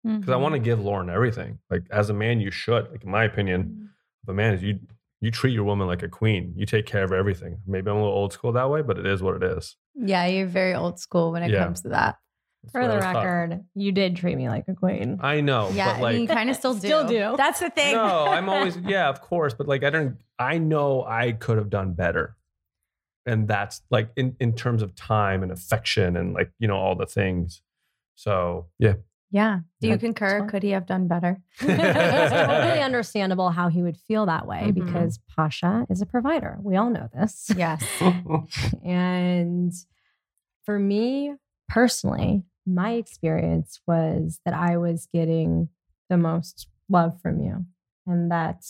because 0.04 0.30
I 0.30 0.34
Mm-hmm. 0.34 0.42
want 0.42 0.54
to 0.56 0.60
give 0.60 0.80
Lauren 0.80 1.10
everything. 1.10 1.60
Like 1.70 1.84
as 1.92 2.10
a 2.10 2.14
man, 2.14 2.40
you 2.40 2.52
should. 2.52 2.90
Like 2.92 3.04
in 3.04 3.12
my 3.12 3.24
opinion, 3.24 3.64
Mm-hmm. 3.64 3.86
the 4.26 4.34
man 4.34 4.54
is 4.56 4.64
you. 4.64 4.80
You 5.22 5.32
treat 5.32 5.52
your 5.54 5.66
woman 5.66 5.86
like 5.86 6.02
a 6.02 6.08
queen. 6.08 6.54
You 6.56 6.66
take 6.66 6.86
care 6.86 7.04
of 7.04 7.12
everything. 7.12 7.58
Maybe 7.68 7.90
I'm 7.92 7.98
a 7.98 8.00
little 8.02 8.16
old 8.16 8.32
school 8.32 8.54
that 8.54 8.70
way, 8.70 8.82
but 8.82 8.98
it 8.98 9.06
is 9.06 9.22
what 9.22 9.36
it 9.36 9.44
is. 9.44 9.76
Yeah, 9.94 10.26
you're 10.28 10.48
very 10.48 10.74
old 10.74 10.98
school 10.98 11.34
when 11.34 11.44
it 11.44 11.52
Yeah. 11.52 11.66
comes 11.66 11.82
to 11.82 11.90
that. 11.90 12.16
That's 12.64 12.72
For 12.74 12.88
the 12.88 12.96
was 12.96 13.04
taught. 13.04 13.24
record, 13.24 13.64
you 13.74 13.92
did 13.94 14.16
treat 14.18 14.36
me 14.36 14.50
like 14.50 14.66
a 14.68 14.74
queen. 14.76 15.18
I 15.22 15.40
know, 15.42 15.70
Yeah, 15.74 15.94
but 15.94 16.02
like 16.02 16.20
you 16.20 16.28
kind 16.28 16.50
of 16.50 16.56
still 16.58 16.74
do. 16.74 16.80
Still 16.88 17.08
do. 17.08 17.36
That's 17.38 17.60
the 17.62 17.70
thing. 17.70 17.96
no, 17.96 18.26
I'm 18.28 18.50
always 18.50 18.76
yeah, 18.78 19.08
of 19.10 19.22
course, 19.22 19.54
but 19.54 19.68
like 19.68 19.84
I 19.84 19.90
don't. 19.90 20.18
I 20.38 20.58
know 20.58 21.04
I 21.06 21.32
could 21.34 21.58
have 21.58 21.70
done 21.70 21.94
better, 21.94 22.36
and 23.26 23.48
that's 23.48 23.82
like 23.90 24.10
in 24.18 24.36
in 24.40 24.54
terms 24.54 24.82
of 24.82 24.94
time 24.96 25.42
and 25.44 25.52
affection 25.52 26.18
and 26.18 26.34
like 26.34 26.52
you 26.60 26.68
know 26.68 26.76
all 26.78 26.96
the 26.96 27.06
things. 27.06 27.62
So 28.16 28.68
yeah, 28.78 28.96
Yeah. 29.32 29.60
Do 29.80 29.88
you 29.88 29.94
Yeah. 29.94 29.98
concur? 30.00 30.46
Could 30.50 30.64
he 30.64 30.72
have 30.72 30.86
done 30.86 31.08
better? 31.08 31.40
it's 31.62 32.34
totally 32.34 32.82
understandable 32.82 33.52
how 33.52 33.70
he 33.70 33.82
would 33.82 33.96
feel 33.96 34.26
that 34.26 34.46
way 34.48 34.64
Mhm. 34.66 34.74
because 34.74 35.20
Pasha 35.34 35.86
is 35.90 36.02
a 36.02 36.06
provider. 36.06 36.58
We 36.62 36.76
all 36.76 36.90
know 36.90 37.08
this. 37.14 37.50
Yes. 37.56 37.82
And 38.84 39.72
for 40.66 40.78
me 40.78 41.34
personally, 41.70 42.44
my 42.66 42.94
experience 42.94 43.80
was 43.88 44.40
that 44.46 44.54
I 44.54 44.78
was 44.78 45.08
getting 45.14 45.70
the 46.10 46.18
most 46.18 46.68
love 46.90 47.22
from 47.22 47.40
you 47.40 47.66
and 48.06 48.32
that 48.32 48.64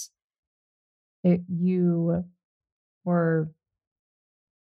it, 1.23 1.41
you 1.49 2.23
were 3.03 3.49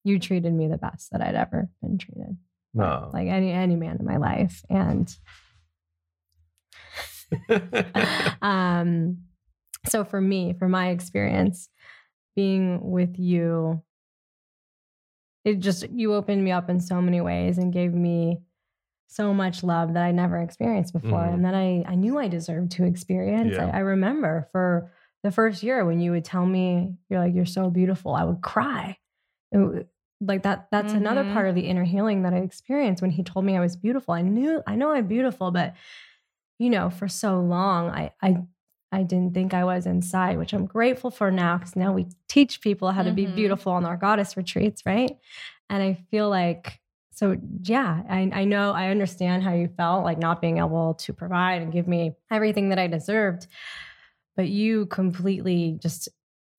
you 0.04 0.18
treated 0.20 0.54
me 0.54 0.68
the 0.68 0.78
best 0.78 1.12
that 1.12 1.22
I'd 1.22 1.36
ever 1.36 1.70
been 1.82 1.98
treated. 1.98 2.38
No, 2.74 3.10
like 3.14 3.28
any 3.28 3.52
any 3.52 3.76
man 3.76 3.98
in 4.00 4.06
my 4.06 4.18
life 4.18 4.64
and 4.70 5.14
um 8.42 9.18
so 9.88 10.04
for 10.04 10.22
me 10.22 10.54
for 10.58 10.68
my 10.68 10.90
experience 10.90 11.70
being 12.36 12.92
with 12.92 13.20
you 13.20 13.82
it 15.46 15.60
just 15.60 15.90
you 15.90 16.14
opened 16.14 16.44
me 16.44 16.52
up 16.52 16.70
in 16.70 16.80
so 16.80 17.02
many 17.02 17.22
ways 17.22 17.58
and 17.58 17.74
gave 17.74 17.94
me 17.94 18.42
so 19.08 19.34
much 19.34 19.64
love 19.64 19.94
that 19.94 20.04
I 20.04 20.12
never 20.12 20.38
experienced 20.38 20.94
before 20.94 21.20
Mhm. 21.24 21.34
and 21.34 21.46
that 21.46 21.54
I 21.56 21.84
I 21.88 21.96
knew 21.96 22.18
I 22.18 22.28
deserved 22.28 22.72
to 22.74 22.86
experience. 22.86 23.56
Yeah. 23.58 23.68
I, 23.68 23.78
I 23.78 23.80
remember 23.80 24.48
for 24.52 24.92
the 25.24 25.32
first 25.32 25.62
year 25.64 25.86
when 25.86 26.00
you 26.00 26.12
would 26.12 26.26
tell 26.26 26.46
me 26.46 26.96
you're 27.10 27.20
like 27.20 27.34
you're 27.36 27.46
so 27.46 27.70
beautiful, 27.70 28.14
I 28.16 28.24
would 28.24 28.42
cry. 28.42 28.98
It 29.52 29.88
like 30.22 30.44
that 30.44 30.68
that's 30.72 30.94
another 30.94 31.24
Mhm. 31.24 31.34
part 31.34 31.50
of 31.50 31.56
the 31.56 31.68
inner 31.68 31.84
healing 31.84 32.22
that 32.24 32.34
I 32.34 32.38
experienced 32.38 33.02
when 33.02 33.12
he 33.12 33.24
told 33.24 33.44
me 33.44 33.58
I 33.58 33.60
was 33.60 33.76
beautiful. 33.76 34.14
I 34.14 34.22
knew 34.22 34.62
I 34.68 34.76
know 34.76 34.92
I'm 34.92 35.08
beautiful, 35.08 35.52
but 35.52 35.74
you 36.60 36.70
know, 36.70 36.90
for 36.90 37.08
so 37.08 37.40
long 37.42 37.90
I 37.90 38.12
I 38.22 38.38
I 38.92 39.04
didn't 39.04 39.34
think 39.34 39.54
I 39.54 39.64
was 39.64 39.86
inside, 39.86 40.38
which 40.38 40.54
I'm 40.54 40.66
grateful 40.66 41.12
for 41.12 41.32
now 41.32 41.58
because 41.58 41.76
now 41.76 41.94
we 41.94 42.08
teach 42.28 42.62
people 42.62 42.92
how 42.92 43.04
to 43.04 43.12
be 43.12 43.26
Mhm. 43.26 43.36
beautiful 43.36 43.72
on 43.72 43.86
our 43.86 43.98
goddess 43.98 44.36
retreats, 44.36 44.86
right? 44.86 45.18
And 45.70 45.82
I 45.82 45.94
feel 46.12 46.30
like, 46.30 46.82
so 47.12 47.38
yeah, 47.64 48.04
I, 48.10 48.30
I 48.34 48.44
know, 48.46 48.72
I 48.74 48.90
understand 48.90 49.44
how 49.44 49.54
you 49.54 49.70
felt 49.78 50.04
like 50.04 50.18
not 50.18 50.42
being 50.42 50.58
able 50.58 50.96
to 50.96 51.14
provide 51.14 51.62
and 51.62 51.72
give 51.72 51.88
me 51.88 52.16
everything 52.30 52.70
that 52.70 52.80
I 52.80 52.88
deserved, 52.88 53.48
but 54.36 54.48
you 54.50 54.86
completely 54.88 55.78
just 55.82 56.10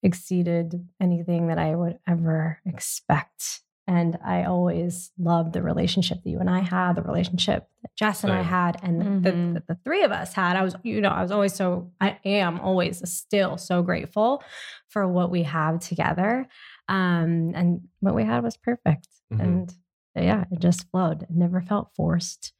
exceeded 0.02 0.88
anything 1.00 1.48
that 1.48 1.58
I 1.58 1.74
would 1.74 1.98
ever 2.06 2.60
expect. 2.66 3.62
And 3.88 4.16
I 4.24 4.44
always 4.44 5.10
loved 5.18 5.52
the 5.52 5.62
relationship 5.62 6.22
that 6.22 6.30
you 6.30 6.38
and 6.38 6.48
I 6.48 6.60
had, 6.60 6.94
the 6.94 7.02
relationship 7.02 7.66
that 7.82 7.90
Jess 7.96 8.22
and 8.22 8.32
I 8.32 8.42
had, 8.42 8.78
and 8.82 9.02
Mhm. 9.02 9.22
the, 9.24 9.30
the, 9.60 9.64
the 9.74 9.80
three 9.84 10.04
of 10.04 10.12
us 10.12 10.32
had. 10.34 10.56
I 10.56 10.62
was, 10.62 10.76
you 10.84 11.00
know, 11.00 11.08
I 11.08 11.20
was 11.20 11.32
always 11.32 11.52
so, 11.52 11.90
I 12.00 12.18
am 12.24 12.60
always 12.60 13.02
still 13.10 13.56
so 13.58 13.82
grateful 13.82 14.42
for 14.88 15.06
what 15.08 15.30
we 15.30 15.42
have 15.42 15.80
together. 15.80 16.46
Um, 16.88 17.52
and 17.54 17.88
what 18.00 18.14
we 18.14 18.24
had 18.24 18.42
was 18.44 18.56
perfect. 18.56 19.08
Mhm. 19.32 19.40
And 19.40 19.74
yeah, 20.14 20.44
it 20.50 20.60
just 20.60 20.88
flowed. 20.90 21.22
It 21.22 21.30
never 21.30 21.60
felt 21.60 21.90
forced. 21.96 22.52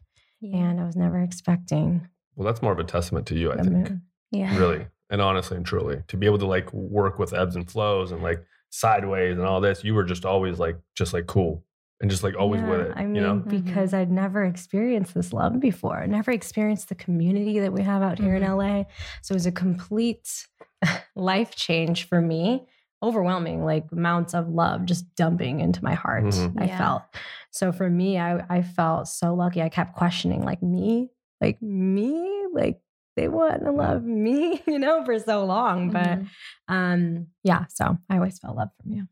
And 0.43 0.81
I 0.81 0.85
was 0.85 0.97
never 0.97 1.21
expecting 1.23 2.09
well, 2.35 2.47
that's 2.47 2.63
more 2.63 2.73
of 2.73 2.79
a 2.79 2.85
testament 2.85 3.27
to 3.27 3.37
you, 3.37 3.53
I 3.53 3.57
think. 3.57 3.69
moon. 3.71 4.03
Yeah. 4.31 4.57
Really, 4.59 4.87
and 5.11 5.21
honestly 5.21 5.57
and 5.59 5.67
truly, 5.67 6.03
to 6.09 6.17
be 6.17 6.25
able 6.27 6.39
to 6.39 6.47
like 6.47 6.73
work 6.73 7.19
with 7.19 7.33
ebbs 7.35 7.55
and 7.55 7.71
flows 7.71 8.11
and 8.11 8.23
like 8.23 8.43
sideways 8.73 9.37
and 9.39 9.47
all 9.47 9.61
this, 9.61 9.85
you 9.85 9.95
were 9.95 10.03
just 10.03 10.25
always 10.25 10.59
like 10.59 10.77
just 10.97 11.13
like 11.13 11.27
cool 11.27 11.63
and 12.01 12.11
just 12.11 12.23
like 12.25 12.35
always 12.37 12.63
with 12.63 12.81
it. 12.81 12.93
I 12.97 13.05
mean, 13.05 13.17
you 13.17 13.21
know, 13.21 13.37
because 13.37 13.93
I'd 13.95 14.11
never 14.11 14.43
experienced 14.45 15.15
this 15.15 15.33
love 15.33 15.61
before. 15.61 15.99
I 16.03 16.07
never 16.07 16.31
experienced 16.33 16.89
the 16.89 16.95
community 16.97 17.61
that 17.61 17.73
we 17.73 17.83
have 17.83 18.03
out 18.03 18.19
here 18.19 18.35
in 18.35 18.43
LA. 18.43 18.85
So 19.21 19.33
it 19.33 19.37
was 19.37 19.47
a 19.47 19.53
complete 19.53 20.47
life 21.15 21.55
change 21.55 22.09
for 22.09 22.21
me. 22.21 22.67
Overwhelming, 23.05 23.65
like 23.65 23.85
amounts 23.93 24.33
of 24.33 24.49
love 24.49 24.85
just 24.87 25.13
dumping 25.17 25.59
into 25.61 25.83
my 25.85 25.95
heart. 25.95 26.25
Mhm. 26.25 26.55
I 26.61 26.67
Yeah. 26.67 26.79
felt. 26.79 27.03
So 27.51 27.73
for 27.73 27.91
me, 27.91 28.17
I, 28.19 28.45
I 28.49 28.63
felt 28.63 29.09
so 29.09 29.35
lucky. 29.35 29.61
I 29.61 29.69
kept 29.69 29.97
questioning, 29.97 30.43
like 30.45 30.63
me, 30.63 31.11
like 31.41 31.61
me, 31.61 32.47
like 32.53 32.81
they 33.17 33.29
want 33.29 33.65
to 33.65 33.71
love 33.73 34.03
me, 34.05 34.63
you 34.67 34.79
know, 34.79 35.05
for 35.05 35.19
so 35.19 35.45
long. 35.45 35.91
But 35.91 36.21
Mhm. 36.21 36.27
um, 36.69 37.27
yeah, 37.45 37.67
so 37.69 37.99
I 38.09 38.17
always 38.17 38.39
felt 38.39 38.57
love 38.57 38.71
from 38.83 38.93
you. 38.93 39.09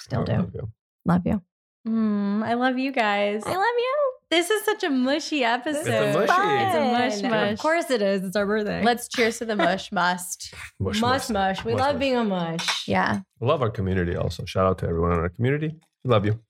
Still 0.00 0.22
I 0.22 0.24
do. 0.24 0.32
love 0.32 0.50
you. 0.54 0.68
Love 1.04 1.22
you. 1.26 1.42
Mm, 1.86 2.44
I 2.44 2.54
love 2.54 2.78
you 2.78 2.92
guys. 2.92 3.42
I 3.44 3.50
love 3.56 3.58
you. 3.78 4.12
This 4.30 4.48
is 4.50 4.64
such 4.64 4.82
a 4.84 4.88
mushy 4.88 5.44
episode. 5.44 5.80
It's 5.86 5.88
a 6.16 6.18
mushy. 6.18 6.64
It's 6.64 6.74
a 6.74 6.80
mush 6.80 7.30
mush. 7.30 7.52
Of 7.52 7.58
course 7.58 7.90
it 7.90 8.00
is. 8.00 8.24
It's 8.24 8.36
our 8.36 8.46
birthday. 8.46 8.82
Let's 8.82 9.08
cheers 9.08 9.38
to 9.40 9.44
the 9.44 9.56
mush 9.56 9.92
must. 10.00 10.54
Mush, 10.80 11.00
mush 11.00 11.28
mush. 11.28 11.64
We 11.64 11.72
Mush, 11.72 11.80
love 11.80 11.94
mush. 11.96 12.00
being 12.00 12.16
a 12.16 12.24
mush. 12.24 12.88
Yeah. 12.88 13.20
I 13.42 13.44
love 13.44 13.60
our 13.62 13.68
community 13.68 14.16
also. 14.16 14.44
Shout 14.46 14.64
out 14.64 14.78
to 14.78 14.86
everyone 14.88 15.12
in 15.12 15.18
our 15.18 15.28
community. 15.28 15.74
We 16.04 16.10
love 16.10 16.24
you. 16.24 16.40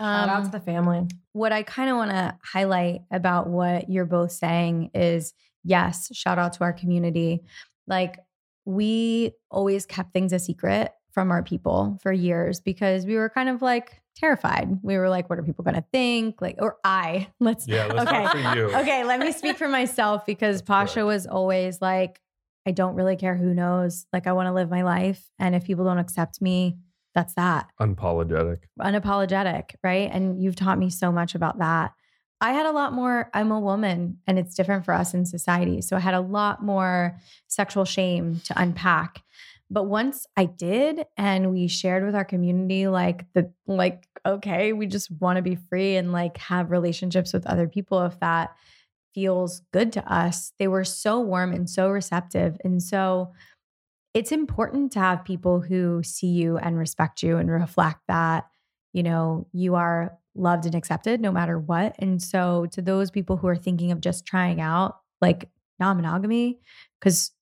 Shout 0.00 0.28
out 0.28 0.36
Um, 0.40 0.44
to 0.44 0.50
the 0.52 0.60
family. 0.60 1.08
what 1.32 1.52
I 1.52 1.62
kind 1.64 1.90
of 1.90 1.96
want 1.96 2.10
to 2.12 2.36
highlight 2.44 3.00
about 3.10 3.48
what 3.48 3.88
you're 3.90 4.04
both 4.06 4.30
saying 4.32 4.90
is 4.94 5.32
yes, 5.68 6.08
shout 6.14 6.38
out 6.38 6.54
to 6.54 6.60
our 6.64 6.72
community. 6.72 7.42
Like, 7.86 8.18
we 8.64 9.32
always 9.50 9.86
kept 9.86 10.12
things 10.12 10.32
a 10.32 10.38
secret 10.38 10.92
from 11.12 11.30
our 11.30 11.42
people 11.42 11.98
for 12.02 12.12
years 12.12 12.60
because 12.60 13.06
we 13.06 13.16
were 13.16 13.28
kind 13.30 13.48
of 13.48 13.62
like 13.62 14.00
terrified. 14.16 14.68
We 14.82 14.98
were 14.98 15.08
like, 15.08 15.30
what 15.30 15.38
are 15.38 15.42
people 15.42 15.64
going 15.64 15.76
to 15.76 15.84
think? 15.92 16.40
Like, 16.42 16.56
or 16.58 16.76
I, 16.84 17.28
let's, 17.40 17.66
Yeah, 17.68 17.86
let's 17.86 18.10
okay. 18.10 18.60
okay, 18.76 19.04
let 19.04 19.20
me 19.20 19.32
speak 19.32 19.56
for 19.56 19.68
myself 19.68 20.26
because 20.26 20.60
Pasha 20.62 20.94
correct. 20.94 21.06
was 21.06 21.26
always 21.26 21.80
like, 21.80 22.20
I 22.66 22.72
don't 22.72 22.94
really 22.94 23.16
care 23.16 23.36
who 23.36 23.54
knows. 23.54 24.06
Like, 24.12 24.26
I 24.26 24.32
want 24.32 24.46
to 24.48 24.52
live 24.52 24.68
my 24.70 24.82
life. 24.82 25.22
And 25.38 25.54
if 25.54 25.64
people 25.64 25.84
don't 25.84 25.98
accept 25.98 26.42
me, 26.42 26.76
that's 27.14 27.34
that 27.34 27.66
Unapologetic. 27.80 28.58
unapologetic, 28.80 29.70
right? 29.82 30.10
And 30.12 30.40
you've 30.42 30.56
taught 30.56 30.78
me 30.78 30.90
so 30.90 31.10
much 31.10 31.34
about 31.34 31.58
that. 31.58 31.92
I 32.40 32.52
had 32.52 32.66
a 32.66 32.72
lot 32.72 32.92
more, 32.92 33.30
I'm 33.34 33.50
a 33.50 33.60
woman 33.60 34.18
and 34.26 34.38
it's 34.38 34.54
different 34.54 34.84
for 34.84 34.94
us 34.94 35.12
in 35.14 35.26
society. 35.26 35.80
So 35.82 35.96
I 35.96 36.00
had 36.00 36.14
a 36.14 36.20
lot 36.20 36.62
more 36.62 37.18
sexual 37.48 37.84
shame 37.84 38.40
to 38.44 38.60
unpack. 38.60 39.22
But 39.70 39.84
once 39.84 40.26
I 40.36 40.46
did 40.46 41.04
and 41.16 41.52
we 41.52 41.68
shared 41.68 42.04
with 42.04 42.14
our 42.14 42.24
community 42.24 42.88
like 42.88 43.26
the 43.34 43.52
like 43.66 44.06
okay, 44.24 44.72
we 44.72 44.86
just 44.86 45.10
want 45.20 45.36
to 45.36 45.42
be 45.42 45.56
free 45.56 45.96
and 45.96 46.12
like 46.12 46.36
have 46.38 46.70
relationships 46.70 47.32
with 47.32 47.46
other 47.46 47.68
people 47.68 48.02
if 48.04 48.18
that 48.20 48.50
feels 49.14 49.62
good 49.72 49.92
to 49.92 50.12
us. 50.12 50.52
They 50.58 50.68
were 50.68 50.84
so 50.84 51.20
warm 51.20 51.52
and 51.52 51.68
so 51.68 51.88
receptive. 51.88 52.56
And 52.64 52.82
so 52.82 53.32
it's 54.14 54.32
important 54.32 54.92
to 54.92 55.00
have 55.00 55.24
people 55.24 55.60
who 55.60 56.02
see 56.02 56.28
you 56.28 56.56
and 56.56 56.78
respect 56.78 57.22
you 57.22 57.36
and 57.36 57.50
reflect 57.50 58.00
that, 58.08 58.46
you 58.92 59.02
know, 59.02 59.46
you 59.52 59.74
are 59.74 60.16
loved 60.38 60.66
and 60.66 60.74
accepted 60.74 61.20
no 61.20 61.32
matter 61.32 61.58
what. 61.58 61.96
And 61.98 62.22
so 62.22 62.66
to 62.72 62.82
those 62.82 63.10
people 63.10 63.36
who 63.36 63.48
are 63.48 63.56
thinking 63.56 63.92
of 63.92 64.00
just 64.00 64.26
trying 64.26 64.60
out 64.60 64.96
like 65.20 65.48
non 65.78 65.96
monogamy, 65.96 66.60
because 67.00 67.32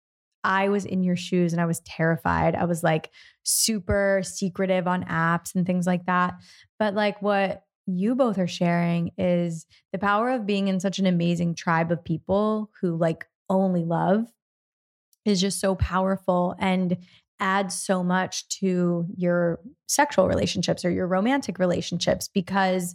I 0.44 0.68
was 0.68 0.84
in 0.84 1.03
your 1.03 1.16
shoes 1.16 1.53
and 1.53 1.61
I 1.61 1.66
was 1.66 1.80
terrified. 1.80 2.55
I 2.55 2.64
was 2.64 2.84
like 2.84 3.11
super 3.42 4.22
secretive 4.24 4.86
on 4.86 5.05
apps 5.05 5.55
and 5.55 5.66
things 5.66 5.86
like 5.86 6.07
that. 6.07 6.34
But 6.78 6.94
like 6.94 7.20
what 7.20 7.64
you 7.86 8.14
both 8.14 8.38
are 8.38 8.47
sharing 8.47 9.11
is 9.18 9.66
the 9.92 9.99
power 9.99 10.30
of 10.30 10.47
being 10.47 10.68
in 10.68 10.80
such 10.80 10.99
an 10.99 11.07
amazing 11.07 11.55
tribe 11.55 11.90
of 11.90 12.05
people 12.05 12.70
who 12.80 12.97
like 12.97 13.26
only 13.49 13.84
love 13.84 14.26
is 15.24 15.40
just 15.40 15.61
so 15.61 15.74
powerful 15.74 16.55
and 16.59 16.97
adds 17.41 17.74
so 17.74 18.03
much 18.03 18.49
to 18.49 19.07
your 19.16 19.61
sexual 19.87 20.28
relationships 20.28 20.84
or 20.84 20.91
your 20.91 21.07
romantic 21.07 21.59
relationships 21.59 22.28
because 22.28 22.95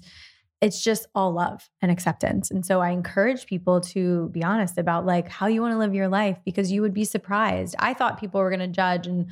it's 0.62 0.84
just 0.84 1.08
all 1.16 1.34
love 1.34 1.70
and 1.82 1.92
acceptance. 1.92 2.52
And 2.52 2.64
so 2.66 2.82
I 2.82 2.92
encourage 2.92 3.48
people 3.48 3.82
to 3.82 4.30
be 4.30 4.44
honest 4.44 4.78
about 4.78 5.06
like 5.06 5.28
how 5.28 5.48
you 5.48 5.62
want 5.62 5.74
to 5.74 5.80
live 5.80 5.96
your 5.96 6.08
life 6.08 6.38
because 6.46 6.72
you 6.72 6.82
would 6.84 6.94
be 6.94 7.04
surprised. 7.04 7.76
I 7.80 7.96
thought 7.96 8.20
people 8.20 8.40
were 8.40 8.50
going 8.50 8.60
to 8.60 8.68
judge 8.68 9.08
and 9.08 9.28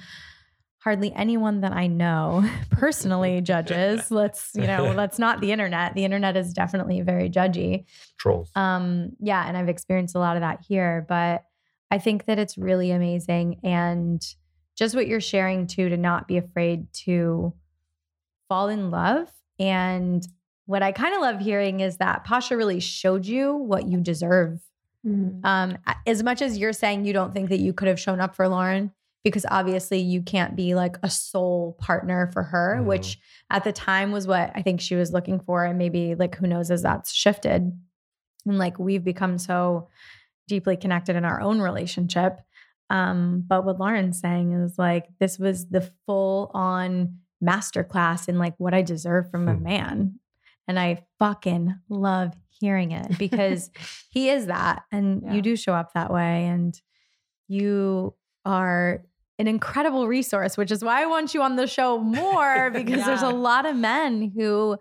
hardly 0.80 1.14
anyone 1.14 1.62
that 1.62 1.72
I 1.72 1.88
know 1.88 2.50
personally 2.72 3.42
judges. 3.42 4.10
Let's, 4.12 4.52
you 4.56 4.66
know, 4.66 4.94
that's 4.96 5.20
not 5.20 5.40
the 5.40 5.52
internet. 5.52 5.94
The 5.94 6.06
internet 6.06 6.36
is 6.36 6.52
definitely 6.52 7.02
very 7.02 7.30
judgy. 7.30 7.86
Trolls. 8.18 8.50
Um 8.56 9.12
yeah, 9.20 9.48
and 9.48 9.56
I've 9.56 9.70
experienced 9.70 10.16
a 10.16 10.20
lot 10.20 10.36
of 10.36 10.42
that 10.42 10.62
here, 10.68 11.06
but 11.08 11.44
I 11.92 12.00
think 12.00 12.26
that 12.26 12.40
it's 12.40 12.58
really 12.58 12.92
amazing 12.92 13.60
and 13.64 14.24
just 14.80 14.96
what 14.96 15.08
you're 15.08 15.22
sharing 15.22 15.68
too 15.68 15.90
to 15.90 15.98
not 15.98 16.28
be 16.28 16.38
afraid 16.38 16.92
to 16.94 17.54
fall 18.48 18.70
in 18.70 18.90
love 18.90 19.30
and 19.60 20.26
what 20.70 20.84
I 20.84 20.92
kind 20.92 21.16
of 21.16 21.22
love 21.22 21.40
hearing 21.40 21.80
is 21.80 21.98
that 21.98 22.26
Pasha 22.26 22.56
really 22.56 22.80
showed 22.80 23.26
you 23.26 23.56
what 23.56 23.88
you 23.88 24.02
deserve. 24.02 24.60
Mm-hmm. 25.04 25.44
Um, 25.44 25.80
as 26.06 26.22
much 26.22 26.44
as 26.44 26.60
you're 26.60 26.74
saying 26.74 27.06
you 27.06 27.12
don't 27.12 27.34
think 27.34 27.50
that 27.50 27.58
you 27.58 27.74
could 27.74 27.88
have 27.88 28.00
shown 28.00 28.22
up 28.22 28.36
for 28.36 28.48
Lauren, 28.48 28.92
because 29.24 29.48
obviously 29.50 29.98
you 29.98 30.22
can't 30.22 30.56
be 30.56 30.76
like 30.76 30.98
a 31.02 31.10
sole 31.10 31.76
partner 31.80 32.30
for 32.34 32.44
her, 32.44 32.76
mm-hmm. 32.78 32.86
which 32.86 33.18
at 33.50 33.64
the 33.64 33.72
time 33.72 34.12
was 34.12 34.28
what 34.28 34.52
I 34.54 34.62
think 34.62 34.80
she 34.80 34.94
was 34.94 35.12
looking 35.12 35.40
for. 35.40 35.66
And 35.66 35.80
maybe 35.80 36.14
like 36.14 36.36
who 36.36 36.46
knows 36.46 36.70
as 36.70 36.84
that's 36.84 37.12
shifted. 37.12 37.72
And 38.46 38.58
like 38.60 38.78
we've 38.78 39.04
become 39.04 39.40
so 39.40 39.88
deeply 40.48 40.78
connected 40.78 41.16
in 41.16 41.26
our 41.26 41.42
own 41.42 41.62
relationship. 41.62 42.42
Um, 42.90 43.44
but 43.48 43.66
what 43.66 43.80
Lauren's 43.80 44.20
saying 44.20 44.52
is 44.52 44.78
like 44.78 45.08
this 45.20 45.38
was 45.38 45.68
the 45.68 45.90
full 46.06 46.50
on 46.54 47.20
masterclass 47.44 48.28
in 48.28 48.38
like 48.38 48.56
what 48.58 48.74
I 48.74 48.82
deserve 48.82 49.30
from 49.30 49.48
a 49.48 49.54
hmm. 49.54 49.64
man. 49.64 50.20
And 50.68 50.80
I 50.80 51.04
fucking 51.18 51.76
love 51.90 52.34
hearing 52.50 52.92
it 52.92 53.18
because 53.18 53.72
he 54.10 54.30
is 54.30 54.48
that. 54.48 54.84
And 54.92 55.24
yeah. 55.24 55.34
you 55.34 55.42
do 55.42 55.56
show 55.56 55.74
up 55.74 55.94
that 55.94 56.12
way. 56.12 56.46
And 56.46 56.80
you 57.48 58.14
are 58.46 59.04
an 59.40 59.48
incredible 59.48 60.08
resource, 60.08 60.58
which 60.58 60.72
is 60.72 60.84
why 60.84 61.02
I 61.02 61.06
want 61.06 61.34
you 61.34 61.42
on 61.42 61.56
the 61.56 61.66
show 61.66 61.98
more 61.98 62.70
because 62.74 63.00
yeah. 63.00 63.06
there's 63.06 63.22
a 63.22 63.30
lot 63.30 63.66
of 63.66 63.76
men 63.76 64.32
who 64.36 64.78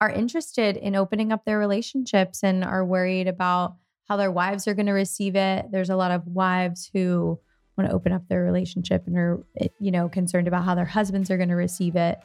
are 0.00 0.10
interested 0.10 0.76
in 0.76 0.96
opening 0.96 1.32
up 1.32 1.44
their 1.44 1.58
relationships 1.58 2.42
and 2.42 2.64
are 2.64 2.84
worried 2.84 3.28
about 3.28 3.76
how 4.04 4.16
their 4.16 4.30
wives 4.30 4.66
are 4.66 4.74
going 4.74 4.86
to 4.86 4.92
receive 4.92 5.36
it. 5.36 5.66
There's 5.70 5.90
a 5.90 5.96
lot 5.96 6.10
of 6.10 6.26
wives 6.26 6.88
who 6.92 7.38
want 7.78 7.88
to 7.88 7.94
open 7.94 8.12
up 8.12 8.28
their 8.28 8.42
relationship 8.42 9.06
and 9.06 9.16
are 9.16 9.42
you 9.78 9.90
know 9.90 10.08
concerned 10.08 10.48
about 10.48 10.64
how 10.64 10.74
their 10.74 10.84
husbands 10.84 11.30
are 11.30 11.36
going 11.36 11.48
to 11.48 11.54
receive 11.54 11.96
it. 11.96 12.18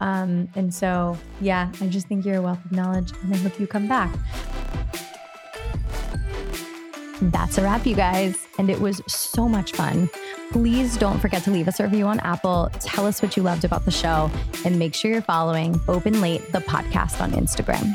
Um, 0.00 0.48
and 0.54 0.72
so 0.72 1.18
yeah 1.42 1.70
i 1.82 1.86
just 1.86 2.06
think 2.06 2.24
you're 2.24 2.36
a 2.36 2.40
wealth 2.42 2.64
of 2.64 2.72
knowledge 2.72 3.12
and 3.22 3.34
i 3.34 3.36
hope 3.36 3.60
you 3.60 3.66
come 3.66 3.86
back. 3.86 4.10
That's 7.22 7.58
a 7.58 7.62
wrap 7.62 7.84
you 7.84 7.94
guys. 7.94 8.46
And 8.58 8.70
it 8.70 8.80
was 8.80 9.02
so 9.06 9.46
much 9.46 9.72
fun. 9.72 10.08
Please 10.52 10.96
don't 10.96 11.20
forget 11.20 11.44
to 11.44 11.50
leave 11.50 11.68
us 11.68 11.78
a 11.78 11.84
review 11.84 12.06
on 12.06 12.18
apple. 12.20 12.70
Tell 12.80 13.06
us 13.06 13.20
what 13.20 13.36
you 13.36 13.42
loved 13.42 13.64
about 13.64 13.84
the 13.84 13.90
show 13.90 14.30
and 14.64 14.78
make 14.78 14.94
sure 14.94 15.10
you're 15.10 15.22
following 15.22 15.78
open 15.86 16.20
late 16.20 16.50
the 16.52 16.60
podcast 16.60 17.20
on 17.20 17.32
instagram 17.32 17.94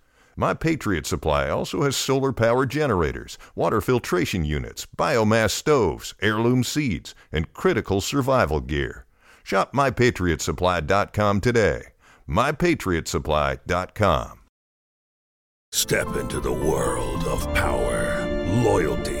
My 0.35 0.53
Patriot 0.53 1.05
Supply 1.05 1.49
also 1.49 1.83
has 1.83 1.95
solar 1.95 2.31
power 2.31 2.65
generators, 2.65 3.37
water 3.55 3.81
filtration 3.81 4.45
units, 4.45 4.87
biomass 4.97 5.51
stoves, 5.51 6.13
heirloom 6.21 6.63
seeds, 6.63 7.13
and 7.31 7.53
critical 7.53 8.01
survival 8.01 8.61
gear. 8.61 9.05
Shop 9.43 9.73
MyPatriotSupply.com 9.73 11.41
today. 11.41 11.83
MyPatriotSupply.com. 12.29 14.37
Step 15.73 16.17
into 16.17 16.41
the 16.41 16.51
world 16.51 17.23
of 17.23 17.41
power, 17.53 18.27
loyalty, 18.61 19.20